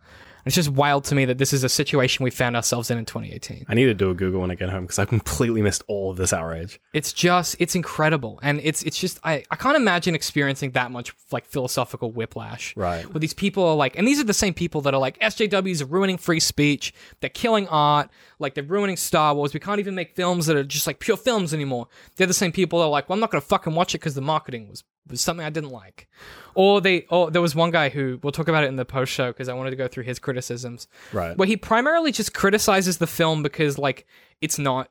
It's 0.45 0.56
just 0.56 0.69
wild 0.69 1.06
to 1.06 1.15
me 1.15 1.25
that 1.25 1.38
this 1.38 1.53
is 1.53 1.63
a 1.63 1.69
situation 1.69 2.23
we 2.23 2.32
found 2.32 2.56
ourselves 2.56 2.91
in 2.91 2.97
in 2.97 3.06
2018. 3.06 3.65
I 3.67 3.73
need 3.73 3.86
to 3.86 3.93
do 3.93 4.10
a 4.10 4.13
Google 4.13 4.41
when 4.41 4.51
I 4.51 4.56
get 4.56 4.69
home 4.69 4.84
because 4.84 4.99
I 4.99 5.06
completely 5.06 5.62
missed 5.62 5.84
all 5.88 6.12
of 6.12 6.17
this 6.17 6.34
outrage. 6.34 6.79
It's 6.93 7.13
just 7.13 7.56
it's 7.60 7.75
incredible, 7.75 8.39
and 8.43 8.60
it's 8.63 8.84
it's 8.84 8.99
just 8.99 9.19
I 9.23 9.43
I 9.51 9.56
can't 9.56 9.77
imagine 9.77 10.15
experiencing 10.15 10.71
that 10.71 10.91
much 10.91 11.13
like 11.32 11.45
philosophical 11.45 12.12
whiplash. 12.12 12.75
Right. 12.75 13.06
Where 13.12 13.19
these 13.19 13.34
people 13.34 13.63
are 13.65 13.75
like, 13.75 13.97
and 13.97 14.08
these 14.08 14.19
are 14.19 14.25
the 14.25 14.34
same 14.34 14.53
people 14.53 14.82
that 14.82 14.93
are 14.93 14.99
like 14.99 15.19
SJWs 15.19 15.82
are 15.82 15.86
ruining 15.86 16.17
free 16.17 16.39
speech. 16.39 16.93
They're 17.21 17.29
killing 17.29 17.67
art. 17.69 18.10
Like 18.39 18.56
they're 18.56 18.63
ruining 18.63 18.97
Star 18.97 19.34
Wars. 19.34 19.53
We 19.53 19.60
can't 19.60 19.79
even 19.79 19.95
make 19.95 20.15
films 20.15 20.47
that 20.47 20.58
are 20.58 20.63
just 20.63 20.88
like 20.88 20.99
pure 20.99 21.17
films 21.17 21.53
anymore. 21.53 21.88
They're 22.17 22.27
the 22.27 22.34
same 22.34 22.51
people 22.51 22.79
that 22.79 22.86
are 22.86 22.91
like, 22.91 23.08
well, 23.08 23.13
I'm 23.13 23.19
not 23.21 23.32
gonna 23.32 23.41
fucking 23.41 23.73
watch 23.73 23.95
it 23.95 23.99
because 23.99 24.15
the 24.15 24.21
marketing 24.21 24.69
was 24.69 24.84
was 25.10 25.22
something 25.22 25.46
I 25.46 25.50
didn't 25.50 25.72
like. 25.72 26.08
Or 26.56 26.80
they, 26.82 27.06
or 27.10 27.30
there 27.32 27.42
was 27.42 27.56
one 27.56 27.72
guy 27.72 27.89
who 27.89 28.20
we'll 28.24 28.32
talk 28.32 28.48
about 28.48 28.63
it 28.63 28.68
in 28.68 28.76
the 28.78 28.86
post 28.86 29.12
show 29.12 29.28
because 29.32 29.50
I 29.50 29.54
wanted 29.54 29.72
to 29.72 29.76
go 29.76 29.88
through 29.88 30.04
his 30.04 30.20
criticisms 30.20 30.88
Right. 31.12 31.36
where 31.38 31.48
he 31.48 31.58
primarily 31.58 32.12
just 32.12 32.34
criticizes 32.34 32.98
the 33.00 33.08
film 33.08 33.44
because 33.44 33.78
like 33.78 34.06
it's 34.42 34.58
not 34.60 34.89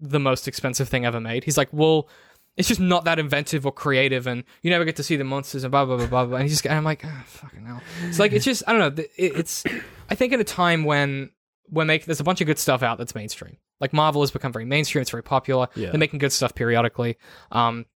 the 0.00 0.20
most 0.20 0.46
expensive 0.48 0.88
thing 0.88 1.04
ever 1.04 1.20
made. 1.20 1.44
He's 1.44 1.58
like, 1.58 1.68
well, 1.72 2.08
it's 2.56 2.68
just 2.68 2.80
not 2.80 3.04
that 3.04 3.18
inventive 3.18 3.66
or 3.66 3.72
creative, 3.72 4.26
and 4.26 4.44
you 4.62 4.70
never 4.70 4.84
get 4.84 4.96
to 4.96 5.02
see 5.02 5.16
the 5.16 5.24
monsters 5.24 5.62
and 5.64 5.70
blah 5.70 5.84
blah 5.84 5.96
blah 5.96 6.06
blah. 6.06 6.24
blah. 6.24 6.36
And 6.38 6.42
he's 6.44 6.52
just, 6.54 6.66
and 6.66 6.74
I'm 6.74 6.84
like, 6.84 7.04
oh, 7.04 7.22
fucking 7.26 7.64
hell. 7.64 7.80
It's 8.06 8.18
like 8.18 8.32
it's 8.32 8.44
just 8.44 8.62
I 8.66 8.72
don't 8.72 8.96
know. 8.96 9.04
it- 9.16 9.36
It's 9.36 9.64
I 10.10 10.14
think 10.14 10.32
at 10.32 10.40
a 10.40 10.44
time 10.44 10.84
when 10.84 11.30
when 11.68 11.86
they 11.86 11.98
there's 11.98 12.20
a 12.20 12.24
bunch 12.24 12.40
of 12.40 12.46
good 12.46 12.58
stuff 12.58 12.82
out 12.82 12.98
that's 12.98 13.14
mainstream. 13.14 13.58
Like 13.80 13.92
Marvel 13.92 14.22
has 14.22 14.30
become 14.32 14.52
very 14.52 14.64
mainstream. 14.64 15.02
It's 15.02 15.10
very 15.10 15.22
popular. 15.22 15.68
Yeah. 15.76 15.90
They're 15.90 16.00
making 16.00 16.18
good 16.18 16.32
stuff 16.32 16.54
periodically. 16.54 17.16
Um, 17.52 17.86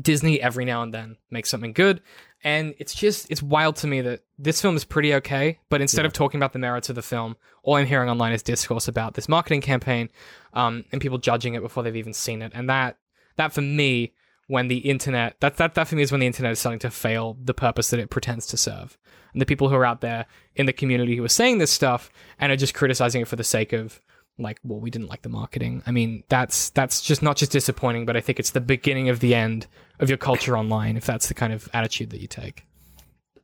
Disney 0.00 0.40
every 0.40 0.64
now 0.64 0.82
and 0.82 0.92
then 0.92 1.16
makes 1.30 1.48
something 1.48 1.72
good. 1.72 2.02
And 2.44 2.74
it's 2.78 2.94
just 2.94 3.30
it's 3.30 3.42
wild 3.42 3.76
to 3.76 3.86
me 3.86 4.00
that 4.02 4.22
this 4.38 4.60
film 4.60 4.76
is 4.76 4.84
pretty 4.84 5.14
okay, 5.14 5.58
but 5.70 5.80
instead 5.80 6.06
of 6.06 6.12
talking 6.12 6.38
about 6.38 6.52
the 6.52 6.58
merits 6.58 6.88
of 6.88 6.94
the 6.94 7.02
film, 7.02 7.36
all 7.64 7.76
I'm 7.76 7.86
hearing 7.86 8.08
online 8.08 8.32
is 8.32 8.42
discourse 8.42 8.86
about 8.86 9.14
this 9.14 9.28
marketing 9.28 9.60
campaign, 9.60 10.08
um, 10.54 10.84
and 10.92 11.00
people 11.00 11.18
judging 11.18 11.54
it 11.54 11.62
before 11.62 11.82
they've 11.82 11.96
even 11.96 12.12
seen 12.14 12.42
it. 12.42 12.52
And 12.54 12.68
that 12.68 12.98
that 13.36 13.52
for 13.52 13.62
me, 13.62 14.12
when 14.46 14.68
the 14.68 14.78
internet 14.78 15.36
that 15.40 15.56
that 15.56 15.74
that 15.74 15.88
for 15.88 15.96
me 15.96 16.02
is 16.02 16.12
when 16.12 16.20
the 16.20 16.26
internet 16.26 16.52
is 16.52 16.60
starting 16.60 16.78
to 16.80 16.90
fail 16.90 17.36
the 17.42 17.54
purpose 17.54 17.90
that 17.90 18.00
it 18.00 18.10
pretends 18.10 18.46
to 18.46 18.56
serve. 18.56 18.98
And 19.32 19.42
the 19.42 19.46
people 19.46 19.68
who 19.68 19.74
are 19.74 19.84
out 19.84 20.00
there 20.00 20.26
in 20.54 20.66
the 20.66 20.72
community 20.72 21.16
who 21.16 21.24
are 21.24 21.28
saying 21.28 21.58
this 21.58 21.72
stuff 21.72 22.10
and 22.38 22.52
are 22.52 22.56
just 22.56 22.74
criticizing 22.74 23.22
it 23.22 23.28
for 23.28 23.36
the 23.36 23.44
sake 23.44 23.72
of 23.72 24.00
like, 24.38 24.58
well, 24.62 24.80
we 24.80 24.90
didn't 24.90 25.08
like 25.08 25.22
the 25.22 25.28
marketing. 25.28 25.82
I 25.86 25.90
mean, 25.90 26.24
that's 26.28 26.70
that's 26.70 27.00
just 27.00 27.22
not 27.22 27.36
just 27.36 27.52
disappointing, 27.52 28.06
but 28.06 28.16
I 28.16 28.20
think 28.20 28.38
it's 28.38 28.50
the 28.50 28.60
beginning 28.60 29.08
of 29.08 29.20
the 29.20 29.34
end 29.34 29.66
of 29.98 30.08
your 30.08 30.18
culture 30.18 30.56
online 30.56 30.96
if 30.96 31.04
that's 31.04 31.28
the 31.28 31.34
kind 31.34 31.52
of 31.52 31.68
attitude 31.72 32.10
that 32.10 32.20
you 32.20 32.28
take. 32.28 32.64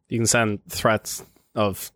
You 0.09 0.19
can 0.19 0.27
send 0.27 0.65
threats 0.69 1.25
of 1.55 1.91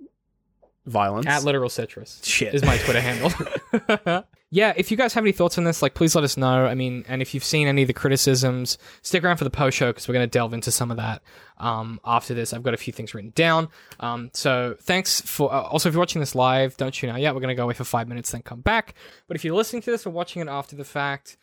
violence. 0.86 1.26
At 1.26 1.44
literal 1.44 1.68
citrus 1.68 2.20
Shit. 2.24 2.54
is 2.54 2.64
my 2.64 2.76
Twitter 2.78 3.00
handle. 3.00 3.32
yeah, 4.50 4.72
if 4.76 4.90
you 4.90 4.96
guys 4.96 5.12
have 5.12 5.24
any 5.24 5.32
thoughts 5.32 5.58
on 5.58 5.64
this, 5.64 5.82
like 5.82 5.94
please 5.94 6.14
let 6.14 6.24
us 6.24 6.36
know. 6.36 6.66
I 6.66 6.74
mean, 6.74 7.04
and 7.06 7.20
if 7.20 7.34
you've 7.34 7.44
seen 7.44 7.68
any 7.68 7.82
of 7.82 7.88
the 7.88 7.92
criticisms, 7.92 8.78
stick 9.02 9.22
around 9.22 9.36
for 9.36 9.44
the 9.44 9.50
post 9.50 9.76
show 9.76 9.88
because 9.88 10.08
we're 10.08 10.14
going 10.14 10.26
to 10.28 10.30
delve 10.30 10.54
into 10.54 10.70
some 10.70 10.90
of 10.90 10.96
that 10.96 11.22
um, 11.58 12.00
after 12.04 12.32
this. 12.32 12.54
I've 12.54 12.62
got 12.62 12.72
a 12.72 12.78
few 12.78 12.92
things 12.92 13.12
written 13.12 13.32
down. 13.34 13.68
Um, 14.00 14.30
so 14.32 14.76
thanks 14.80 15.20
for. 15.20 15.52
Uh, 15.52 15.62
also, 15.62 15.90
if 15.90 15.94
you're 15.94 16.00
watching 16.00 16.20
this 16.20 16.34
live, 16.34 16.76
don't 16.78 16.94
tune 16.94 17.10
out 17.10 17.20
yet. 17.20 17.34
We're 17.34 17.40
going 17.40 17.54
to 17.54 17.54
go 17.54 17.64
away 17.64 17.74
for 17.74 17.84
five 17.84 18.08
minutes, 18.08 18.30
then 18.30 18.40
come 18.40 18.62
back. 18.62 18.94
But 19.26 19.36
if 19.36 19.44
you're 19.44 19.54
listening 19.54 19.82
to 19.82 19.90
this 19.90 20.06
or 20.06 20.10
watching 20.10 20.40
it 20.40 20.48
after 20.48 20.76
the 20.76 20.84
fact, 20.84 21.36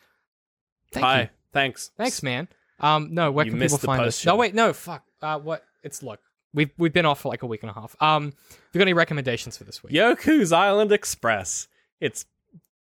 thank 0.92 1.06
Hi. 1.06 1.22
you. 1.22 1.30
Thanks. 1.54 1.92
Thanks, 1.98 2.24
man. 2.24 2.48
Um, 2.80 3.10
no, 3.14 3.32
where 3.32 3.46
You 3.46 3.52
can 3.52 3.62
people 3.62 3.78
find 3.78 4.02
us? 4.02 4.26
No, 4.26 4.36
wait, 4.36 4.54
no, 4.56 4.74
fuck. 4.74 5.04
Uh, 5.22 5.40
what? 5.40 5.64
It's 5.84 6.02
look. 6.02 6.20
We've 6.54 6.72
we've 6.78 6.94
been 6.94 7.06
off 7.06 7.22
for 7.22 7.30
like 7.30 7.44
a 7.44 7.48
week 7.48 7.62
and 7.62 7.70
a 7.70 7.74
half. 7.74 7.96
Um, 8.02 8.26
have 8.50 8.60
you 8.74 8.80
got 8.80 8.84
any 8.84 8.94
recommendations 8.94 9.58
for 9.58 9.64
this 9.64 9.84
week? 9.84 9.94
Yoku's 9.94 10.52
Island 10.52 10.92
Express. 10.92 11.68
It's 12.00 12.26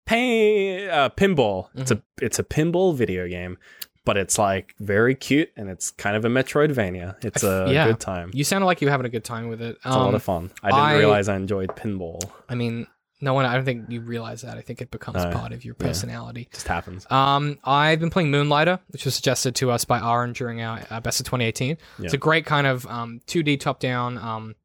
pay, 0.05 0.89
uh, 0.89 1.09
pinball. 1.09 1.69
It's 1.75 1.91
a 1.91 1.95
Mm-hmm. 1.95 2.25
it's 2.25 2.39
a 2.39 2.43
pinball 2.43 2.95
video 2.95 3.27
game, 3.27 3.57
but 4.05 4.17
it's 4.17 4.37
like 4.37 4.75
very 4.79 5.15
cute 5.15 5.49
and 5.57 5.69
it's 5.69 5.91
kind 5.91 6.15
of 6.15 6.25
a 6.25 6.29
Metroidvania. 6.29 7.23
It's 7.23 7.43
a 7.43 7.67
yeah. 7.69 7.87
good 7.87 7.99
time. 7.99 8.31
You 8.33 8.43
sounded 8.43 8.65
like 8.65 8.81
you 8.81 8.87
were 8.87 8.91
having 8.91 9.05
a 9.05 9.09
good 9.09 9.23
time 9.23 9.47
with 9.49 9.61
it. 9.61 9.75
It's 9.77 9.85
a 9.85 9.89
lot 9.89 10.09
Um, 10.09 10.15
of 10.15 10.23
fun. 10.23 10.51
I 10.61 10.69
didn't 10.69 10.79
I- 10.81 10.97
realize 10.97 11.29
I 11.29 11.35
enjoyed 11.35 11.69
pinball. 11.75 12.21
I 12.49 12.55
mean, 12.55 12.87
no 13.21 13.33
one. 13.33 13.45
I 13.45 13.53
don't 13.55 13.63
think 13.63 13.89
you 13.89 14.01
realize 14.01 14.41
that. 14.41 14.57
I 14.57 14.61
think 14.61 14.81
it 14.81 14.91
becomes 14.91 15.23
No. 15.23 15.31
part 15.31 15.53
of 15.53 15.63
your 15.63 15.75
personality. 15.75 16.49
just 16.51 16.67
happens. 16.67 17.07
Um, 17.09 17.57
I've 17.63 17.99
been 18.01 18.09
playing 18.09 18.31
Moonlighter, 18.31 18.79
which 18.89 19.05
was 19.05 19.15
suggested 19.15 19.55
to 19.55 19.71
us 19.71 19.85
by 19.85 19.99
Aaron 19.99 20.33
during 20.33 20.61
our 20.61 20.81
uh, 20.89 20.99
Best 20.99 21.21
of 21.21 21.25
2018. 21.27 21.77
It's 21.99 22.13
a 22.13 22.17
great 22.17 22.45
kind 22.45 22.67
of 22.67 22.85
um, 22.87 23.21
2D 23.27 23.59
top-down 23.61 24.17
um, 24.17 24.55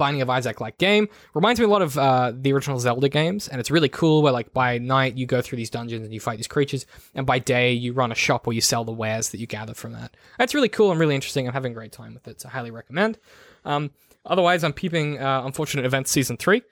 Binding 0.00 0.22
of 0.22 0.30
Isaac-like 0.30 0.78
game. 0.78 1.08
Reminds 1.34 1.60
me 1.60 1.66
a 1.66 1.68
lot 1.68 1.82
of 1.82 1.96
uh, 1.98 2.32
the 2.34 2.52
original 2.54 2.78
Zelda 2.80 3.08
games, 3.08 3.46
and 3.48 3.60
it's 3.60 3.70
really 3.70 3.88
cool. 3.90 4.22
Where 4.22 4.32
like 4.32 4.52
by 4.52 4.78
night 4.78 5.16
you 5.16 5.26
go 5.26 5.40
through 5.42 5.56
these 5.58 5.70
dungeons 5.70 6.04
and 6.04 6.12
you 6.14 6.18
fight 6.20 6.38
these 6.38 6.48
creatures, 6.48 6.86
and 7.14 7.26
by 7.26 7.38
day 7.38 7.72
you 7.72 7.92
run 7.92 8.10
a 8.10 8.14
shop 8.14 8.46
where 8.46 8.54
you 8.54 8.60
sell 8.62 8.84
the 8.84 8.92
wares 8.92 9.28
that 9.28 9.38
you 9.38 9.46
gather 9.46 9.74
from 9.74 9.92
that. 9.92 10.16
That's 10.38 10.54
really 10.54 10.68
cool 10.70 10.90
and 10.90 10.98
really 10.98 11.14
interesting. 11.14 11.46
I'm 11.46 11.52
having 11.52 11.72
a 11.72 11.74
great 11.74 11.92
time 11.92 12.14
with 12.14 12.26
it, 12.26 12.40
so 12.40 12.48
I 12.48 12.52
highly 12.52 12.70
recommend. 12.70 13.18
Um, 13.64 13.90
otherwise, 14.24 14.64
I'm 14.64 14.72
peeping 14.72 15.18
uh, 15.20 15.42
Unfortunate 15.44 15.84
Events 15.84 16.10
season 16.10 16.36
three. 16.38 16.62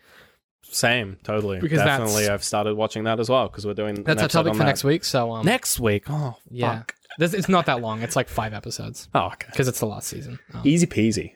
Same, 0.62 1.16
totally. 1.22 1.60
Because 1.60 1.78
Definitely, 1.78 2.28
I've 2.28 2.44
started 2.44 2.76
watching 2.76 3.04
that 3.04 3.20
as 3.20 3.28
well 3.28 3.48
because 3.48 3.66
we're 3.66 3.74
doing. 3.74 4.02
That's 4.02 4.22
our 4.22 4.28
topic 4.28 4.54
for 4.54 4.60
on 4.62 4.66
next 4.66 4.84
week. 4.84 5.04
So 5.04 5.32
um. 5.32 5.46
Next 5.46 5.78
week. 5.80 6.04
Oh, 6.10 6.36
yeah, 6.50 6.78
fuck. 6.78 6.94
This- 7.18 7.34
it's 7.34 7.48
not 7.48 7.66
that 7.66 7.80
long. 7.80 8.02
It's 8.02 8.16
like 8.16 8.28
five 8.28 8.52
episodes 8.54 9.08
Oh, 9.14 9.26
okay. 9.26 9.48
because 9.50 9.66
it's 9.68 9.80
the 9.80 9.86
last 9.86 10.08
season. 10.08 10.38
Um, 10.52 10.62
Easy 10.64 10.86
peasy. 10.86 11.34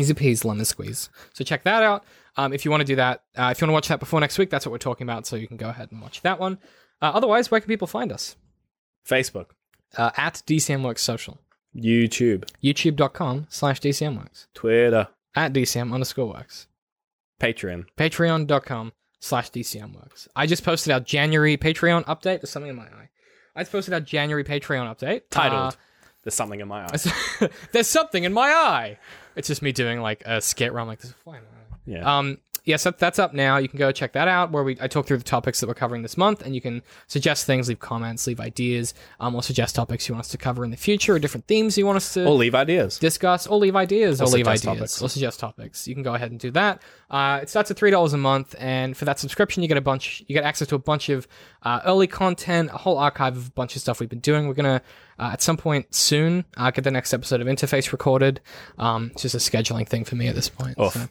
Easy 0.00 0.14
peas, 0.14 0.44
lemon 0.44 0.64
squeeze. 0.64 1.10
So 1.34 1.44
check 1.44 1.62
that 1.64 1.82
out. 1.82 2.04
Um, 2.36 2.52
if 2.52 2.64
you 2.64 2.70
want 2.70 2.80
to 2.80 2.84
do 2.86 2.96
that, 2.96 3.22
uh, 3.36 3.50
if 3.52 3.60
you 3.60 3.66
want 3.66 3.70
to 3.70 3.74
watch 3.74 3.88
that 3.88 4.00
before 4.00 4.20
next 4.20 4.38
week, 4.38 4.50
that's 4.50 4.64
what 4.64 4.70
we're 4.72 4.78
talking 4.78 5.04
about. 5.06 5.26
So 5.26 5.36
you 5.36 5.46
can 5.46 5.56
go 5.56 5.68
ahead 5.68 5.90
and 5.92 6.00
watch 6.00 6.22
that 6.22 6.38
one. 6.40 6.58
Uh, 7.02 7.10
otherwise, 7.14 7.50
where 7.50 7.60
can 7.60 7.68
people 7.68 7.86
find 7.86 8.12
us? 8.12 8.36
Facebook, 9.08 9.46
Uh, 9.96 10.10
at 10.16 10.42
DCMWorks 10.46 10.98
Social. 11.00 11.38
YouTube, 11.76 12.44
YouTube.com 12.62 13.46
slash 13.48 13.80
DCMWorks. 13.80 14.46
Twitter, 14.54 15.08
At 15.34 15.52
DCM 15.52 15.92
underscore 15.92 16.28
works. 16.28 16.66
Patreon. 17.40 17.86
Patreon.com 17.96 18.92
slash 19.20 19.50
DCMWorks. 19.50 20.28
I 20.36 20.46
just 20.46 20.64
posted 20.64 20.92
our 20.92 21.00
January 21.00 21.56
Patreon 21.56 22.04
update. 22.06 22.40
There's 22.40 22.50
something 22.50 22.70
in 22.70 22.76
my 22.76 22.84
eye. 22.84 23.08
I 23.54 23.62
just 23.62 23.72
posted 23.72 23.94
our 23.94 24.00
January 24.00 24.44
Patreon 24.44 24.94
update. 24.94 25.22
Titled. 25.30 25.74
Uh, 25.74 25.76
There's 26.24 26.34
something 26.34 26.60
in 26.60 26.68
my 26.68 26.84
eye. 26.86 27.48
There's 27.72 27.86
something 27.88 28.24
in 28.24 28.32
my 28.32 28.48
eye. 28.50 28.98
It's 29.36 29.48
just 29.48 29.62
me 29.62 29.72
doing 29.72 30.00
like 30.00 30.22
a 30.26 30.40
skit 30.40 30.72
where 30.72 30.80
I'm 30.80 30.88
like, 30.88 31.00
this 31.00 31.10
is 31.10 31.16
fly 31.16 31.38
in 31.38 31.42
my 31.44 31.48
eye." 31.48 32.00
Yeah. 32.00 32.18
Um, 32.18 32.38
yes, 32.64 32.84
that, 32.84 32.98
that's 32.98 33.18
up 33.18 33.34
now. 33.34 33.56
You 33.56 33.68
can 33.68 33.78
go 33.78 33.92
check 33.92 34.12
that 34.12 34.28
out 34.28 34.50
where 34.50 34.62
we 34.62 34.76
I 34.80 34.88
talk 34.88 35.06
through 35.06 35.18
the 35.18 35.24
topics 35.24 35.60
that 35.60 35.66
we're 35.66 35.74
covering 35.74 36.02
this 36.02 36.16
month, 36.16 36.42
and 36.42 36.54
you 36.54 36.60
can 36.60 36.82
suggest 37.06 37.46
things, 37.46 37.68
leave 37.68 37.80
comments, 37.80 38.26
leave 38.26 38.40
ideas, 38.40 38.94
um, 39.18 39.34
or 39.34 39.42
suggest 39.42 39.74
topics 39.74 40.08
you 40.08 40.14
want 40.14 40.24
us 40.24 40.30
to 40.30 40.38
cover 40.38 40.64
in 40.64 40.70
the 40.70 40.76
future, 40.76 41.14
or 41.14 41.18
different 41.18 41.46
themes 41.46 41.76
you 41.76 41.86
want 41.86 41.96
us 41.96 42.14
to 42.14 42.24
or 42.24 42.34
leave 42.34 42.54
ideas. 42.54 42.98
discuss, 42.98 43.46
or 43.46 43.58
leave 43.58 43.76
ideas, 43.76 44.20
or, 44.20 44.26
leave 44.26 44.46
ideas, 44.46 44.62
topics. 44.62 45.02
or 45.02 45.08
suggest 45.08 45.40
topics. 45.40 45.86
You 45.86 45.94
can 45.94 46.02
go 46.02 46.14
ahead 46.14 46.30
and 46.30 46.40
do 46.40 46.50
that. 46.52 46.82
Uh, 47.10 47.40
it 47.42 47.48
starts 47.48 47.70
at 47.70 47.76
three 47.76 47.90
dollars 47.90 48.12
a 48.12 48.18
month, 48.18 48.54
and 48.58 48.96
for 48.96 49.04
that 49.04 49.18
subscription, 49.18 49.62
you 49.62 49.68
get 49.68 49.76
a 49.76 49.82
bunch. 49.82 50.22
You 50.26 50.34
get 50.34 50.44
access 50.44 50.68
to 50.68 50.74
a 50.74 50.78
bunch 50.78 51.08
of 51.08 51.26
uh, 51.62 51.80
early 51.84 52.06
content, 52.06 52.70
a 52.72 52.78
whole 52.78 52.98
archive 52.98 53.36
of 53.36 53.48
a 53.48 53.50
bunch 53.50 53.76
of 53.76 53.82
stuff 53.82 54.00
we've 54.00 54.08
been 54.08 54.20
doing. 54.20 54.48
We're 54.48 54.54
gonna 54.54 54.82
uh, 55.18 55.30
at 55.32 55.42
some 55.42 55.56
point 55.56 55.94
soon 55.94 56.44
uh, 56.56 56.70
get 56.70 56.84
the 56.84 56.90
next 56.90 57.12
episode 57.12 57.40
of 57.40 57.46
Interface 57.46 57.92
recorded. 57.92 58.40
Um, 58.78 59.10
it's 59.12 59.22
just 59.22 59.34
a 59.34 59.38
scheduling 59.38 59.88
thing 59.88 60.04
for 60.04 60.16
me 60.16 60.28
at 60.28 60.34
this 60.34 60.48
point. 60.48 60.78
Oof. 60.80 60.94
so 60.94 61.08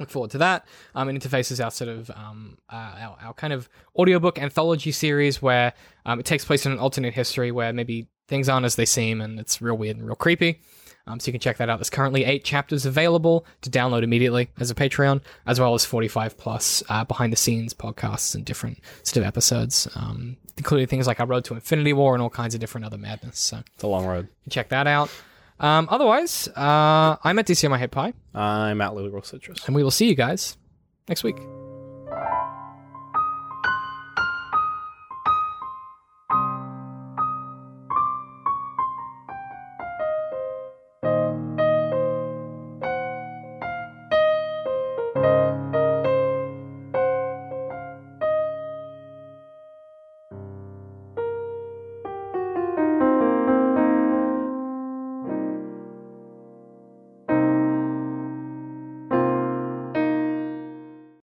look 0.00 0.10
forward 0.10 0.30
to 0.32 0.38
that. 0.38 0.66
Um, 0.94 1.08
and 1.08 1.20
Interface 1.20 1.50
is 1.50 1.60
our 1.60 1.70
sort 1.70 1.88
of 1.90 2.10
um, 2.10 2.58
uh, 2.70 2.74
our, 2.98 3.16
our 3.22 3.34
kind 3.34 3.52
of 3.52 3.68
audiobook 3.96 4.38
anthology 4.38 4.92
series 4.92 5.40
where 5.42 5.72
um, 6.06 6.20
it 6.20 6.26
takes 6.26 6.44
place 6.44 6.66
in 6.66 6.72
an 6.72 6.78
alternate 6.78 7.14
history 7.14 7.50
where 7.50 7.72
maybe 7.72 8.06
things 8.28 8.48
aren't 8.48 8.64
as 8.66 8.76
they 8.76 8.86
seem 8.86 9.20
and 9.20 9.38
it's 9.38 9.60
real 9.60 9.76
weird 9.76 9.96
and 9.96 10.06
real 10.06 10.16
creepy. 10.16 10.60
Um, 11.06 11.20
so 11.20 11.28
you 11.28 11.32
can 11.34 11.40
check 11.40 11.58
that 11.58 11.68
out. 11.68 11.78
There's 11.78 11.90
currently 11.90 12.24
eight 12.24 12.44
chapters 12.44 12.86
available 12.86 13.44
to 13.60 13.68
download 13.68 14.02
immediately 14.04 14.48
as 14.58 14.70
a 14.70 14.74
Patreon, 14.74 15.20
as 15.46 15.60
well 15.60 15.74
as 15.74 15.84
45 15.84 16.38
plus 16.38 16.82
uh, 16.88 17.04
behind 17.04 17.30
the 17.30 17.36
scenes 17.36 17.74
podcasts 17.74 18.34
and 18.34 18.42
different 18.42 18.78
sort 19.02 19.18
of 19.18 19.24
episodes, 19.24 19.86
um, 19.96 20.38
including 20.56 20.86
things 20.86 21.06
like 21.06 21.20
our 21.20 21.26
Road 21.26 21.44
to 21.44 21.54
Infinity 21.54 21.92
War 21.92 22.14
and 22.14 22.22
all 22.22 22.30
kinds 22.30 22.54
of 22.54 22.60
different 22.60 22.86
other 22.86 22.96
madness. 22.96 23.38
So 23.38 23.58
It's 23.74 23.82
a 23.82 23.86
long 23.86 24.06
road. 24.06 24.28
check 24.48 24.70
that 24.70 24.86
out. 24.86 25.10
Um, 25.60 25.88
otherwise, 25.90 26.48
uh, 26.48 27.16
I'm 27.22 27.38
at 27.38 27.46
DC 27.46 27.64
on 27.64 27.70
my 27.70 27.78
head 27.78 27.92
pie, 27.92 28.12
I'm 28.34 28.80
at 28.80 28.94
Little 28.94 29.10
Girl 29.10 29.22
Citrus. 29.22 29.66
and 29.66 29.74
we 29.74 29.82
will 29.82 29.90
see 29.92 30.08
you 30.08 30.14
guys 30.14 30.56
next 31.08 31.22
week. 31.24 31.36